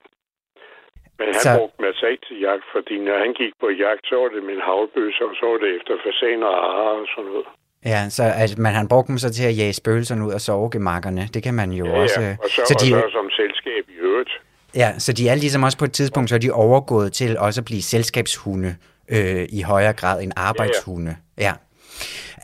Men 1.19 1.27
han 1.35 1.43
så... 1.47 1.51
brugte 1.59 1.99
sig 2.03 2.15
til 2.27 2.37
jagt, 2.47 2.67
fordi 2.75 2.95
når 3.07 3.17
han 3.25 3.33
gik 3.41 3.53
på 3.63 3.69
jagt, 3.85 4.03
så 4.09 4.15
var 4.23 4.29
det 4.35 4.43
med 4.47 4.55
en 4.55 4.67
havlbøs, 4.69 5.17
og 5.25 5.31
så 5.39 5.45
var 5.51 5.59
det 5.63 5.71
efter 5.77 5.93
fasaner 6.07 6.47
og 6.47 6.61
harer 6.77 6.99
og 7.05 7.09
sådan 7.15 7.31
noget. 7.31 7.47
Ja, 7.93 8.01
så 8.17 8.23
altså, 8.43 8.57
man 8.67 8.73
han 8.81 8.89
brugte 8.89 9.09
dem 9.13 9.19
så 9.19 9.31
til 9.33 9.45
at 9.51 9.59
jage 9.61 9.73
spøgelserne 9.73 10.27
ud 10.27 10.33
af 10.33 10.41
sovegemakkerne. 10.41 11.23
Det 11.35 11.43
kan 11.43 11.55
man 11.55 11.71
jo 11.81 11.87
ja, 11.87 12.01
også... 12.03 12.21
Ja, 12.21 12.37
og 12.43 12.49
så, 12.49 12.61
så 12.69 12.75
de... 12.83 13.05
og 13.05 13.11
som 13.11 13.31
selskab 13.31 13.85
i 13.89 13.97
øvrigt. 14.09 14.33
Ja, 14.75 14.89
så 14.99 15.13
de 15.13 15.29
er 15.29 15.35
ligesom 15.35 15.63
også 15.63 15.79
på 15.79 15.85
et 15.85 15.93
tidspunkt, 15.93 16.29
så 16.29 16.35
er 16.35 16.39
de 16.39 16.53
overgået 16.53 17.13
til 17.13 17.39
også 17.39 17.61
at 17.61 17.65
blive 17.65 17.83
selskabshunde 17.83 18.71
øh, 19.11 19.47
i 19.53 19.63
højere 19.63 19.93
grad 19.93 20.23
end 20.23 20.33
arbejdshunde. 20.37 21.17
Ja, 21.39 21.45
ja. 21.45 21.53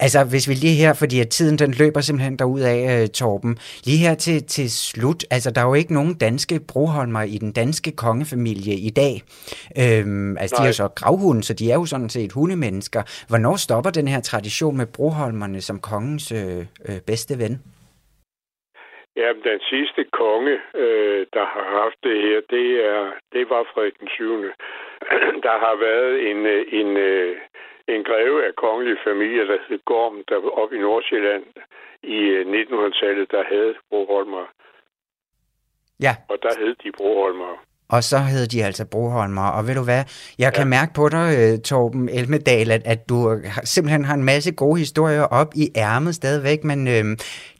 Altså, 0.05 0.19
hvis 0.33 0.49
vi 0.49 0.55
lige 0.55 0.81
her, 0.85 0.93
fordi 1.03 1.17
at 1.21 1.29
tiden 1.29 1.59
den 1.59 1.71
løber 1.83 2.01
simpelthen 2.01 2.37
derud 2.39 2.61
af, 2.61 2.79
uh, 2.95 3.07
Torben, 3.19 3.55
lige 3.87 4.01
her 4.07 4.14
til, 4.14 4.39
til 4.57 4.69
slut, 4.71 5.21
altså 5.31 5.49
der 5.55 5.61
er 5.61 5.69
jo 5.73 5.75
ikke 5.75 5.95
nogen 5.99 6.14
danske 6.27 6.57
broholmer 6.73 7.23
i 7.35 7.37
den 7.45 7.53
danske 7.53 7.91
kongefamilie 8.05 8.75
i 8.89 8.91
dag. 9.03 9.14
Øhm, 9.83 10.37
altså, 10.43 10.55
Nej. 10.55 10.61
de 10.61 10.67
er 10.67 10.73
jo 10.73 10.81
så 10.83 10.89
gravhunde, 11.01 11.43
så 11.49 11.55
de 11.61 11.64
er 11.73 11.79
jo 11.81 11.87
sådan 11.93 12.12
set 12.17 12.33
hundemennesker. 12.33 13.03
Hvornår 13.31 13.57
stopper 13.67 13.91
den 13.91 14.09
her 14.09 14.21
tradition 14.21 14.77
med 14.77 14.87
broholmerne 14.97 15.61
som 15.69 15.77
kongens 15.91 16.27
øh, 16.41 16.61
øh, 16.89 16.99
bedste 17.11 17.35
ven? 17.43 17.55
Ja, 19.21 19.29
den 19.51 19.61
sidste 19.73 20.01
konge, 20.23 20.57
øh, 20.83 21.21
der 21.37 21.47
har 21.55 21.67
haft 21.81 21.99
det 22.07 22.17
her, 22.27 22.39
det, 22.55 22.67
er, 22.93 23.03
det 23.33 23.45
var 23.51 23.62
Frederik 23.73 23.97
den 24.01 24.09
7. 24.09 24.25
der 25.47 25.57
har 25.64 25.76
været 25.88 26.30
en, 26.30 26.47
øh, 26.47 26.66
en, 26.80 26.97
øh, 26.97 27.36
en 27.88 28.05
greve 28.05 28.47
af 28.47 28.55
kongelig 28.57 28.97
familie, 29.05 29.49
der 29.49 29.59
hed 29.68 29.78
Gorm, 29.84 30.24
der 30.28 30.36
var 30.40 30.51
oppe 30.51 30.76
i 30.76 30.78
Nordsjælland 30.78 31.44
i 32.03 32.18
1900-tallet, 32.40 33.26
øh, 33.32 33.38
der 33.38 33.44
havde 33.44 33.74
Broholmer 33.90 34.47
Ja. 36.01 36.16
Og 36.28 36.38
der 36.42 36.53
hed 36.59 36.74
de 36.74 36.92
Broholmer. 36.92 37.64
Og 37.89 38.05
så 38.05 38.18
hed 38.18 38.47
de 38.47 38.64
altså 38.64 38.84
Broholmer. 38.84 39.43
Og 39.43 39.66
ved 39.66 39.74
du 39.74 39.82
hvad, 39.82 40.05
jeg 40.39 40.55
kan 40.55 40.66
mærke 40.68 40.95
på 40.95 41.09
dig, 41.09 41.37
øh, 41.39 41.59
Torben 41.59 42.09
Elmedal, 42.09 42.70
at, 42.70 42.82
at 42.84 43.09
du 43.09 43.41
simpelthen 43.64 44.05
har 44.05 44.14
en 44.14 44.24
masse 44.24 44.53
gode 44.53 44.78
historier 44.78 45.22
op 45.22 45.53
i 45.55 45.70
ærmet 45.76 46.14
stadigvæk, 46.14 46.64
men 46.64 46.89
øh, 46.89 47.05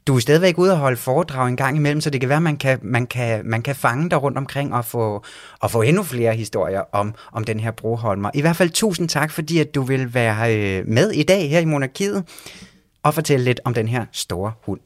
du 0.07 0.15
er 0.15 0.19
stadigvæk 0.19 0.57
ude 0.57 0.71
og 0.71 0.77
holde 0.77 0.97
foredrag 0.97 1.47
en 1.47 1.57
gang 1.57 1.77
imellem, 1.77 2.01
så 2.01 2.09
det 2.09 2.21
kan 2.21 2.29
være, 2.29 2.37
at 2.37 2.43
man 2.43 2.57
kan, 2.57 2.79
man 2.81 3.07
kan, 3.07 3.41
man 3.45 3.61
kan 3.61 3.75
fange 3.75 4.09
dig 4.09 4.23
rundt 4.23 4.37
omkring 4.37 4.73
og 4.73 4.85
få, 4.85 5.23
og 5.61 5.71
få 5.71 5.81
endnu 5.81 6.03
flere 6.03 6.33
historier 6.33 6.83
om, 6.91 7.13
om 7.33 7.43
den 7.43 7.59
her 7.59 7.71
Broholmer. 7.71 8.29
I 8.33 8.41
hvert 8.41 8.55
fald 8.55 8.69
tusind 8.69 9.09
tak, 9.09 9.31
fordi 9.31 9.59
at 9.59 9.75
du 9.75 9.81
vil 9.81 10.13
være 10.13 10.35
øh, 10.55 10.87
med 10.87 11.11
i 11.11 11.23
dag 11.23 11.49
her 11.49 11.59
i 11.59 11.65
Monarkiet 11.65 12.19
og 13.03 13.13
fortælle 13.13 13.45
lidt 13.45 13.59
om 13.65 13.73
den 13.73 13.87
her 13.87 14.05
store 14.11 14.51
hund. 14.65 14.79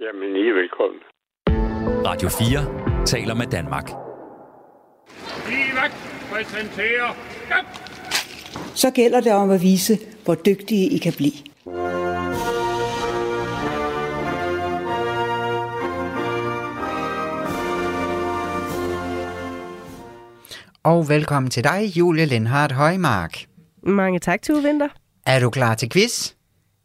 Jamen, 0.00 0.36
I 0.36 0.48
er 0.48 0.54
velkommen. 0.54 1.00
Radio 2.06 2.28
4 2.28 2.83
taler 3.06 3.34
med 3.34 3.46
Danmark. 3.46 3.90
Så 8.74 8.90
gælder 8.90 9.20
det 9.20 9.32
om 9.32 9.50
at 9.50 9.62
vise, 9.62 9.98
hvor 10.24 10.34
dygtige 10.34 10.88
I 10.88 10.98
kan 10.98 11.12
blive. 11.12 11.32
Og 20.82 21.08
velkommen 21.08 21.50
til 21.50 21.64
dig, 21.64 21.96
Julie 21.96 22.24
Lindhardt 22.24 22.72
Højmark. 22.72 23.44
Mange 23.82 24.18
tak, 24.18 24.42
Tue 24.42 24.62
Vinter. 24.62 24.88
Er 25.26 25.40
du 25.40 25.50
klar 25.50 25.74
til 25.74 25.90
quiz? 25.90 26.32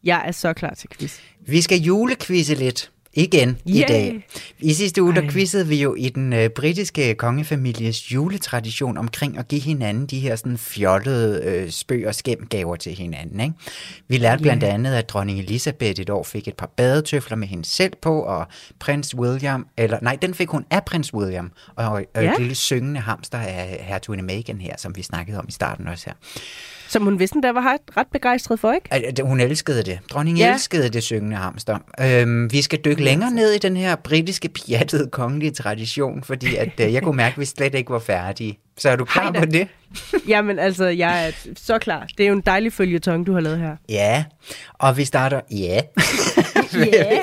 Jeg 0.03 0.23
er 0.27 0.31
så 0.31 0.53
klar 0.53 0.73
til 0.73 0.89
quiz. 0.89 1.19
Vi 1.47 1.61
skal 1.61 1.77
julekvizze 1.77 2.55
lidt. 2.55 2.91
Igen 3.19 3.57
i 3.65 3.79
Yay! 3.79 3.87
dag. 3.87 4.25
I 4.59 4.73
sidste 4.73 5.03
uge, 5.03 5.15
der 5.15 5.21
Ej. 5.21 5.29
quizzede 5.29 5.67
vi 5.67 5.81
jo 5.81 5.95
i 5.95 6.09
den 6.09 6.33
øh, 6.33 6.49
britiske 6.49 7.15
kongefamilies 7.15 8.11
juletradition 8.13 8.97
omkring 8.97 9.37
at 9.37 9.47
give 9.47 9.61
hinanden 9.61 10.05
de 10.05 10.19
her 10.19 10.35
sådan 10.35 10.57
fjollede 10.57 11.41
øh, 11.45 11.69
spøg- 11.69 12.07
og 12.07 12.15
skæmgaver 12.15 12.75
til 12.75 12.91
hinanden. 12.95 13.39
Ikke? 13.39 13.53
Vi 14.07 14.17
lærte 14.17 14.41
blandt 14.41 14.63
andet, 14.63 14.93
at 14.95 15.09
dronning 15.09 15.39
Elisabeth 15.39 16.01
et 16.01 16.09
år 16.09 16.23
fik 16.23 16.47
et 16.47 16.55
par 16.57 16.69
badetøfler 16.77 17.37
med 17.37 17.47
hende 17.47 17.65
selv 17.65 17.93
på, 18.01 18.21
og 18.21 18.47
prins 18.79 19.15
William, 19.15 19.67
eller 19.77 19.97
nej, 20.01 20.17
den 20.21 20.33
fik 20.33 20.49
hun 20.49 20.65
af 20.71 20.85
prins 20.85 21.13
William, 21.13 21.51
og 21.75 21.99
øh, 22.17 22.23
Ja. 22.23 22.31
et 22.33 22.39
lille 22.39 22.55
syngende 22.55 22.99
hamster 22.99 23.37
af 23.37 23.85
hertuginde 23.87 24.23
Meghan 24.23 24.61
her, 24.61 24.73
som 24.77 24.95
vi 24.95 25.03
snakkede 25.03 25.37
om 25.39 25.45
i 25.49 25.51
starten 25.51 25.87
også 25.87 26.03
her. 26.05 26.13
Som 26.89 27.03
hun 27.03 27.19
vidste, 27.19 27.41
der 27.43 27.51
var 27.51 27.61
ret- 27.73 27.97
ret 27.97 28.07
begejstret 28.11 28.59
for, 28.59 28.71
ikke? 28.73 29.23
Hun 29.23 29.39
elskede 29.39 29.83
det. 29.83 29.99
Dronningen 30.11 30.41
Ja. 30.41 30.53
elskede 30.53 30.89
det 30.89 31.03
syngende 31.03 31.35
hamster. 31.37 31.77
Øhm, 32.01 32.51
vi 32.51 32.61
skal 32.61 32.79
dykke 32.85 33.03
længere 33.03 33.31
ned 33.31 33.51
i 33.51 33.57
den 33.57 33.77
her 33.77 33.95
britiske 33.95 34.49
pjattede 34.49 35.09
kongelige 35.11 35.51
tradition, 35.51 36.23
fordi 36.23 36.55
at, 36.55 36.69
øh, 36.81 36.93
jeg 36.93 37.03
kunne 37.03 37.17
mærke, 37.17 37.33
at 37.33 37.39
vi 37.39 37.45
slet 37.45 37.75
ikke 37.75 37.91
var 37.91 37.99
færdige. 37.99 38.59
Så 38.77 38.89
er 38.89 38.95
du 38.95 39.05
klar 39.05 39.23
Hej 39.31 39.39
på 39.39 39.45
det? 39.45 39.67
Jamen 40.27 40.59
altså, 40.59 40.85
jeg 40.85 41.27
er 41.27 41.31
så 41.57 41.77
klar. 41.77 42.07
Det 42.17 42.23
er 42.23 42.27
jo 42.27 42.33
en 42.35 42.43
dejlig 42.45 42.73
følgetong, 42.73 43.27
du 43.27 43.33
har 43.33 43.39
lavet 43.39 43.59
her. 43.59 43.75
Ja, 43.89 44.23
og 44.73 44.97
vi 44.97 45.05
starter... 45.05 45.41
Ja. 45.51 45.79
Ja. 46.73 47.21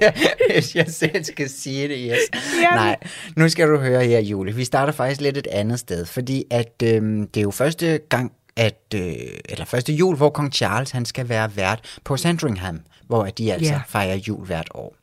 Hvis 0.54 0.74
jeg 0.74 0.86
selv 0.88 1.24
skal 1.24 1.50
sige 1.50 1.88
det, 1.88 1.96
yes. 2.10 2.40
Jamen. 2.62 2.76
Nej, 2.76 2.96
nu 3.36 3.48
skal 3.48 3.68
du 3.68 3.76
høre 3.78 4.04
her, 4.04 4.20
Julie. 4.20 4.54
Vi 4.54 4.64
starter 4.64 4.92
faktisk 4.92 5.20
lidt 5.20 5.36
et 5.36 5.46
andet 5.46 5.78
sted, 5.78 6.06
fordi 6.06 6.44
at 6.50 6.72
øhm, 6.84 7.26
det 7.26 7.40
er 7.40 7.42
jo 7.42 7.50
første 7.50 8.00
gang, 8.08 8.32
at, 8.56 8.80
øh, 8.94 9.02
eller 9.48 9.64
første 9.64 9.92
jul, 9.92 10.16
hvor 10.16 10.30
kong 10.30 10.52
Charles 10.52 10.90
han 10.90 11.04
skal 11.04 11.28
være 11.28 11.56
vært 11.56 11.98
på 12.04 12.16
Sandringham, 12.16 12.80
hvor 13.06 13.24
de 13.24 13.52
altså 13.52 13.72
Ja. 13.72 13.80
fejrer 13.88 14.14
jul 14.16 14.46
hvert 14.46 14.68
år. 14.74 14.96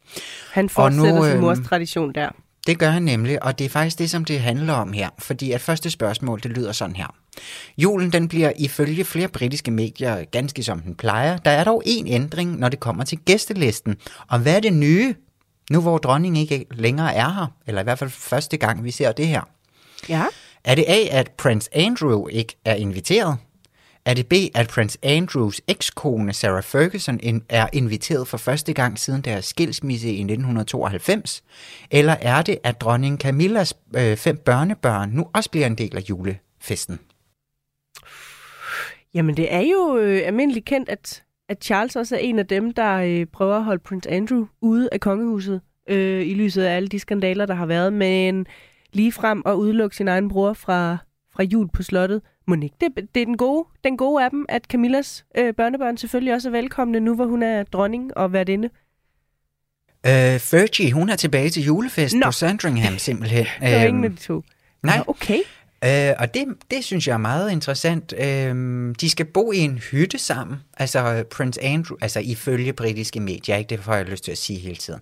Han 0.52 0.66
Og 0.66 0.72
fortsætter 0.72 1.16
nu, 1.16 1.24
sin 1.24 1.32
øhm, 1.34 1.42
mors 1.42 1.58
tradition 1.70 2.14
der. 2.14 2.30
Det 2.68 2.80
gør 2.80 2.90
han 2.90 3.04
nemlig, 3.04 3.44
og 3.44 3.60
det 3.60 3.66
er 3.66 3.70
faktisk 3.70 4.00
det, 4.00 4.10
som 4.10 4.26
det 4.26 4.40
handler 4.40 4.74
om 4.74 4.94
her. 4.94 5.10
Fordi 5.20 5.52
at 5.52 5.62
første 5.62 5.90
spørgsmål, 5.90 6.40
det 6.44 6.52
lyder 6.52 6.72
sådan 6.72 6.96
her. 6.96 7.16
Julen 7.78 8.12
den 8.12 8.28
bliver 8.28 8.52
ifølge 8.58 9.06
flere 9.06 9.28
britiske 9.28 9.72
medier 9.72 10.24
ganske 10.32 10.64
som 10.64 10.80
den 10.82 10.96
plejer. 10.96 11.38
Der 11.38 11.52
er 11.52 11.64
dog 11.64 11.84
en 11.86 12.08
ændring, 12.08 12.60
når 12.60 12.70
det 12.70 12.80
kommer 12.80 13.04
til 13.04 13.18
gæstelisten. 13.18 13.96
Og 14.28 14.40
hvad 14.40 14.56
er 14.56 14.60
det 14.60 14.74
nye, 14.74 15.16
nu 15.72 15.82
hvor 15.82 15.98
dronningen 15.98 16.42
ikke 16.42 16.66
længere 16.72 17.16
er 17.16 17.30
her? 17.34 17.48
Eller 17.68 17.82
i 17.82 17.84
hvert 17.84 18.00
fald 18.00 18.10
første 18.10 18.58
gang, 18.58 18.84
vi 18.84 18.92
ser 18.92 19.12
det 19.12 19.28
her. 19.28 19.42
Ja. 20.10 20.24
Er 20.66 20.76
det 20.76 20.86
A, 20.88 21.20
at 21.20 21.32
Prince 21.32 21.70
Andrew 21.76 22.28
ikke 22.28 22.56
er 22.66 22.76
inviteret? 22.76 23.38
Er 24.06 24.14
det 24.14 24.28
B, 24.28 24.34
at 24.56 24.68
Prince 24.68 24.98
Andrews 25.04 25.62
ekskone 25.68 26.34
Sarah 26.34 26.64
Ferguson 26.64 27.20
er 27.50 27.68
inviteret 27.74 28.28
for 28.28 28.38
første 28.38 28.74
gang 28.74 29.00
siden 29.00 29.22
deres 29.22 29.46
skilsmisse 29.46 30.08
i 30.08 30.22
1992? 30.22 31.44
Eller 31.92 32.16
er 32.22 32.42
det, 32.42 32.58
at 32.64 32.82
dronning 32.82 33.20
Camillas 33.20 33.74
øh, 33.96 34.18
fem 34.18 34.38
børnebørn 34.38 35.10
nu 35.10 35.28
også 35.34 35.50
bliver 35.50 35.68
en 35.68 35.76
del 35.76 35.98
af 35.98 36.02
julefesten? 36.10 37.00
Jamen, 39.14 39.38
det 39.38 39.54
er 39.54 39.62
jo 39.62 39.98
øh, 39.98 40.22
almindeligt 40.26 40.66
kendt, 40.66 40.90
at, 40.90 41.24
at 41.50 41.64
Charles 41.64 41.96
også 41.96 42.16
er 42.16 42.20
en 42.20 42.40
af 42.40 42.48
dem, 42.48 42.74
der 42.74 42.96
øh, 42.96 43.26
prøver 43.26 43.56
at 43.56 43.64
holde 43.64 43.84
Prince 43.86 44.10
Andrew 44.10 44.46
ude 44.62 44.90
af 44.92 45.00
kongehuset, 45.00 45.62
øh, 45.90 46.28
i 46.28 46.34
lyset 46.34 46.64
af 46.64 46.76
alle 46.76 46.88
de 46.88 47.00
skandaler, 47.00 47.46
der 47.46 47.54
har 47.54 47.66
været, 47.66 47.94
men 47.94 48.48
lige 48.94 49.12
frem 49.12 49.42
og 49.46 49.60
udelukke 49.60 49.96
sin 49.96 50.08
egen 50.08 50.30
bror 50.30 50.54
fra, 50.54 50.98
fra 51.34 51.44
jul 51.44 51.68
på 51.68 51.84
slottet. 51.84 52.22
Monique, 52.48 52.76
det, 52.82 53.10
det 53.16 53.22
er 53.22 53.26
den 53.26 53.38
gode, 53.38 53.68
den 53.84 53.98
gode 53.98 54.24
af 54.24 54.30
dem, 54.30 54.46
at 54.50 54.64
Camillas 54.66 55.26
øh, 55.38 55.54
børnebørn 55.54 55.98
selvfølgelig 55.98 56.34
også 56.34 56.50
er 56.50 56.52
velkomne 56.52 57.00
nu, 57.00 57.16
hvor 57.16 57.26
hun 57.26 57.44
er 57.44 57.64
dronning 57.64 58.18
og 58.18 58.34
værtinde. 58.34 58.70
Øh, 60.06 60.40
Fergie, 60.40 60.92
hun 60.92 61.10
er 61.10 61.16
tilbage 61.16 61.50
til 61.50 61.64
julefest 61.64 62.16
Nå. 62.16 62.26
på 62.26 62.32
Sandringham 62.32 62.98
simpelthen. 62.98 63.46
Det 63.62 63.74
er 63.76 63.86
ingen 63.86 64.04
af 64.04 64.10
de 64.10 64.16
to. 64.16 64.42
nej. 64.84 64.98
Nå, 64.98 65.04
okay. 65.08 65.40
Øh, 65.84 66.14
og 66.20 66.34
det, 66.34 66.46
det 66.72 66.84
synes 66.84 67.08
jeg 67.08 67.14
er 67.14 67.18
meget 67.18 67.52
interessant. 67.52 68.14
Øh, 68.18 68.56
de 69.02 69.10
skal 69.10 69.26
bo 69.26 69.52
i 69.52 69.58
en 69.58 69.78
hytte 69.78 70.18
sammen, 70.18 70.58
altså 70.78 71.24
Prince 71.32 71.64
Andrew, 71.64 71.98
altså 72.02 72.20
ifølge 72.20 72.74
britiske 72.74 73.20
medier, 73.20 73.56
ikke 73.56 73.70
det 73.70 73.80
får 73.80 73.96
jeg 73.96 74.06
lyst 74.06 74.24
til 74.24 74.32
at 74.32 74.38
sige 74.38 74.60
hele 74.60 74.76
tiden. 74.76 75.00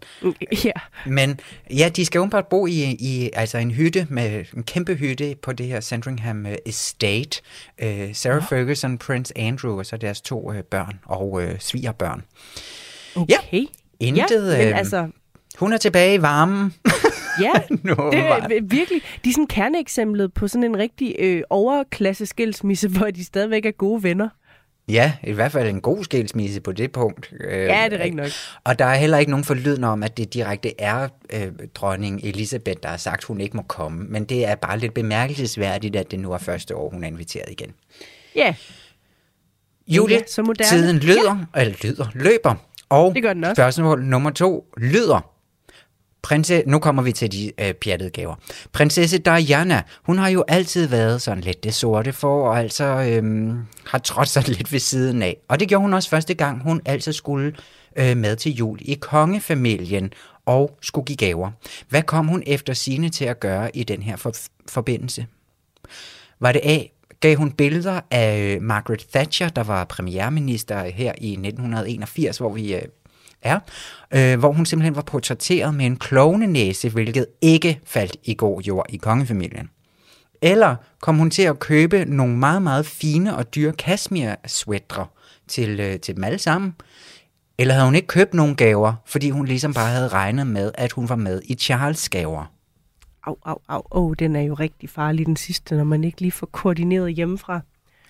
Ja. 0.64 0.72
Men 1.06 1.40
ja, 1.70 1.90
de 1.96 2.06
skal 2.06 2.20
åbenbart 2.20 2.48
bo 2.48 2.68
i, 2.68 2.84
i 3.00 3.30
altså 3.34 3.58
en 3.58 3.72
hytte 3.72 4.08
med 4.10 4.46
en 4.58 4.64
kæmpe 4.64 4.96
hytte 4.96 5.36
på 5.42 5.54
det 5.54 5.66
her 5.66 5.80
Sandringham 5.80 6.46
øh, 6.46 6.56
Estate. 6.66 7.42
Øh, 7.80 8.16
Sarah 8.16 8.44
Ferguson, 8.50 8.98
Prince 8.98 9.38
Andrew 9.38 9.78
og 9.78 9.86
så 9.86 9.98
deres 9.98 10.22
to 10.22 10.54
øh, 10.54 10.64
børn 10.64 11.00
og 11.06 11.42
øh, 11.44 11.56
svigerbørn. 11.60 12.24
Okay. 13.16 13.66
Intet, 14.00 14.52
ja, 14.52 14.58
men 14.58 14.68
øh, 14.68 14.78
altså, 14.78 15.08
Hun 15.60 15.74
er 15.74 15.78
tilbage 15.78 16.16
i 16.16 16.22
varmen. 16.22 16.74
ja, 17.42 17.52
nu, 17.84 17.94
det 18.12 18.20
er 18.20 18.62
virkelig, 18.64 19.02
de 19.24 19.30
er 19.30 19.34
sådan 19.34 19.48
kerneeksemplet 19.48 20.34
på 20.34 20.48
sådan 20.48 20.64
en 20.64 20.78
rigtig 20.78 21.16
øh, 21.20 21.42
overklasse 21.50 22.26
skilsmisse, 22.26 22.88
hvor 22.98 23.06
de 23.12 23.26
stadigvæk 23.26 23.66
er 23.66 23.72
gode 23.72 24.04
venner. 24.04 24.30
Ja, 24.90 25.14
i 25.24 25.32
hvert 25.32 25.52
fald 25.52 25.70
en 25.70 25.82
god 25.82 26.04
skilsmisse 26.04 26.62
på 26.62 26.72
det 26.72 26.92
punkt. 26.92 27.34
Øh, 27.40 27.52
Ja, 27.64 27.86
det 27.90 27.94
er 27.94 27.98
rigtigt 27.98 28.16
nok. 28.16 28.28
Og 28.64 28.80
der 28.80 28.86
er 28.86 28.96
heller 28.96 29.18
ikke 29.18 29.32
nogen 29.32 29.44
forlydende 29.46 29.88
om, 29.88 30.04
at 30.04 30.18
det 30.18 30.34
direkte 30.34 30.82
er 30.82 31.08
øh, 31.34 31.48
dronning 31.76 32.22
Elisabeth, 32.24 32.78
der 32.84 32.90
har 32.90 32.98
sagt, 32.98 33.18
at 33.20 33.24
hun 33.24 33.42
ikke 33.42 33.58
må 33.58 33.64
komme. 33.64 34.06
Men 34.10 34.26
det 34.26 34.46
er 34.48 34.56
bare 34.56 34.80
lidt 34.80 34.94
bemærkelsesværdigt, 34.94 35.96
at 35.96 36.12
det 36.12 36.20
nu 36.20 36.32
er 36.32 36.38
første 36.38 36.76
år, 36.76 36.90
hun 36.90 37.04
er 37.04 37.08
inviteret 37.08 37.50
igen. 37.52 37.72
Ja, 38.36 38.56
Julie, 39.88 40.16
Ja, 40.18 40.22
så 40.28 40.42
moderne. 40.44 40.70
tiden 40.70 40.98
lyder, 40.98 41.46
ja. 41.56 41.62
eller 41.62 41.76
lyder, 41.84 42.06
løber. 42.14 42.56
Og 42.90 43.16
Det 43.16 43.24
gør 43.24 43.34
den 43.34 43.44
også. 43.44 43.56
spørgsmål 43.56 44.04
nummer 44.04 44.30
to 44.30 44.66
lyder. 44.78 45.32
Prinse, 46.30 46.64
nu 46.68 46.80
kommer 46.80 47.02
vi 47.02 47.12
til 47.12 47.32
de 47.32 47.52
øh, 47.62 47.74
pjattede 47.74 48.10
gaver. 48.10 48.36
Prinsesse 48.72 49.18
Diana, 49.18 49.82
hun 50.04 50.18
har 50.18 50.30
jo 50.30 50.44
altid 50.48 50.88
været 50.88 51.22
sådan 51.22 51.44
lidt 51.44 51.64
det 51.64 51.74
sorte 51.74 52.14
for, 52.14 52.50
og 52.50 52.60
altså 52.60 52.84
øh, 52.86 53.54
har 53.86 53.98
trådt 53.98 54.28
sig 54.28 54.48
lidt 54.58 54.72
ved 54.72 54.80
siden 54.80 55.22
af. 55.22 55.38
Og 55.48 55.60
det 55.60 55.68
gjorde 55.68 55.82
hun 55.82 55.94
også 55.94 56.10
første 56.10 56.34
gang, 56.34 56.64
hun 56.64 56.82
altså 56.86 57.14
skulle 57.14 57.54
øh, 57.96 58.18
med 58.18 58.36
til 58.36 58.52
jul 58.52 58.78
i 58.82 58.94
kongefamilien 58.94 60.14
og 60.46 60.78
skulle 60.82 61.06
give 61.06 61.18
gaver. 61.18 61.52
Hvad 61.90 62.04
kom 62.04 62.28
hun 62.28 62.44
efter 62.48 62.74
sine 62.74 63.10
til 63.10 63.26
at 63.26 63.40
gøre 63.40 63.76
i 63.78 63.84
den 63.84 64.02
her 64.04 64.16
for- 64.16 64.34
forbindelse? 64.70 65.26
Var 66.40 66.52
det 66.52 66.62
A, 66.64 66.80
gav 67.20 67.36
hun 67.36 67.52
billeder 67.52 68.02
af 68.12 68.56
øh, 68.56 68.62
Margaret 68.62 69.06
Thatcher, 69.14 69.50
der 69.50 69.64
var 69.64 69.84
premierminister 69.84 70.84
her 70.84 71.14
i 71.18 71.32
1981, 71.32 72.38
hvor 72.38 72.50
vi 72.50 72.76
øh, 72.76 72.82
er, 73.42 73.60
øh, 74.14 74.40
hvor 74.40 74.52
hun 74.52 74.66
simpelthen 74.66 74.96
var 74.96 75.02
portrætteret 75.02 75.76
med 75.76 75.86
en 75.86 75.98
klovnenæse, 75.98 76.90
hvilket 76.90 77.26
ikke 77.42 77.80
faldt 77.86 78.18
i 78.24 78.36
god 78.38 78.62
jord 78.62 78.86
i 78.90 78.98
kongefamilien. 78.98 79.70
Eller 80.42 80.76
kom 81.02 81.18
hun 81.18 81.30
til 81.30 81.42
at 81.42 81.60
købe 81.60 82.06
nogle 82.06 82.38
meget, 82.38 82.62
meget 82.62 82.86
fine 82.86 83.36
og 83.36 83.56
dyre 83.56 83.74
kashmir-sweatre 83.74 85.06
til, 85.48 85.80
øh, 85.80 86.00
til 86.00 86.16
dem 86.16 86.24
alle 86.24 86.40
sammen? 86.40 86.76
Eller 87.58 87.74
havde 87.74 87.86
hun 87.86 87.96
ikke 87.96 88.08
købt 88.08 88.34
nogen 88.34 88.56
gaver, 88.56 88.94
fordi 89.06 89.30
hun 89.30 89.46
ligesom 89.46 89.74
bare 89.74 89.90
havde 89.90 90.08
regnet 90.08 90.48
med, 90.48 90.72
at 90.76 90.92
hun 90.92 91.10
var 91.10 91.16
med 91.16 91.42
i 91.46 91.58
Charles' 91.62 92.08
gaver? 92.10 92.46
au, 93.30 93.38
au, 93.46 93.58
au, 93.68 93.84
oh, 93.92 94.14
den 94.20 94.36
er 94.36 94.42
jo 94.42 94.54
rigtig 94.54 94.90
farlig, 94.90 95.26
den 95.26 95.36
sidste, 95.36 95.76
når 95.76 95.84
man 95.84 96.04
ikke 96.04 96.22
lige 96.22 96.32
får 96.32 96.46
koordineret 96.52 97.14
hjemmefra. 97.14 97.62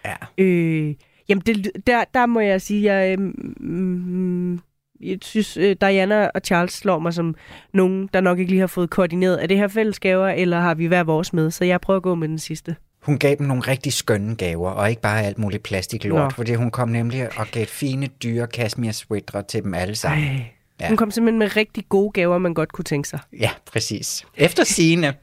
Ja. 0.05 0.15
Øh, 0.37 0.95
jamen, 1.29 1.41
det, 1.45 1.71
der, 1.87 2.03
der 2.13 2.25
må 2.25 2.39
jeg 2.39 2.61
sige, 2.61 2.93
jeg, 2.93 3.19
mm, 3.19 4.59
jeg 5.01 5.17
synes, 5.21 5.57
øh, 5.57 5.75
Diana 5.81 6.27
og 6.27 6.41
Charles 6.45 6.73
slår 6.73 6.99
mig 6.99 7.13
som 7.13 7.35
nogen, 7.73 8.09
der 8.13 8.21
nok 8.21 8.39
ikke 8.39 8.51
lige 8.51 8.59
har 8.59 8.67
fået 8.67 8.89
koordineret. 8.89 9.43
Er 9.43 9.47
det 9.47 9.57
her 9.57 9.67
fælles 9.67 9.99
gaver, 9.99 10.27
eller 10.27 10.59
har 10.59 10.73
vi 10.73 10.85
hver 10.85 11.03
vores 11.03 11.33
med? 11.33 11.51
Så 11.51 11.65
jeg 11.65 11.81
prøver 11.81 11.97
at 11.97 12.03
gå 12.03 12.15
med 12.15 12.27
den 12.27 12.39
sidste. 12.39 12.75
Hun 13.01 13.17
gav 13.17 13.35
dem 13.35 13.47
nogle 13.47 13.61
rigtig 13.61 13.93
skønne 13.93 14.35
gaver, 14.35 14.71
og 14.71 14.89
ikke 14.89 15.01
bare 15.01 15.23
alt 15.23 15.37
muligt 15.37 15.63
plastiklort, 15.63 16.21
Nå. 16.21 16.29
fordi 16.29 16.53
hun 16.53 16.71
kom 16.71 16.89
nemlig 16.89 17.39
og 17.39 17.47
gav 17.51 17.65
fine, 17.65 18.07
dyre 18.23 18.47
sweatre 18.91 19.43
til 19.43 19.63
dem 19.63 19.73
alle 19.73 19.95
sammen. 19.95 20.27
Ej. 20.27 20.45
Ja. 20.81 20.87
Hun 20.87 20.97
kom 20.97 21.11
simpelthen 21.11 21.39
med 21.39 21.55
rigtig 21.55 21.83
gode 21.89 22.11
gaver, 22.11 22.37
man 22.37 22.53
godt 22.53 22.71
kunne 22.71 22.83
tænke 22.83 23.09
sig. 23.09 23.19
Ja, 23.39 23.49
præcis. 23.71 24.25
Efter 24.35 24.63
sine. 24.63 25.07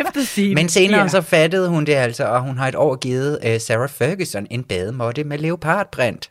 Efter 0.00 0.24
sige. 0.24 0.54
Men 0.54 0.68
senere 0.68 1.00
ja. 1.00 1.08
så 1.08 1.20
fattede 1.20 1.68
hun 1.68 1.84
det 1.84 1.94
altså, 1.94 2.24
og 2.24 2.42
hun 2.42 2.58
har 2.58 2.68
et 2.68 2.74
år 2.74 2.96
givet 2.96 3.38
uh, 3.44 3.60
Sarah 3.60 3.88
Ferguson 3.88 4.46
en 4.50 4.64
bademåtte 4.64 5.24
med 5.24 5.38
leopardprint. 5.38 6.30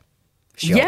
Sjovt. 0.57 0.77
Ja. 0.77 0.88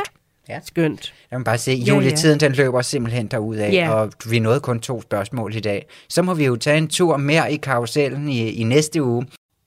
Ja. 0.50 0.60
Skønt. 0.64 1.14
Jeg 1.32 1.40
må 1.40 1.44
bare 1.44 1.58
se, 1.58 1.72
Ja, 1.72 1.94
juletiden 1.94 2.40
den 2.40 2.52
løber 2.52 2.82
simpelthen 2.82 3.28
derud 3.28 3.56
af, 3.56 3.72
Ja. 3.72 3.90
og 3.94 4.12
vi 4.30 4.40
nåede 4.40 4.60
kun 4.60 4.80
to 4.80 5.02
spørgsmål 5.02 5.56
i 5.56 5.60
dag. 5.60 5.86
Så 6.10 6.22
må 6.22 6.34
vi 6.34 6.46
jo 6.46 6.56
tage 6.56 6.78
en 6.78 6.88
tur 6.88 7.18
mere 7.18 7.54
i 7.54 7.56
karusellen 7.58 8.30
i, 8.30 8.50
i 8.50 8.64
næste 8.64 9.04
uge. 9.04 9.26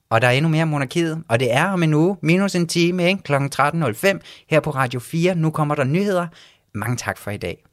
Og 0.09 0.21
der 0.21 0.27
er 0.27 0.31
endnu 0.31 0.49
mere 0.49 0.65
monarkiet, 0.65 1.23
og 1.27 1.39
det 1.39 1.53
er 1.53 1.65
om 1.65 1.83
en 1.83 1.93
uge, 1.93 2.17
minus 2.21 2.55
en 2.55 2.67
time, 2.67 3.07
ikke? 3.07 3.23
kl. 3.23 3.33
13.05 3.33 4.19
her 4.49 4.59
på 4.59 4.69
Radio 4.69 4.99
4. 4.99 5.35
Nu 5.35 5.49
kommer 5.51 5.75
der 5.75 5.83
nyheder. 5.83 6.27
Mange 6.73 6.97
tak 6.97 7.17
for 7.17 7.31
i 7.31 7.37
dag. 7.37 7.63